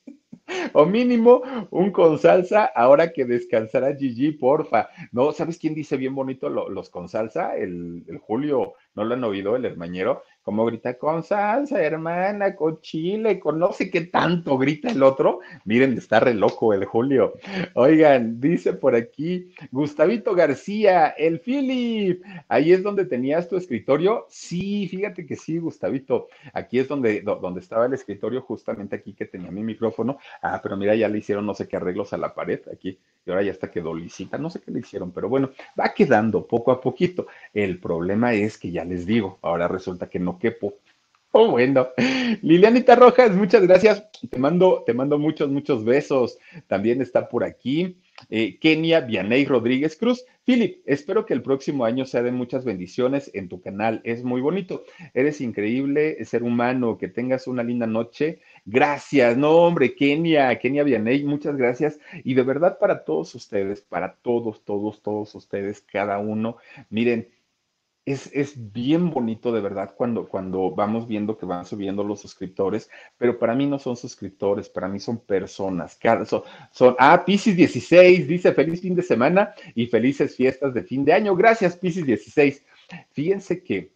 O 0.74 0.84
mínimo 0.84 1.42
un 1.70 1.90
con 1.90 2.18
salsa 2.18 2.64
ahora 2.64 3.12
que 3.12 3.24
descansará 3.24 3.94
Gigi, 3.96 4.32
porfa. 4.32 4.88
No, 5.12 5.32
¿sabes 5.32 5.58
quién 5.58 5.74
dice 5.74 5.96
bien 5.96 6.14
bonito 6.14 6.48
los 6.48 6.90
con 6.90 7.08
salsa? 7.08 7.56
El, 7.56 8.04
el 8.08 8.18
Julio, 8.18 8.74
¿no 8.94 9.04
lo 9.04 9.14
han 9.14 9.24
oído? 9.24 9.56
El 9.56 9.64
hermañero 9.64 10.22
como 10.44 10.66
grita 10.66 10.98
con 10.98 11.22
salsa, 11.22 11.82
hermana, 11.82 12.54
con 12.54 12.80
chile, 12.82 13.40
con 13.40 13.58
no 13.58 13.72
sé 13.72 13.90
qué 13.90 14.02
tanto 14.02 14.58
grita 14.58 14.90
el 14.90 15.02
otro. 15.02 15.40
Miren, 15.64 15.94
está 15.96 16.20
re 16.20 16.34
loco 16.34 16.74
el 16.74 16.84
Julio. 16.84 17.32
Oigan, 17.72 18.40
dice 18.40 18.74
por 18.74 18.94
aquí 18.94 19.50
Gustavito 19.72 20.34
García, 20.34 21.08
el 21.08 21.40
Philip, 21.40 22.22
ahí 22.48 22.72
es 22.72 22.82
donde 22.82 23.06
tenías 23.06 23.48
tu 23.48 23.56
escritorio. 23.56 24.26
Sí, 24.28 24.86
fíjate 24.88 25.24
que 25.24 25.36
sí, 25.36 25.58
Gustavito. 25.58 26.28
Aquí 26.52 26.78
es 26.78 26.88
donde, 26.88 27.22
donde 27.22 27.60
estaba 27.60 27.86
el 27.86 27.94
escritorio, 27.94 28.42
justamente 28.42 28.96
aquí 28.96 29.14
que 29.14 29.24
tenía 29.24 29.50
mi 29.50 29.62
micrófono. 29.62 30.18
Ah, 30.42 30.60
pero 30.62 30.76
mira, 30.76 30.94
ya 30.94 31.08
le 31.08 31.18
hicieron 31.18 31.46
no 31.46 31.54
sé 31.54 31.66
qué 31.66 31.76
arreglos 31.76 32.12
a 32.12 32.18
la 32.18 32.34
pared 32.34 32.60
aquí 32.70 32.98
y 33.26 33.30
ahora 33.30 33.42
ya 33.42 33.52
está 33.52 33.70
quedó 33.70 33.94
lisita, 33.94 34.38
no 34.38 34.50
sé 34.50 34.60
qué 34.60 34.70
le 34.70 34.80
hicieron, 34.80 35.10
pero 35.10 35.28
bueno, 35.28 35.50
va 35.78 35.94
quedando 35.94 36.46
poco 36.46 36.72
a 36.72 36.80
poquito. 36.80 37.26
El 37.52 37.78
problema 37.78 38.34
es 38.34 38.58
que 38.58 38.70
ya 38.70 38.84
les 38.84 39.06
digo, 39.06 39.38
ahora 39.42 39.68
resulta 39.68 40.08
que 40.08 40.18
no 40.18 40.38
quepo. 40.38 40.74
Oh, 41.36 41.50
bueno. 41.50 41.88
Lilianita 42.42 42.94
Rojas, 42.94 43.34
muchas 43.34 43.62
gracias. 43.66 44.04
Te 44.30 44.38
mando, 44.38 44.84
te 44.86 44.94
mando 44.94 45.18
muchos, 45.18 45.50
muchos 45.50 45.84
besos. 45.84 46.38
También 46.68 47.02
está 47.02 47.28
por 47.28 47.42
aquí 47.42 47.96
eh, 48.30 48.56
Kenia 48.60 49.00
Vianey 49.00 49.44
Rodríguez 49.44 49.96
Cruz. 49.96 50.24
Philip, 50.44 50.82
espero 50.86 51.26
que 51.26 51.34
el 51.34 51.42
próximo 51.42 51.84
año 51.84 52.04
sea 52.04 52.22
de 52.22 52.30
muchas 52.30 52.64
bendiciones 52.64 53.32
en 53.34 53.48
tu 53.48 53.60
canal. 53.60 54.00
Es 54.04 54.22
muy 54.22 54.40
bonito. 54.40 54.84
Eres 55.12 55.40
increíble, 55.40 56.24
ser 56.24 56.44
humano. 56.44 56.98
Que 56.98 57.08
tengas 57.08 57.48
una 57.48 57.64
linda 57.64 57.88
noche. 57.88 58.40
Gracias. 58.66 59.36
No, 59.36 59.50
hombre, 59.58 59.94
Kenia, 59.94 60.58
Kenia 60.58 60.84
Vianey, 60.84 61.24
muchas 61.24 61.56
gracias. 61.56 61.98
Y 62.24 62.34
de 62.34 62.42
verdad 62.42 62.78
para 62.78 63.04
todos 63.04 63.34
ustedes, 63.34 63.82
para 63.82 64.16
todos, 64.16 64.64
todos, 64.64 65.02
todos 65.02 65.34
ustedes, 65.34 65.82
cada 65.82 66.18
uno. 66.18 66.56
Miren, 66.88 67.28
es, 68.06 68.30
es, 68.34 68.72
bien 68.72 69.10
bonito 69.10 69.50
de 69.50 69.62
verdad 69.62 69.94
cuando, 69.96 70.28
cuando 70.28 70.70
vamos 70.70 71.08
viendo 71.08 71.38
que 71.38 71.46
van 71.46 71.64
subiendo 71.64 72.04
los 72.04 72.20
suscriptores, 72.20 72.90
pero 73.16 73.38
para 73.38 73.54
mí 73.54 73.66
no 73.66 73.78
son 73.78 73.96
suscriptores, 73.96 74.68
para 74.68 74.88
mí 74.88 75.00
son 75.00 75.18
personas. 75.18 75.98
Son, 76.26 76.42
son, 76.70 76.96
ah, 76.98 77.22
Pisces 77.24 77.56
16 77.56 78.28
dice 78.28 78.52
feliz 78.52 78.80
fin 78.82 78.94
de 78.94 79.02
semana 79.02 79.54
y 79.74 79.86
felices 79.86 80.36
fiestas 80.36 80.74
de 80.74 80.82
fin 80.82 81.04
de 81.04 81.14
año. 81.14 81.34
Gracias, 81.34 81.76
Pisces 81.76 82.04
16. 82.04 82.64
Fíjense 83.12 83.62
que 83.62 83.93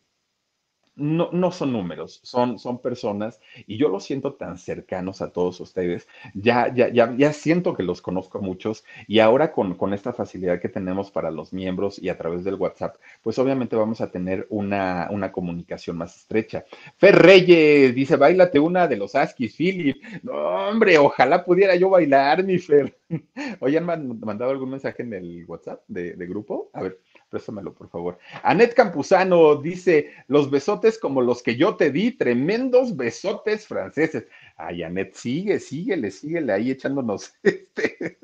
no, 0.98 1.30
no 1.32 1.50
son 1.52 1.72
números, 1.72 2.20
son, 2.22 2.58
son 2.58 2.80
personas 2.80 3.40
y 3.66 3.78
yo 3.78 3.88
los 3.88 4.04
siento 4.04 4.34
tan 4.34 4.58
cercanos 4.58 5.22
a 5.22 5.30
todos 5.32 5.60
ustedes. 5.60 6.08
Ya, 6.34 6.72
ya, 6.74 6.88
ya, 6.88 7.14
ya 7.16 7.32
siento 7.32 7.74
que 7.74 7.82
los 7.82 8.02
conozco 8.02 8.38
a 8.38 8.40
muchos 8.40 8.84
y 9.06 9.20
ahora 9.20 9.52
con, 9.52 9.74
con 9.74 9.94
esta 9.94 10.12
facilidad 10.12 10.60
que 10.60 10.68
tenemos 10.68 11.10
para 11.10 11.30
los 11.30 11.52
miembros 11.52 11.98
y 12.02 12.08
a 12.08 12.18
través 12.18 12.44
del 12.44 12.54
WhatsApp, 12.56 12.96
pues 13.22 13.38
obviamente 13.38 13.76
vamos 13.76 14.00
a 14.00 14.10
tener 14.10 14.46
una, 14.50 15.08
una 15.10 15.32
comunicación 15.32 15.96
más 15.96 16.16
estrecha. 16.16 16.64
Fer 16.96 17.16
Reyes 17.16 17.94
dice, 17.94 18.16
bailate 18.16 18.58
una 18.60 18.86
de 18.88 18.96
los 18.96 19.14
Askis, 19.14 19.54
Philip. 19.56 19.96
No, 20.22 20.32
hombre, 20.32 20.98
ojalá 20.98 21.44
pudiera 21.44 21.76
yo 21.76 21.90
bailar, 21.90 22.44
mi 22.44 22.58
Fer. 22.58 22.96
Oye, 23.60 23.78
¿han 23.78 23.86
mandado 24.20 24.50
algún 24.50 24.70
mensaje 24.70 25.02
en 25.02 25.14
el 25.14 25.44
WhatsApp 25.46 25.82
de, 25.88 26.14
de 26.14 26.26
grupo? 26.26 26.70
A 26.72 26.82
ver. 26.82 26.98
Préstamelo, 27.28 27.74
por 27.74 27.88
favor. 27.88 28.18
Anet 28.42 28.74
Campuzano 28.74 29.56
dice: 29.56 30.10
Los 30.28 30.50
besotes 30.50 30.98
como 30.98 31.20
los 31.20 31.42
que 31.42 31.56
yo 31.56 31.76
te 31.76 31.90
di, 31.90 32.12
tremendos 32.12 32.96
besotes 32.96 33.66
franceses. 33.66 34.26
Ay, 34.56 34.82
Anet, 34.82 35.14
sigue, 35.14 35.60
síguele, 35.60 36.10
síguele 36.10 36.52
ahí 36.52 36.70
echándonos 36.70 37.34
este. 37.42 38.18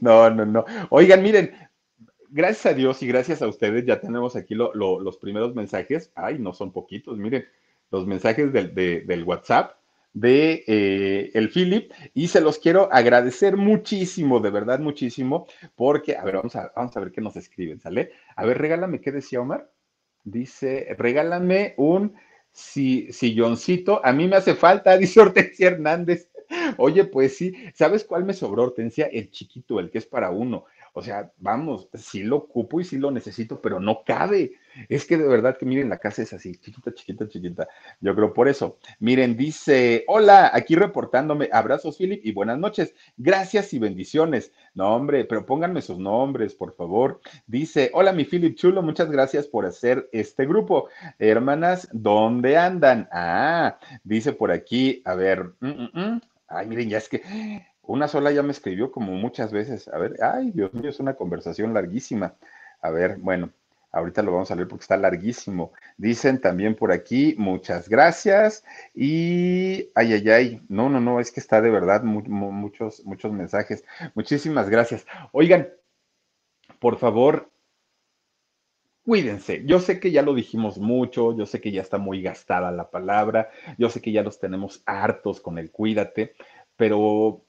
No, 0.00 0.30
no, 0.30 0.46
no. 0.46 0.64
Oigan, 0.90 1.22
miren, 1.22 1.52
gracias 2.28 2.66
a 2.66 2.74
Dios 2.74 3.02
y 3.02 3.08
gracias 3.08 3.42
a 3.42 3.48
ustedes 3.48 3.84
ya 3.84 4.00
tenemos 4.00 4.36
aquí 4.36 4.54
los 4.54 5.16
primeros 5.18 5.54
mensajes. 5.54 6.12
Ay, 6.14 6.38
no 6.38 6.52
son 6.52 6.72
poquitos, 6.72 7.18
miren, 7.18 7.46
los 7.90 8.06
mensajes 8.06 8.52
del, 8.52 8.74
del 8.74 9.24
WhatsApp 9.24 9.79
de 10.12 10.64
eh, 10.66 11.30
el 11.34 11.50
Philip 11.50 11.92
y 12.14 12.28
se 12.28 12.40
los 12.40 12.58
quiero 12.58 12.92
agradecer 12.92 13.56
muchísimo, 13.56 14.40
de 14.40 14.50
verdad 14.50 14.80
muchísimo, 14.80 15.46
porque, 15.76 16.16
a 16.16 16.24
ver, 16.24 16.36
vamos 16.36 16.56
a, 16.56 16.72
vamos 16.74 16.96
a 16.96 17.00
ver 17.00 17.12
qué 17.12 17.20
nos 17.20 17.36
escriben, 17.36 17.80
¿sale? 17.80 18.10
A 18.36 18.44
ver, 18.44 18.58
regálame, 18.58 19.00
¿qué 19.00 19.12
decía 19.12 19.40
Omar? 19.40 19.70
Dice, 20.24 20.94
regálame 20.98 21.74
un 21.78 22.14
silloncito, 22.52 24.04
a 24.04 24.12
mí 24.12 24.26
me 24.28 24.36
hace 24.36 24.54
falta, 24.54 24.96
dice 24.98 25.20
Hortensia 25.20 25.68
Hernández. 25.68 26.28
Oye, 26.78 27.04
pues 27.04 27.36
sí, 27.36 27.54
¿sabes 27.74 28.04
cuál 28.04 28.24
me 28.24 28.32
sobró, 28.34 28.64
Hortensia? 28.64 29.06
El 29.06 29.30
chiquito, 29.30 29.78
el 29.78 29.90
que 29.90 29.98
es 29.98 30.06
para 30.06 30.30
uno. 30.30 30.64
O 30.92 31.02
sea, 31.02 31.30
vamos, 31.36 31.88
sí 31.94 32.24
lo 32.24 32.36
ocupo 32.38 32.80
y 32.80 32.84
sí 32.84 32.98
lo 32.98 33.10
necesito, 33.12 33.60
pero 33.60 33.78
no 33.78 34.02
cabe. 34.04 34.52
Es 34.88 35.04
que 35.06 35.16
de 35.16 35.26
verdad 35.26 35.56
que 35.58 35.66
miren, 35.66 35.88
la 35.88 35.98
casa 35.98 36.22
es 36.22 36.32
así, 36.32 36.56
chiquita, 36.56 36.92
chiquita, 36.92 37.28
chiquita. 37.28 37.68
Yo 38.00 38.14
creo 38.14 38.32
por 38.32 38.48
eso. 38.48 38.78
Miren, 38.98 39.36
dice, 39.36 40.04
hola, 40.08 40.50
aquí 40.52 40.74
reportándome. 40.74 41.48
Abrazos, 41.52 41.96
Philip, 41.96 42.24
y 42.24 42.32
buenas 42.32 42.58
noches. 42.58 42.94
Gracias 43.16 43.72
y 43.74 43.78
bendiciones. 43.78 44.52
No, 44.74 44.94
hombre, 44.94 45.24
pero 45.24 45.46
pónganme 45.46 45.82
sus 45.82 45.98
nombres, 45.98 46.54
por 46.54 46.74
favor. 46.74 47.20
Dice, 47.46 47.90
hola, 47.94 48.12
mi 48.12 48.24
Philip 48.24 48.56
Chulo, 48.56 48.82
muchas 48.82 49.10
gracias 49.10 49.46
por 49.46 49.66
hacer 49.66 50.08
este 50.12 50.46
grupo. 50.46 50.88
Hermanas, 51.18 51.88
¿dónde 51.92 52.56
andan? 52.56 53.08
Ah, 53.12 53.78
dice 54.04 54.32
por 54.32 54.50
aquí, 54.52 55.02
a 55.04 55.14
ver, 55.14 55.52
mm, 55.60 55.68
mm, 55.68 55.90
mm. 55.94 56.20
ay, 56.48 56.66
miren, 56.66 56.88
ya 56.88 56.98
es 56.98 57.08
que 57.08 57.22
una 57.82 58.08
sola 58.08 58.30
ya 58.30 58.42
me 58.42 58.52
escribió 58.52 58.92
como 58.92 59.12
muchas 59.12 59.52
veces. 59.52 59.88
A 59.88 59.98
ver, 59.98 60.16
ay, 60.22 60.52
Dios 60.52 60.72
mío, 60.74 60.90
es 60.90 61.00
una 61.00 61.14
conversación 61.14 61.74
larguísima. 61.74 62.36
A 62.80 62.90
ver, 62.90 63.18
bueno, 63.18 63.50
ahorita 63.92 64.22
lo 64.22 64.32
vamos 64.32 64.50
a 64.50 64.54
leer 64.54 64.68
porque 64.68 64.82
está 64.82 64.96
larguísimo. 64.96 65.72
Dicen 65.96 66.40
también 66.40 66.74
por 66.74 66.92
aquí, 66.92 67.34
muchas 67.38 67.88
gracias. 67.88 68.64
Y, 68.94 69.90
ay, 69.94 70.12
ay, 70.14 70.30
ay, 70.30 70.62
no, 70.68 70.88
no, 70.88 71.00
no, 71.00 71.20
es 71.20 71.32
que 71.32 71.40
está 71.40 71.60
de 71.60 71.70
verdad 71.70 72.02
muchos, 72.02 73.04
muchos 73.04 73.32
mensajes. 73.32 73.84
Muchísimas 74.14 74.68
gracias. 74.68 75.06
Oigan, 75.32 75.68
por 76.78 76.98
favor, 76.98 77.50
cuídense. 79.04 79.62
Yo 79.66 79.80
sé 79.80 80.00
que 80.00 80.10
ya 80.10 80.22
lo 80.22 80.34
dijimos 80.34 80.78
mucho, 80.78 81.36
yo 81.36 81.46
sé 81.46 81.60
que 81.60 81.72
ya 81.72 81.82
está 81.82 81.98
muy 81.98 82.22
gastada 82.22 82.70
la 82.70 82.90
palabra, 82.90 83.50
yo 83.78 83.90
sé 83.90 84.00
que 84.00 84.12
ya 84.12 84.22
los 84.22 84.38
tenemos 84.38 84.82
hartos 84.86 85.40
con 85.40 85.58
el 85.58 85.70
cuídate, 85.70 86.34
pero 86.76 87.44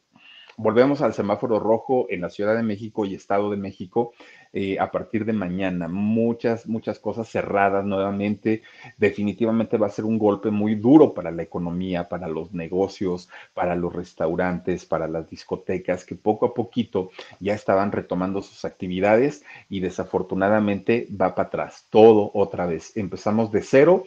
volvemos 0.57 1.01
al 1.01 1.13
semáforo 1.13 1.59
rojo 1.59 2.07
en 2.09 2.21
la 2.21 2.29
Ciudad 2.29 2.55
de 2.55 2.63
México 2.63 3.05
y 3.05 3.15
Estado 3.15 3.49
de 3.49 3.57
México 3.57 4.13
eh, 4.53 4.77
a 4.79 4.91
partir 4.91 5.23
de 5.23 5.31
mañana. 5.31 5.87
Muchas, 5.87 6.67
muchas 6.67 6.99
cosas 6.99 7.29
cerradas 7.29 7.85
nuevamente. 7.85 8.63
Definitivamente 8.97 9.77
va 9.77 9.87
a 9.87 9.91
ser 9.91 10.03
un 10.05 10.17
golpe 10.17 10.51
muy 10.51 10.75
duro 10.75 11.13
para 11.13 11.31
la 11.31 11.43
economía, 11.43 12.09
para 12.09 12.27
los 12.27 12.53
negocios, 12.53 13.29
para 13.53 13.75
los 13.75 13.93
restaurantes, 13.93 14.85
para 14.85 15.07
las 15.07 15.29
discotecas, 15.29 16.03
que 16.03 16.15
poco 16.15 16.47
a 16.47 16.53
poquito 16.53 17.11
ya 17.39 17.53
estaban 17.53 17.91
retomando 17.93 18.41
sus 18.41 18.65
actividades 18.65 19.43
y 19.69 19.79
desafortunadamente 19.79 21.07
va 21.09 21.33
para 21.33 21.47
atrás. 21.47 21.87
Todo 21.89 22.31
otra 22.33 22.65
vez. 22.65 22.95
Empezamos 22.97 23.51
de 23.51 23.61
cero 23.61 24.03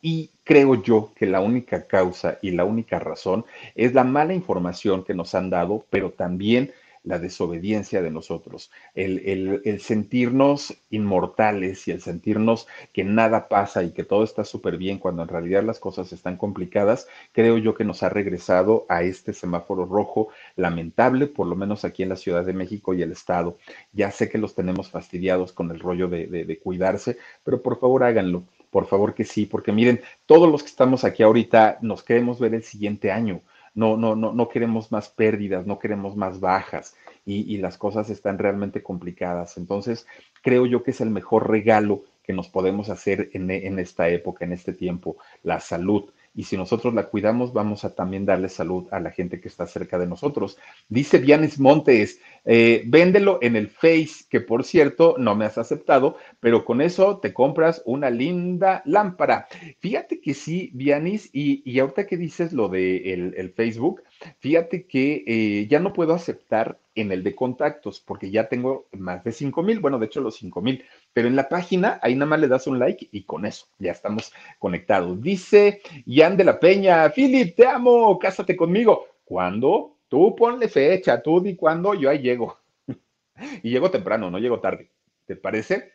y 0.00 0.30
creo 0.44 0.82
yo 0.82 1.12
que 1.14 1.26
la 1.26 1.40
única 1.40 1.86
causa 1.86 2.38
y 2.42 2.52
la 2.52 2.64
única 2.64 2.98
razón 2.98 3.44
es 3.74 3.94
la 3.94 4.04
mala 4.04 4.34
información 4.34 5.04
que 5.04 5.14
nos 5.14 5.34
han 5.34 5.50
dado, 5.50 5.86
pero 5.90 6.10
también 6.12 6.72
la 7.04 7.18
desobediencia 7.18 8.02
de 8.02 8.10
nosotros, 8.10 8.70
el, 8.94 9.80
sentirnos 9.80 10.76
inmortales 10.90 11.88
y 11.88 11.92
el 11.92 12.02
sentirnos 12.02 12.66
que 12.92 13.02
nada 13.02 13.48
pasa 13.48 13.82
y 13.82 13.92
que 13.92 14.04
todo 14.04 14.24
está 14.24 14.44
súper 14.44 14.76
bien 14.76 14.98
cuando 14.98 15.22
en 15.22 15.28
realidad 15.28 15.62
las 15.62 15.78
cosas 15.78 16.12
están 16.12 16.36
complicadas, 16.36 17.08
creo 17.32 17.56
yo 17.56 17.74
que 17.74 17.84
nos 17.84 18.02
ha 18.02 18.10
regresado 18.10 18.84
a 18.88 19.04
este 19.04 19.32
semáforo 19.32 19.86
rojo 19.86 20.28
lamentable, 20.56 21.28
por 21.28 21.46
lo 21.46 21.56
menos 21.56 21.84
aquí 21.84 22.02
en 22.02 22.10
la 22.10 22.16
Ciudad 22.16 22.44
de 22.44 22.52
México 22.52 22.92
y 22.92 23.02
el 23.02 23.12
Estado. 23.12 23.56
Ya 23.92 24.10
sé 24.10 24.28
que 24.28 24.38
los 24.38 24.54
tenemos 24.54 24.90
fastidiados 24.90 25.52
con 25.52 25.70
el 25.70 25.80
rollo 25.80 26.08
de 26.08 26.60
cuidarse, 26.62 27.16
pero 27.42 27.62
por 27.62 27.80
favor 27.80 28.04
háganlo 28.04 28.44
por 28.70 28.86
favor 28.86 29.14
que 29.14 29.24
sí, 29.24 29.46
porque 29.46 29.72
miren, 29.72 30.00
todos 30.26 30.50
los 30.50 30.62
que 30.62 30.68
estamos 30.68 31.04
aquí 31.04 31.22
ahorita 31.22 31.78
nos 31.82 32.02
queremos 32.02 32.38
ver 32.38 32.54
el 32.54 32.62
siguiente 32.62 33.10
año. 33.10 33.40
No, 33.74 33.96
no, 33.96 34.16
no, 34.16 34.32
no 34.32 34.48
queremos 34.48 34.90
más 34.90 35.08
pérdidas, 35.08 35.66
no 35.66 35.78
queremos 35.78 36.16
más 36.16 36.40
bajas 36.40 36.96
y, 37.24 37.58
las 37.58 37.76
cosas 37.76 38.10
están 38.10 38.38
realmente 38.38 38.82
complicadas. 38.82 39.56
Entonces, 39.58 40.06
creo 40.42 40.66
yo 40.66 40.82
que 40.82 40.92
es 40.92 41.00
el 41.00 41.10
mejor 41.10 41.48
regalo 41.48 42.04
que 42.24 42.32
nos 42.32 42.48
podemos 42.48 42.88
hacer 42.88 43.30
en, 43.34 43.50
en 43.50 43.78
esta 43.78 44.08
época, 44.08 44.44
en 44.44 44.52
este 44.52 44.72
tiempo, 44.72 45.16
la 45.42 45.60
salud 45.60 46.10
y 46.38 46.44
si 46.44 46.56
nosotros 46.56 46.94
la 46.94 47.08
cuidamos, 47.08 47.52
vamos 47.52 47.84
a 47.84 47.96
también 47.96 48.24
darle 48.24 48.48
salud 48.48 48.86
a 48.92 49.00
la 49.00 49.10
gente 49.10 49.40
que 49.40 49.48
está 49.48 49.66
cerca 49.66 49.98
de 49.98 50.06
nosotros. 50.06 50.56
Dice 50.88 51.18
Vianis 51.18 51.58
Montes, 51.58 52.20
eh, 52.44 52.84
véndelo 52.86 53.40
en 53.42 53.56
el 53.56 53.66
Face, 53.66 54.24
que 54.30 54.40
por 54.40 54.62
cierto 54.62 55.16
no 55.18 55.34
me 55.34 55.46
has 55.46 55.58
aceptado, 55.58 56.16
pero 56.38 56.64
con 56.64 56.80
eso 56.80 57.18
te 57.18 57.32
compras 57.32 57.82
una 57.86 58.08
linda 58.08 58.82
lámpara. 58.84 59.48
Fíjate 59.80 60.20
que 60.20 60.32
sí, 60.32 60.70
Vianis, 60.74 61.28
y, 61.32 61.68
y 61.68 61.80
ahorita 61.80 62.06
que 62.06 62.16
dices 62.16 62.52
lo 62.52 62.68
de 62.68 63.14
el, 63.14 63.52
Facebook, 63.56 64.04
fíjate 64.38 64.86
que 64.86 65.24
eh, 65.26 65.66
ya 65.68 65.80
no 65.80 65.92
puedo 65.92 66.14
aceptar 66.14 66.78
en 66.94 67.10
el 67.10 67.24
de 67.24 67.34
contactos, 67.34 68.00
porque 68.00 68.30
ya 68.30 68.48
tengo 68.48 68.86
más 68.92 69.24
de 69.24 69.32
5 69.32 69.62
mil, 69.62 69.80
bueno, 69.80 69.98
de 69.98 70.06
hecho 70.06 70.20
los 70.20 70.36
5 70.36 70.60
mil, 70.60 70.84
pero 71.18 71.26
en 71.26 71.34
la 71.34 71.48
página 71.48 71.98
ahí 72.00 72.14
nada 72.14 72.30
más 72.30 72.38
le 72.38 72.46
das 72.46 72.68
un 72.68 72.78
like 72.78 73.08
y 73.10 73.24
con 73.24 73.44
eso 73.44 73.66
ya 73.80 73.90
estamos 73.90 74.32
conectados. 74.60 75.20
Dice 75.20 75.82
Ian 76.06 76.36
de 76.36 76.44
la 76.44 76.60
Peña, 76.60 77.10
Philip, 77.10 77.56
te 77.56 77.66
amo, 77.66 78.16
cásate 78.20 78.56
conmigo. 78.56 79.04
¿Cuándo? 79.24 79.96
Tú 80.06 80.36
ponle 80.36 80.68
fecha, 80.68 81.20
tú 81.20 81.40
di 81.40 81.56
cuándo, 81.56 81.92
yo 81.94 82.08
ahí 82.08 82.20
llego. 82.20 82.56
y 83.64 83.68
llego 83.68 83.90
temprano, 83.90 84.30
no 84.30 84.38
llego 84.38 84.60
tarde. 84.60 84.92
¿Te 85.26 85.34
parece? 85.34 85.90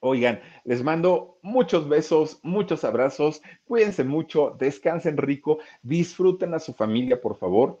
Oigan, 0.00 0.40
les 0.64 0.82
mando 0.82 1.38
muchos 1.42 1.88
besos, 1.88 2.40
muchos 2.42 2.82
abrazos, 2.82 3.42
cuídense 3.64 4.02
mucho, 4.02 4.56
descansen 4.58 5.18
rico, 5.18 5.60
disfruten 5.82 6.52
a 6.54 6.58
su 6.58 6.74
familia, 6.74 7.20
por 7.20 7.38
favor 7.38 7.78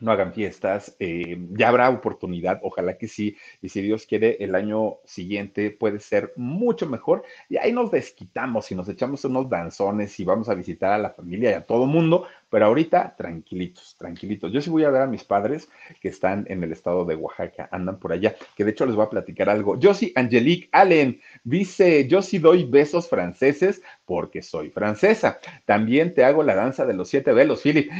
no 0.00 0.12
hagan 0.12 0.32
fiestas, 0.32 0.96
eh, 0.98 1.38
ya 1.50 1.68
habrá 1.68 1.90
oportunidad, 1.90 2.60
ojalá 2.62 2.96
que 2.98 3.08
sí, 3.08 3.36
y 3.62 3.68
si 3.68 3.82
Dios 3.82 4.06
quiere, 4.06 4.36
el 4.40 4.54
año 4.54 4.98
siguiente 5.04 5.70
puede 5.70 6.00
ser 6.00 6.32
mucho 6.36 6.88
mejor, 6.88 7.24
y 7.48 7.56
ahí 7.56 7.72
nos 7.72 7.90
desquitamos 7.90 8.70
y 8.70 8.74
nos 8.74 8.88
echamos 8.88 9.24
unos 9.24 9.48
danzones 9.48 10.18
y 10.20 10.24
vamos 10.24 10.48
a 10.48 10.54
visitar 10.54 10.92
a 10.92 10.98
la 10.98 11.10
familia 11.10 11.50
y 11.50 11.54
a 11.54 11.62
todo 11.62 11.86
mundo, 11.86 12.26
pero 12.50 12.66
ahorita 12.66 13.16
tranquilitos, 13.16 13.96
tranquilitos. 13.98 14.52
Yo 14.52 14.60
sí 14.60 14.70
voy 14.70 14.84
a 14.84 14.90
ver 14.90 15.02
a 15.02 15.06
mis 15.06 15.24
padres 15.24 15.68
que 16.00 16.08
están 16.08 16.46
en 16.48 16.62
el 16.62 16.70
estado 16.70 17.04
de 17.04 17.16
Oaxaca, 17.16 17.68
andan 17.72 17.98
por 17.98 18.12
allá, 18.12 18.36
que 18.56 18.64
de 18.64 18.70
hecho 18.70 18.86
les 18.86 18.94
voy 18.94 19.06
a 19.06 19.10
platicar 19.10 19.48
algo. 19.48 19.78
Yo 19.78 19.92
sí, 19.92 20.12
Angelique 20.14 20.68
Allen 20.70 21.20
dice, 21.42 22.06
yo 22.06 22.22
sí 22.22 22.38
doy 22.38 22.64
besos 22.64 23.08
franceses 23.08 23.82
porque 24.04 24.42
soy 24.42 24.70
francesa. 24.70 25.38
También 25.64 26.14
te 26.14 26.24
hago 26.24 26.42
la 26.42 26.54
danza 26.54 26.84
de 26.86 26.94
los 26.94 27.08
siete 27.08 27.32
velos, 27.32 27.62
Philip. 27.62 27.90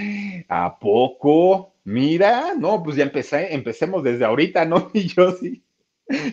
¿A 0.49 0.79
poco? 0.79 1.75
Mira, 1.85 2.55
no, 2.59 2.83
pues 2.83 2.97
ya 2.97 3.05
empecé, 3.05 3.55
empecemos 3.55 4.03
desde 4.03 4.25
ahorita, 4.25 4.65
¿no? 4.65 4.91
Y 4.95 5.09
yo 5.09 5.33
sí. 5.33 5.65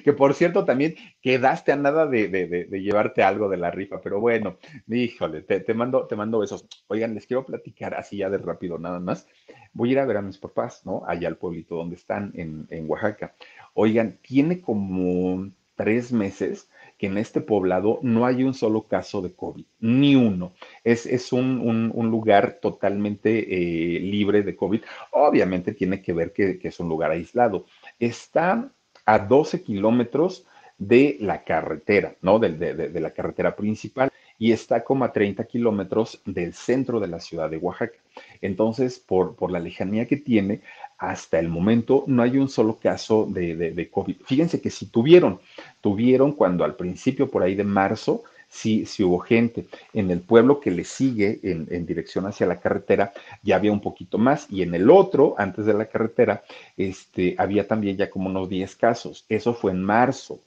que 0.04 0.14
por 0.14 0.34
cierto 0.34 0.66
también 0.66 0.96
quedaste 1.22 1.72
a 1.72 1.76
nada 1.76 2.06
de, 2.06 2.68
llevarte 2.72 3.24
algo 3.24 3.50
de 3.50 3.58
la 3.58 3.72
rifa, 3.72 4.02
pero 4.02 4.20
bueno, 4.20 4.58
híjole, 4.88 5.42
te, 5.42 5.74
mando, 5.74 6.08
te 6.08 6.16
mando 6.16 6.40
besos. 6.40 6.66
Oigan, 6.88 7.14
les 7.14 7.26
quiero 7.26 7.46
platicar 7.46 7.94
así 7.96 8.18
ya 8.18 8.30
de 8.30 8.38
rápido 8.38 8.78
nada 8.78 9.00
más. 9.00 9.28
Voy 9.74 9.90
a 9.90 9.92
ir 9.94 10.00
a 10.00 10.06
ver 10.06 10.18
a 10.18 10.22
mis 10.22 10.38
papás, 10.38 10.86
¿no? 10.86 11.04
Allá 11.08 11.28
al 11.28 11.38
pueblito 11.38 11.76
donde 11.76 11.96
están, 11.96 12.32
en, 12.36 12.68
Oaxaca. 12.90 13.36
Oigan, 13.74 14.20
tiene 14.22 14.62
como 14.62 15.50
tres 15.76 16.12
meses 16.12 16.70
que 17.02 17.08
en 17.08 17.18
este 17.18 17.42
poblado 17.42 17.98
no 18.04 18.28
hay 18.28 18.44
un 18.44 18.54
solo 18.54 18.84
caso 18.84 19.24
de 19.24 19.34
COVID, 19.34 19.66
ni 19.80 20.16
uno. 20.16 20.54
Es, 20.84 21.08
es 21.08 21.34
un, 21.34 21.92
lugar 21.96 22.60
totalmente 22.62 23.40
eh, 23.40 24.00
libre 24.00 24.44
de 24.44 24.56
COVID. 24.56 24.82
Obviamente 25.10 25.74
tiene 25.74 26.00
que 26.04 26.14
ver 26.14 26.32
que, 26.32 26.60
que 26.60 26.68
es 26.68 26.80
un 26.80 26.90
lugar 26.90 27.10
aislado. 27.10 27.66
Está 28.00 28.72
a 29.04 29.18
12 29.18 29.64
kilómetros 29.64 30.46
de 30.78 31.18
la 31.20 31.44
carretera, 31.44 32.16
¿no? 32.22 32.38
De, 32.38 32.92
la 33.00 33.12
carretera 33.12 33.56
principal 33.56 34.12
y 34.38 34.52
está 34.52 34.84
como 34.84 35.04
a 35.04 35.12
30 35.12 35.44
kilómetros 35.46 36.22
del 36.26 36.54
centro 36.54 37.00
de 37.00 37.08
la 37.08 37.20
ciudad 37.20 37.50
de 37.50 37.58
Oaxaca. 37.58 37.98
Entonces, 38.42 39.00
por, 39.00 39.36
por 39.36 39.52
la 39.52 39.60
lejanía 39.60 40.06
que 40.06 40.18
tiene, 40.18 40.62
hasta 41.02 41.40
el 41.40 41.50
momento 41.50 42.04
no 42.06 42.22
hay 42.22 42.38
un 42.38 42.48
solo 42.48 42.78
caso 42.78 43.28
de, 43.28 43.90
COVID. 43.92 44.18
Fíjense 44.24 44.62
que 44.62 44.70
si 44.70 44.86
tuvieron, 44.86 45.40
tuvieron 45.82 46.32
cuando 46.34 46.64
al 46.64 46.76
principio, 46.76 47.28
por 47.28 47.42
ahí 47.42 47.56
de 47.56 47.64
marzo, 47.64 48.24
sí, 48.48 48.86
hubo 49.00 49.18
gente. 49.18 49.66
En 49.94 50.12
el 50.12 50.20
pueblo 50.20 50.60
que 50.60 50.70
le 50.70 50.84
sigue 50.84 51.40
en, 51.42 51.86
dirección 51.88 52.28
hacia 52.28 52.46
la 52.46 52.60
carretera 52.60 53.14
ya 53.42 53.56
había 53.56 53.72
un 53.72 53.82
poquito 53.82 54.20
más 54.20 54.46
y 54.52 54.62
en 54.62 54.76
el 54.76 54.92
otro, 54.92 55.34
antes 55.40 55.66
de 55.66 55.74
la 55.74 55.88
carretera, 55.88 56.44
este, 56.78 57.34
había 57.40 57.68
también 57.68 57.98
ya 57.98 58.12
como 58.12 58.30
unos 58.30 58.48
10 58.48 58.76
casos. 58.76 59.26
Eso 59.28 59.56
fue 59.56 59.72
en 59.72 59.82
marzo 59.82 60.40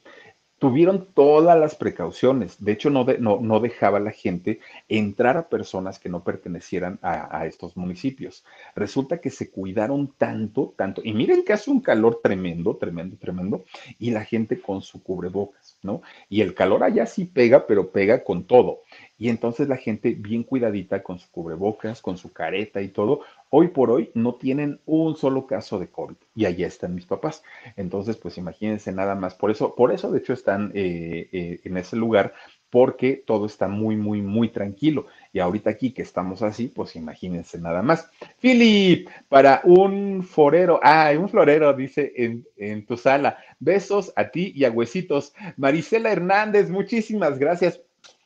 tuvieron 0.65 1.09
todas 1.13 1.61
las 1.61 1.75
precauciones. 1.75 2.57
De 2.65 2.73
hecho, 2.73 2.89
no, 2.89 3.05
no, 3.05 3.61
dejaba 3.61 4.01
la 4.01 4.13
gente 4.13 4.61
entrar 4.89 5.37
a 5.37 5.51
personas 5.51 5.99
que 5.99 6.09
no 6.09 6.25
pertenecieran 6.25 6.99
a, 7.03 7.39
a, 7.39 7.45
estos 7.45 7.77
municipios. 7.77 8.47
Resulta 8.75 9.19
que 9.19 9.29
se 9.29 9.51
cuidaron 9.51 10.15
tanto, 10.17 10.73
tanto. 10.75 11.03
Y 11.05 11.13
miren 11.13 11.45
que 11.45 11.53
hace 11.53 11.71
un 11.71 11.81
calor 11.81 12.21
tremendo, 12.23 12.77
tremendo, 12.77 13.19
tremendo. 13.19 13.65
Y 13.99 14.13
la 14.13 14.25
gente 14.25 14.59
con 14.59 14.81
su 14.81 15.03
cubrebocas, 15.03 15.77
¿no? 15.83 16.01
Y 16.31 16.41
el 16.41 16.55
calor 16.55 16.83
allá 16.83 17.05
sí 17.05 17.27
pega, 17.27 17.67
pero 17.67 17.91
pega 17.91 18.25
con 18.25 18.45
todo. 18.45 18.85
Y 19.17 19.29
entonces 19.29 19.69
la 19.69 19.77
gente 19.77 20.15
bien 20.19 20.43
cuidadita 20.43 21.03
con 21.03 21.19
su 21.19 21.31
cubrebocas, 21.31 22.03
con 22.03 22.19
su 22.19 22.33
careta 22.33 22.83
y 22.83 22.89
todo, 22.89 23.21
hoy 23.51 23.69
por 23.69 23.91
hoy 23.91 24.11
no 24.15 24.35
tienen 24.35 24.81
un 24.87 25.17
solo 25.17 25.47
caso 25.47 25.79
de 25.79 25.89
COVID. 25.89 26.17
Y 26.35 26.47
allá 26.47 26.67
están 26.67 26.95
mis 26.95 27.07
papás. 27.07 27.45
Entonces, 27.77 28.17
pues 28.17 28.39
imagínense 28.39 28.91
nada 28.93 29.15
más. 29.15 29.35
Por 29.35 29.53
eso, 29.53 29.75
por 29.77 29.93
eso 29.93 30.11
de 30.11 30.19
hecho 30.19 30.33
están 30.33 30.73
eh, 30.75 31.29
eh, 31.31 31.61
en 31.63 31.77
ese 31.77 31.95
lugar, 31.95 32.35
porque 32.71 33.23
todo 33.25 33.47
está 33.47 33.69
muy, 33.69 33.95
muy, 33.95 34.21
muy 34.21 34.49
tranquilo. 34.49 35.07
Y 35.33 35.39
ahorita 35.39 35.71
aquí 35.71 35.93
que 35.93 36.03
estamos 36.03 36.43
así, 36.43 36.67
pues 36.67 36.97
imagínense 36.97 37.61
nada 37.61 37.83
más. 37.83 38.11
Philip, 38.41 39.09
para 39.29 39.61
un 39.63 40.25
forero, 40.25 40.81
ah, 40.83 41.13
un 41.17 41.29
florero, 41.29 41.73
dice 41.73 42.13
en, 42.17 42.45
en 42.57 42.85
tu 42.85 42.97
sala. 42.97 43.39
Besos 43.61 44.13
a 44.17 44.31
ti 44.31 44.53
y 44.57 44.65
a 44.65 44.73
huesitos. 44.73 45.33
Marisela 45.57 46.11
Hernández, 46.11 46.69
muchísimas 46.69 47.39
gracias 47.39 47.81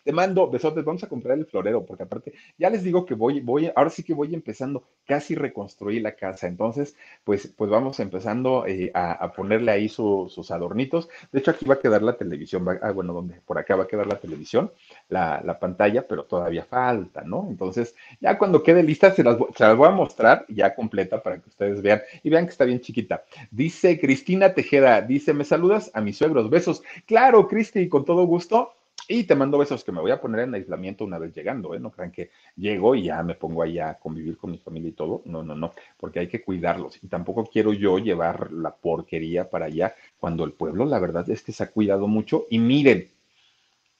te 0.08 0.14
mando 0.14 0.48
besotes, 0.48 0.86
vamos 0.86 1.04
a 1.04 1.06
comprar 1.06 1.36
el 1.36 1.44
florero, 1.44 1.84
porque 1.84 2.04
aparte, 2.04 2.32
ya 2.56 2.70
les 2.70 2.82
digo 2.82 3.04
que 3.04 3.12
voy, 3.12 3.40
voy, 3.40 3.70
ahora 3.76 3.90
sí 3.90 4.02
que 4.02 4.14
voy 4.14 4.34
empezando 4.34 4.84
casi 5.04 5.34
reconstruir 5.34 6.00
la 6.00 6.12
casa, 6.12 6.46
entonces, 6.46 6.96
pues, 7.24 7.52
pues 7.54 7.70
vamos 7.70 8.00
empezando 8.00 8.66
eh, 8.66 8.90
a, 8.94 9.30
ponerle 9.36 9.70
ahí 9.70 9.90
sus 9.90 10.50
adornitos. 10.50 11.10
De 11.30 11.40
hecho, 11.40 11.50
aquí 11.50 11.66
va 11.66 11.74
a 11.74 11.78
quedar 11.78 12.00
la 12.00 12.16
televisión, 12.16 12.66
ah, 12.80 12.90
bueno, 12.90 13.12
donde 13.12 13.38
por 13.42 13.58
acá 13.58 13.76
va 13.76 13.84
a 13.84 13.86
quedar 13.86 14.06
la 14.06 14.18
televisión, 14.18 14.72
la, 15.10 15.58
pantalla, 15.60 16.08
pero 16.08 16.24
todavía 16.24 16.64
falta, 16.64 17.20
¿no? 17.20 17.46
Entonces, 17.50 17.94
ya 18.18 18.38
cuando 18.38 18.62
quede 18.62 18.82
lista, 18.82 19.10
se 19.10 19.22
las, 19.22 19.36
se 19.36 19.62
las 19.62 19.76
voy 19.76 19.88
a 19.88 19.90
mostrar 19.90 20.46
ya 20.48 20.74
completa 20.74 21.22
para 21.22 21.38
que 21.38 21.50
ustedes 21.50 21.82
vean 21.82 22.00
y 22.22 22.30
vean 22.30 22.46
que 22.46 22.52
está 22.52 22.64
bien 22.64 22.80
chiquita. 22.80 23.24
Dice 23.50 24.00
Cristina 24.00 24.54
Tejeda, 24.54 25.02
dice, 25.02 25.34
me 25.34 25.44
saludas 25.44 25.90
a 25.92 26.00
mis 26.00 26.16
suegros, 26.16 26.48
besos. 26.48 26.82
Claro, 27.04 27.46
Cristi, 27.46 27.90
con 27.90 28.06
todo 28.06 28.24
gusto. 28.24 28.72
Y 29.10 29.24
te 29.24 29.34
mando 29.34 29.56
besos 29.56 29.82
que 29.84 29.90
me 29.90 30.02
voy 30.02 30.10
a 30.10 30.20
poner 30.20 30.40
en 30.40 30.54
aislamiento 30.54 31.02
una 31.02 31.18
vez 31.18 31.34
llegando, 31.34 31.74
¿eh? 31.74 31.80
No 31.80 31.90
crean 31.90 32.12
que 32.12 32.30
llego 32.56 32.94
y 32.94 33.04
ya 33.04 33.22
me 33.22 33.34
pongo 33.34 33.62
ahí 33.62 33.78
a 33.78 33.94
convivir 33.94 34.36
con 34.36 34.50
mi 34.50 34.58
familia 34.58 34.90
y 34.90 34.92
todo. 34.92 35.22
No, 35.24 35.42
no, 35.42 35.54
no, 35.54 35.72
porque 35.96 36.20
hay 36.20 36.28
que 36.28 36.42
cuidarlos. 36.42 37.02
Y 37.02 37.08
tampoco 37.08 37.46
quiero 37.46 37.72
yo 37.72 37.98
llevar 37.98 38.52
la 38.52 38.74
porquería 38.76 39.48
para 39.48 39.64
allá 39.64 39.94
cuando 40.18 40.44
el 40.44 40.52
pueblo, 40.52 40.84
la 40.84 40.98
verdad 40.98 41.28
es 41.30 41.42
que 41.42 41.52
se 41.52 41.62
ha 41.62 41.70
cuidado 41.70 42.06
mucho. 42.06 42.44
Y 42.50 42.58
miren, 42.58 43.08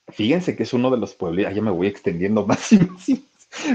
fíjense 0.09 0.55
que 0.55 0.65
es 0.65 0.75
uno 0.75 0.91
de 0.91 0.99
los 0.99 1.15
pueblos, 1.15 1.55
ya 1.55 1.63
me 1.63 1.71
voy 1.71 1.87
extendiendo 1.87 2.47
más 2.47 2.71
y 2.73 2.79
más. 2.79 3.09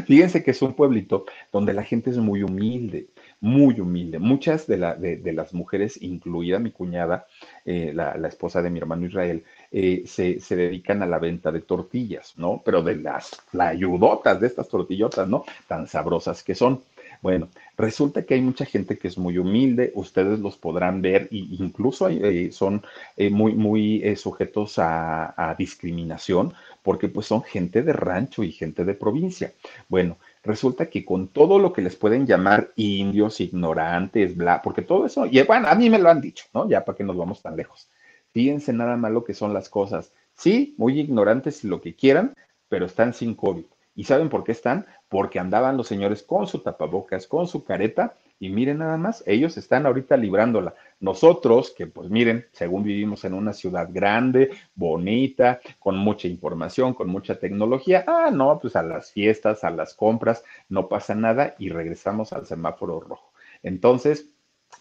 Fíjense 0.05 0.43
que 0.43 0.51
es 0.51 0.61
un 0.61 0.73
pueblito 0.75 1.25
donde 1.51 1.73
la 1.73 1.83
gente 1.83 2.11
es 2.11 2.17
muy 2.17 2.43
humilde, 2.43 3.07
muy 3.41 3.79
humilde. 3.79 4.19
Muchas 4.19 4.67
de, 4.67 4.77
la, 4.77 4.95
de, 4.95 5.33
las 5.33 5.53
mujeres, 5.53 6.01
incluida 6.01 6.59
mi 6.59 6.71
cuñada, 6.71 7.25
eh, 7.65 7.91
la, 7.93 8.27
esposa 8.27 8.61
de 8.61 8.69
mi 8.69 8.79
hermano 8.79 9.07
Israel, 9.07 9.43
eh, 9.75 10.03
se, 10.05 10.39
se, 10.39 10.55
dedican 10.55 11.01
a 11.01 11.07
la 11.07 11.17
venta 11.17 11.51
de 11.51 11.61
tortillas, 11.61 12.35
¿no? 12.37 12.61
Pero 12.63 12.83
de 12.83 12.95
las 12.97 13.41
ayudotas, 13.57 14.39
de 14.39 14.45
estas 14.45 14.69
tortillotas, 14.69 15.27
¿no? 15.27 15.45
Tan 15.67 15.87
sabrosas 15.87 16.43
que 16.43 16.53
son. 16.53 16.83
Bueno, 17.23 17.47
resulta 17.75 18.23
que 18.23 18.35
hay 18.35 18.41
mucha 18.41 18.65
gente 18.65 18.99
que 18.99 19.07
es 19.07 19.17
muy 19.17 19.39
humilde, 19.39 19.91
ustedes 19.95 20.37
los 20.39 20.57
podrán 20.57 21.01
ver 21.01 21.23
e 21.31 21.37
incluso 21.59 22.07
eh, 22.07 22.51
son 22.51 22.83
eh, 23.17 23.31
muy, 23.31 23.53
muy 23.53 24.15
sujetos 24.15 24.77
a, 24.77 25.33
a, 25.35 25.55
discriminación 25.55 26.53
porque 26.83 27.07
pues 27.07 27.25
son 27.25 27.41
gente 27.41 27.81
de 27.81 27.93
rancho 27.93 28.43
y 28.43 28.51
gente 28.51 28.85
de 28.85 28.93
provincia. 28.93 29.53
Bueno, 29.89 30.17
resulta 30.43 30.87
que 30.87 31.03
con 31.03 31.29
todo 31.29 31.57
lo 31.57 31.73
que 31.73 31.81
les 31.81 31.95
pueden 31.95 32.27
llamar 32.27 32.71
indios, 32.75 33.41
ignorantes, 33.41 34.35
bla, 34.35 34.61
porque 34.61 34.83
todo 34.83 35.07
eso, 35.07 35.25
y 35.25 35.41
bueno, 35.43 35.67
a 35.67 35.75
mí 35.75 35.89
me 35.89 35.97
lo 35.97 36.09
han 36.11 36.21
dicho, 36.21 36.45
¿no? 36.53 36.69
Ya 36.69 36.85
para 36.85 36.97
que 36.97 37.03
nos 37.03 37.17
vamos 37.17 37.41
tan 37.41 37.55
lejos. 37.55 37.87
Fíjense 38.33 38.73
nada 38.73 38.97
más 38.97 39.11
lo 39.11 39.23
que 39.23 39.33
son 39.33 39.53
las 39.53 39.69
cosas. 39.69 40.11
Sí, 40.35 40.73
muy 40.77 40.99
ignorantes 40.99 41.63
y 41.63 41.67
lo 41.67 41.81
que 41.81 41.95
quieran, 41.95 42.33
pero 42.67 42.85
están 42.85 43.13
sin 43.13 43.35
COVID. 43.35 43.65
¿Y 43.95 44.05
saben 44.05 44.29
por 44.29 44.43
qué 44.43 44.51
están? 44.51 44.87
Porque 45.07 45.39
andaban 45.39 45.77
los 45.77 45.87
señores 45.87 46.23
con 46.23 46.47
su 46.47 46.59
tapabocas, 46.59 47.27
con 47.27 47.47
su 47.47 47.63
careta, 47.63 48.15
y 48.39 48.49
miren 48.49 48.79
nada 48.79 48.97
más, 48.97 49.23
ellos 49.27 49.55
están 49.57 49.85
ahorita 49.85 50.17
librándola. 50.17 50.73
Nosotros, 50.99 51.71
que 51.77 51.85
pues 51.85 52.09
miren, 52.09 52.47
según 52.51 52.83
vivimos 52.83 53.23
en 53.23 53.35
una 53.35 53.53
ciudad 53.53 53.87
grande, 53.91 54.49
bonita, 54.73 55.61
con 55.79 55.95
mucha 55.97 56.27
información, 56.27 56.95
con 56.95 57.07
mucha 57.07 57.39
tecnología, 57.39 58.03
ah, 58.07 58.31
no, 58.33 58.59
pues 58.59 58.75
a 58.75 58.81
las 58.81 59.11
fiestas, 59.11 59.63
a 59.63 59.69
las 59.69 59.93
compras, 59.93 60.43
no 60.67 60.89
pasa 60.89 61.13
nada 61.13 61.55
y 61.59 61.69
regresamos 61.69 62.33
al 62.33 62.47
semáforo 62.47 62.99
rojo. 62.99 63.31
Entonces, 63.61 64.27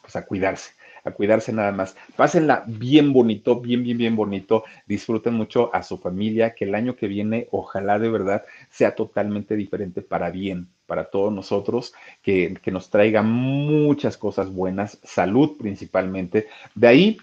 pues 0.00 0.16
a 0.16 0.24
cuidarse 0.24 0.72
a 1.04 1.10
cuidarse 1.10 1.52
nada 1.52 1.72
más. 1.72 1.96
Pásenla 2.16 2.64
bien 2.66 3.12
bonito, 3.12 3.60
bien, 3.60 3.82
bien, 3.82 3.98
bien 3.98 4.16
bonito. 4.16 4.64
Disfruten 4.86 5.34
mucho 5.34 5.74
a 5.74 5.82
su 5.82 5.98
familia, 5.98 6.54
que 6.54 6.64
el 6.64 6.74
año 6.74 6.96
que 6.96 7.08
viene, 7.08 7.48
ojalá 7.50 7.98
de 7.98 8.08
verdad, 8.08 8.44
sea 8.70 8.94
totalmente 8.94 9.56
diferente 9.56 10.02
para 10.02 10.30
bien, 10.30 10.68
para 10.86 11.04
todos 11.04 11.32
nosotros, 11.32 11.92
que, 12.22 12.56
que 12.62 12.70
nos 12.70 12.90
traiga 12.90 13.22
muchas 13.22 14.16
cosas 14.16 14.52
buenas, 14.52 14.98
salud 15.02 15.56
principalmente. 15.58 16.48
De 16.74 16.86
ahí 16.86 17.18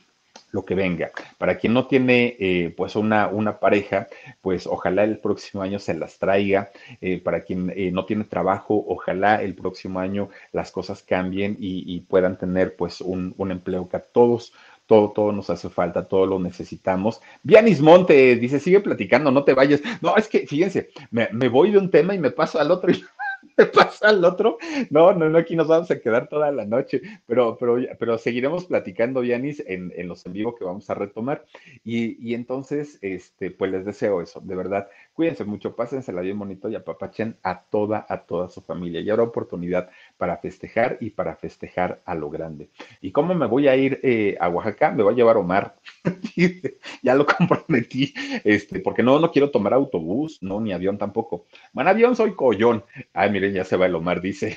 lo 0.52 0.66
que 0.66 0.76
venga. 0.76 1.12
Para 1.38 1.58
quien 1.58 1.74
no 1.74 1.88
tiene 1.88 2.36
eh, 2.40 2.74
pues 2.76 2.96
una, 2.96 3.28
una, 3.28 3.60
pareja, 3.60 4.08
pues 4.42 4.68
ojalá 4.68 5.04
el 5.04 5.18
próximo 5.18 5.64
año 5.64 5.80
se 5.80 5.94
las 5.94 6.18
traiga. 6.18 6.72
Eh, 7.02 7.20
para 7.20 7.42
quien 7.42 7.72
eh, 7.76 7.92
no 7.92 8.06
tiene 8.06 8.24
trabajo, 8.24 8.84
ojalá 8.88 9.42
el 9.42 9.56
próximo 9.56 10.00
año 10.00 10.30
las 10.52 10.72
cosas 10.72 11.04
cambien 11.04 11.58
y, 11.60 12.00
puedan 12.10 12.38
tener 12.38 12.76
pues 12.76 13.02
un, 13.02 13.36
un, 13.38 13.52
empleo 13.52 13.88
que 13.90 13.98
a 13.98 14.00
todos, 14.02 14.54
todo, 14.88 15.12
todo 15.12 15.32
nos 15.32 15.50
hace 15.50 15.70
falta, 15.70 16.08
todo 16.08 16.26
lo 16.26 16.40
necesitamos. 16.40 17.22
Vianis 17.44 17.82
Monte 17.82 18.36
dice, 18.38 18.60
sigue 18.60 18.80
platicando, 18.80 19.30
no 19.32 19.44
te 19.44 19.54
vayas. 19.54 19.82
No, 20.02 20.16
es 20.16 20.28
que 20.28 20.48
fíjense, 20.48 20.90
me, 21.12 21.30
me 21.32 21.50
voy 21.50 21.72
de 21.72 21.78
un 21.78 21.92
tema 21.92 22.16
y 22.16 22.20
me 22.20 22.32
paso 22.32 22.60
al 22.60 22.72
otro. 22.72 22.92
Y 22.92 22.96
¿Qué 22.96 23.06
pasa 23.74 24.10
al 24.10 24.24
otro? 24.24 24.58
No, 24.90 25.14
no, 25.14 25.30
no, 25.30 25.38
aquí 25.38 25.56
nos 25.56 25.68
vamos 25.68 25.90
a 25.92 26.00
quedar 26.00 26.28
toda 26.28 26.52
la 26.52 26.66
noche, 26.66 27.02
pero, 27.26 27.58
pero, 27.58 27.78
pero 28.00 28.18
seguiremos 28.18 28.66
platicando, 28.66 29.24
Yanis, 29.24 29.64
en, 29.68 29.92
en 29.96 30.08
los 30.08 30.26
en 30.26 30.34
vivo 30.34 30.56
que 30.56 30.66
vamos 30.66 30.90
a 30.90 30.94
retomar. 30.96 31.46
Y, 31.84 32.18
y, 32.28 32.34
entonces, 32.34 32.98
este, 33.02 33.52
pues 33.52 33.72
les 33.72 33.86
deseo 33.86 34.22
eso, 34.22 34.42
de 34.42 34.56
verdad. 34.56 34.88
Cuídense 35.20 35.44
mucho, 35.44 35.76
pásensela 35.76 36.22
bien 36.22 36.40
bonito 36.40 36.70
y 36.70 36.76
apapachen 36.76 37.36
a 37.44 37.64
toda, 37.64 38.06
a 38.08 38.20
toda 38.20 38.48
su 38.48 38.62
familia. 38.62 39.02
Y 39.02 39.10
ahora 39.10 39.24
oportunidad 39.24 39.90
para 40.16 40.38
festejar 40.38 40.98
y 41.02 41.10
para 41.10 41.36
festejar 41.36 42.02
a 42.06 42.16
lo 42.16 42.30
grande. 42.30 42.70
¿Y 43.02 43.12
cómo 43.12 43.36
me 43.36 43.46
voy 43.46 43.68
a 43.68 43.76
ir 43.76 44.00
eh, 44.02 44.38
a 44.40 44.48
Oaxaca? 44.48 44.92
Me 44.92 45.04
voy 45.04 45.14
a 45.14 45.18
llevar 45.18 45.36
Omar. 45.36 45.76
ya 47.04 47.16
lo 47.16 47.26
comprometí, 47.26 48.14
este, 48.46 48.80
porque 48.80 49.04
no, 49.04 49.20
no 49.20 49.30
quiero 49.30 49.52
tomar 49.52 49.74
autobús, 49.74 50.38
no, 50.42 50.62
ni 50.62 50.72
avión 50.72 50.98
tampoco. 50.98 51.48
Bueno, 51.74 51.90
avión 51.90 52.16
soy 52.16 52.34
collón. 52.34 52.86
Ay, 53.12 53.30
miren, 53.30 53.52
ya 53.54 53.66
se 53.66 53.76
va 53.76 53.88
el 53.88 53.96
Omar, 53.96 54.22
dice. 54.22 54.56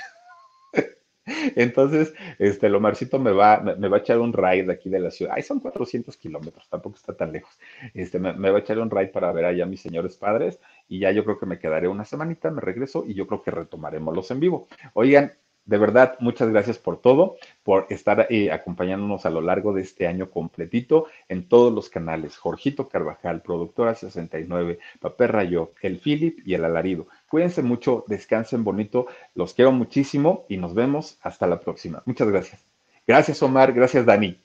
Entonces, 1.57 2.15
este, 2.39 2.69
Lomarcito 2.69 3.19
me 3.19 3.33
va, 3.33 3.61
me, 3.61 3.89
va 3.89 3.97
a 3.99 4.01
echar 4.01 4.19
un 4.19 4.33
ride 4.33 4.73
aquí 4.73 4.91
de 4.91 5.01
la 5.01 5.11
ciudad. 5.11 5.35
Ahí 5.35 5.43
son 5.43 5.61
400 5.61 6.17
kilómetros, 6.17 6.69
tampoco 6.69 6.97
está 6.97 7.15
tan 7.15 7.33
lejos. 7.33 7.53
Este, 7.95 8.19
me, 8.19 8.33
me, 8.33 8.51
va 8.51 8.59
a 8.59 8.61
echar 8.61 8.79
un 8.79 8.91
ride 8.91 9.09
para 9.09 9.33
ver 9.33 9.45
allá 9.45 9.65
a 9.65 9.69
mis 9.69 9.81
señores 9.81 10.17
padres 10.17 10.59
y 10.89 11.01
ya 11.01 11.11
yo 11.13 11.25
creo 11.25 11.39
que 11.39 11.47
me 11.47 11.59
quedaré 11.59 11.89
una 11.89 12.05
semanita, 12.05 12.51
me 12.51 12.61
regreso 12.61 13.05
y 13.07 13.15
yo 13.15 13.27
creo 13.27 13.43
que 13.43 13.51
retomaremos 13.51 14.15
los 14.15 14.31
en 14.31 14.41
vivo. 14.41 14.69
Oigan, 14.95 15.33
de 15.65 15.79
verdad, 15.79 16.17
muchas 16.19 16.49
gracias 16.49 16.79
por 16.79 17.01
todo, 17.01 17.37
por 17.63 17.87
estar 17.89 18.27
eh, 18.31 18.51
acompañándonos 18.51 19.27
a 19.27 19.31
lo 19.31 19.41
largo 19.41 19.73
de 19.73 19.83
este 19.83 20.09
año 20.09 20.29
completito 20.29 21.07
en 21.29 21.49
todos 21.49 21.73
los 21.73 21.89
canales. 21.89 22.37
Jorgito 22.37 22.89
Carvajal, 22.89 23.43
Productora 23.43 23.95
69, 23.95 24.81
Papel 24.99 25.29
Rayo, 25.29 25.73
El 25.81 25.99
Philip 26.01 26.41
y 26.45 26.55
El 26.55 26.65
Alarido. 26.65 27.07
Cuídense 27.33 27.63
mucho, 27.63 28.05
descansen 28.09 28.63
bonito, 28.63 29.07
los 29.35 29.55
quiero 29.55 29.73
muchísimo 29.73 30.45
y 30.51 30.59
nos 30.59 30.75
vemos 30.75 31.17
hasta 31.23 31.47
la 31.47 31.61
próxima. 31.61 32.03
Muchas 32.05 32.29
gracias. 32.29 32.61
Gracias 33.07 33.43
Omar, 33.43 33.73
gracias 33.73 34.05
Dani. 34.05 34.39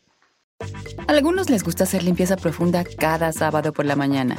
A 1.05 1.11
algunos 1.11 1.49
les 1.49 1.65
gusta 1.65 1.83
hacer 1.83 2.01
limpieza 2.03 2.37
profunda 2.37 2.85
cada 2.85 3.33
sábado 3.33 3.73
por 3.73 3.83
la 3.83 3.97
mañana. 3.97 4.37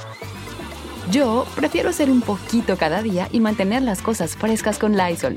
Yo 1.10 1.44
prefiero 1.56 1.90
hacer 1.90 2.10
un 2.10 2.22
poquito 2.22 2.78
cada 2.78 3.02
día 3.02 3.28
y 3.32 3.40
mantener 3.40 3.82
las 3.82 4.00
cosas 4.00 4.34
frescas 4.34 4.78
con 4.78 4.96
Lysol. 4.96 5.36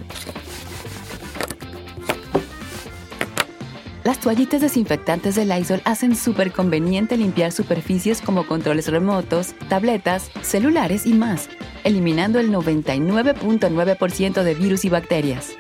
Las 4.06 4.22
toallitas 4.22 4.62
desinfectantes 4.62 5.36
de 5.36 5.44
Lysol 5.44 5.82
hacen 5.84 6.16
súper 6.16 6.54
conveniente 6.54 7.18
limpiar 7.18 7.52
superficies 7.52 8.22
como 8.22 8.48
controles 8.48 8.88
remotos, 8.88 9.54
tabletas, 9.68 10.32
celulares 10.42 11.06
y 11.06 11.14
más, 11.14 11.50
eliminando 11.84 12.40
el 12.40 12.52
99.9% 12.52 14.44
de 14.44 14.54
virus 14.56 14.86
y 14.86 14.90
bacterias. 14.90 15.54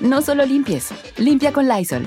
No 0.00 0.22
solo 0.22 0.44
limpies, 0.44 0.90
limpia 1.18 1.52
con 1.52 1.68
Lysol. 1.68 2.06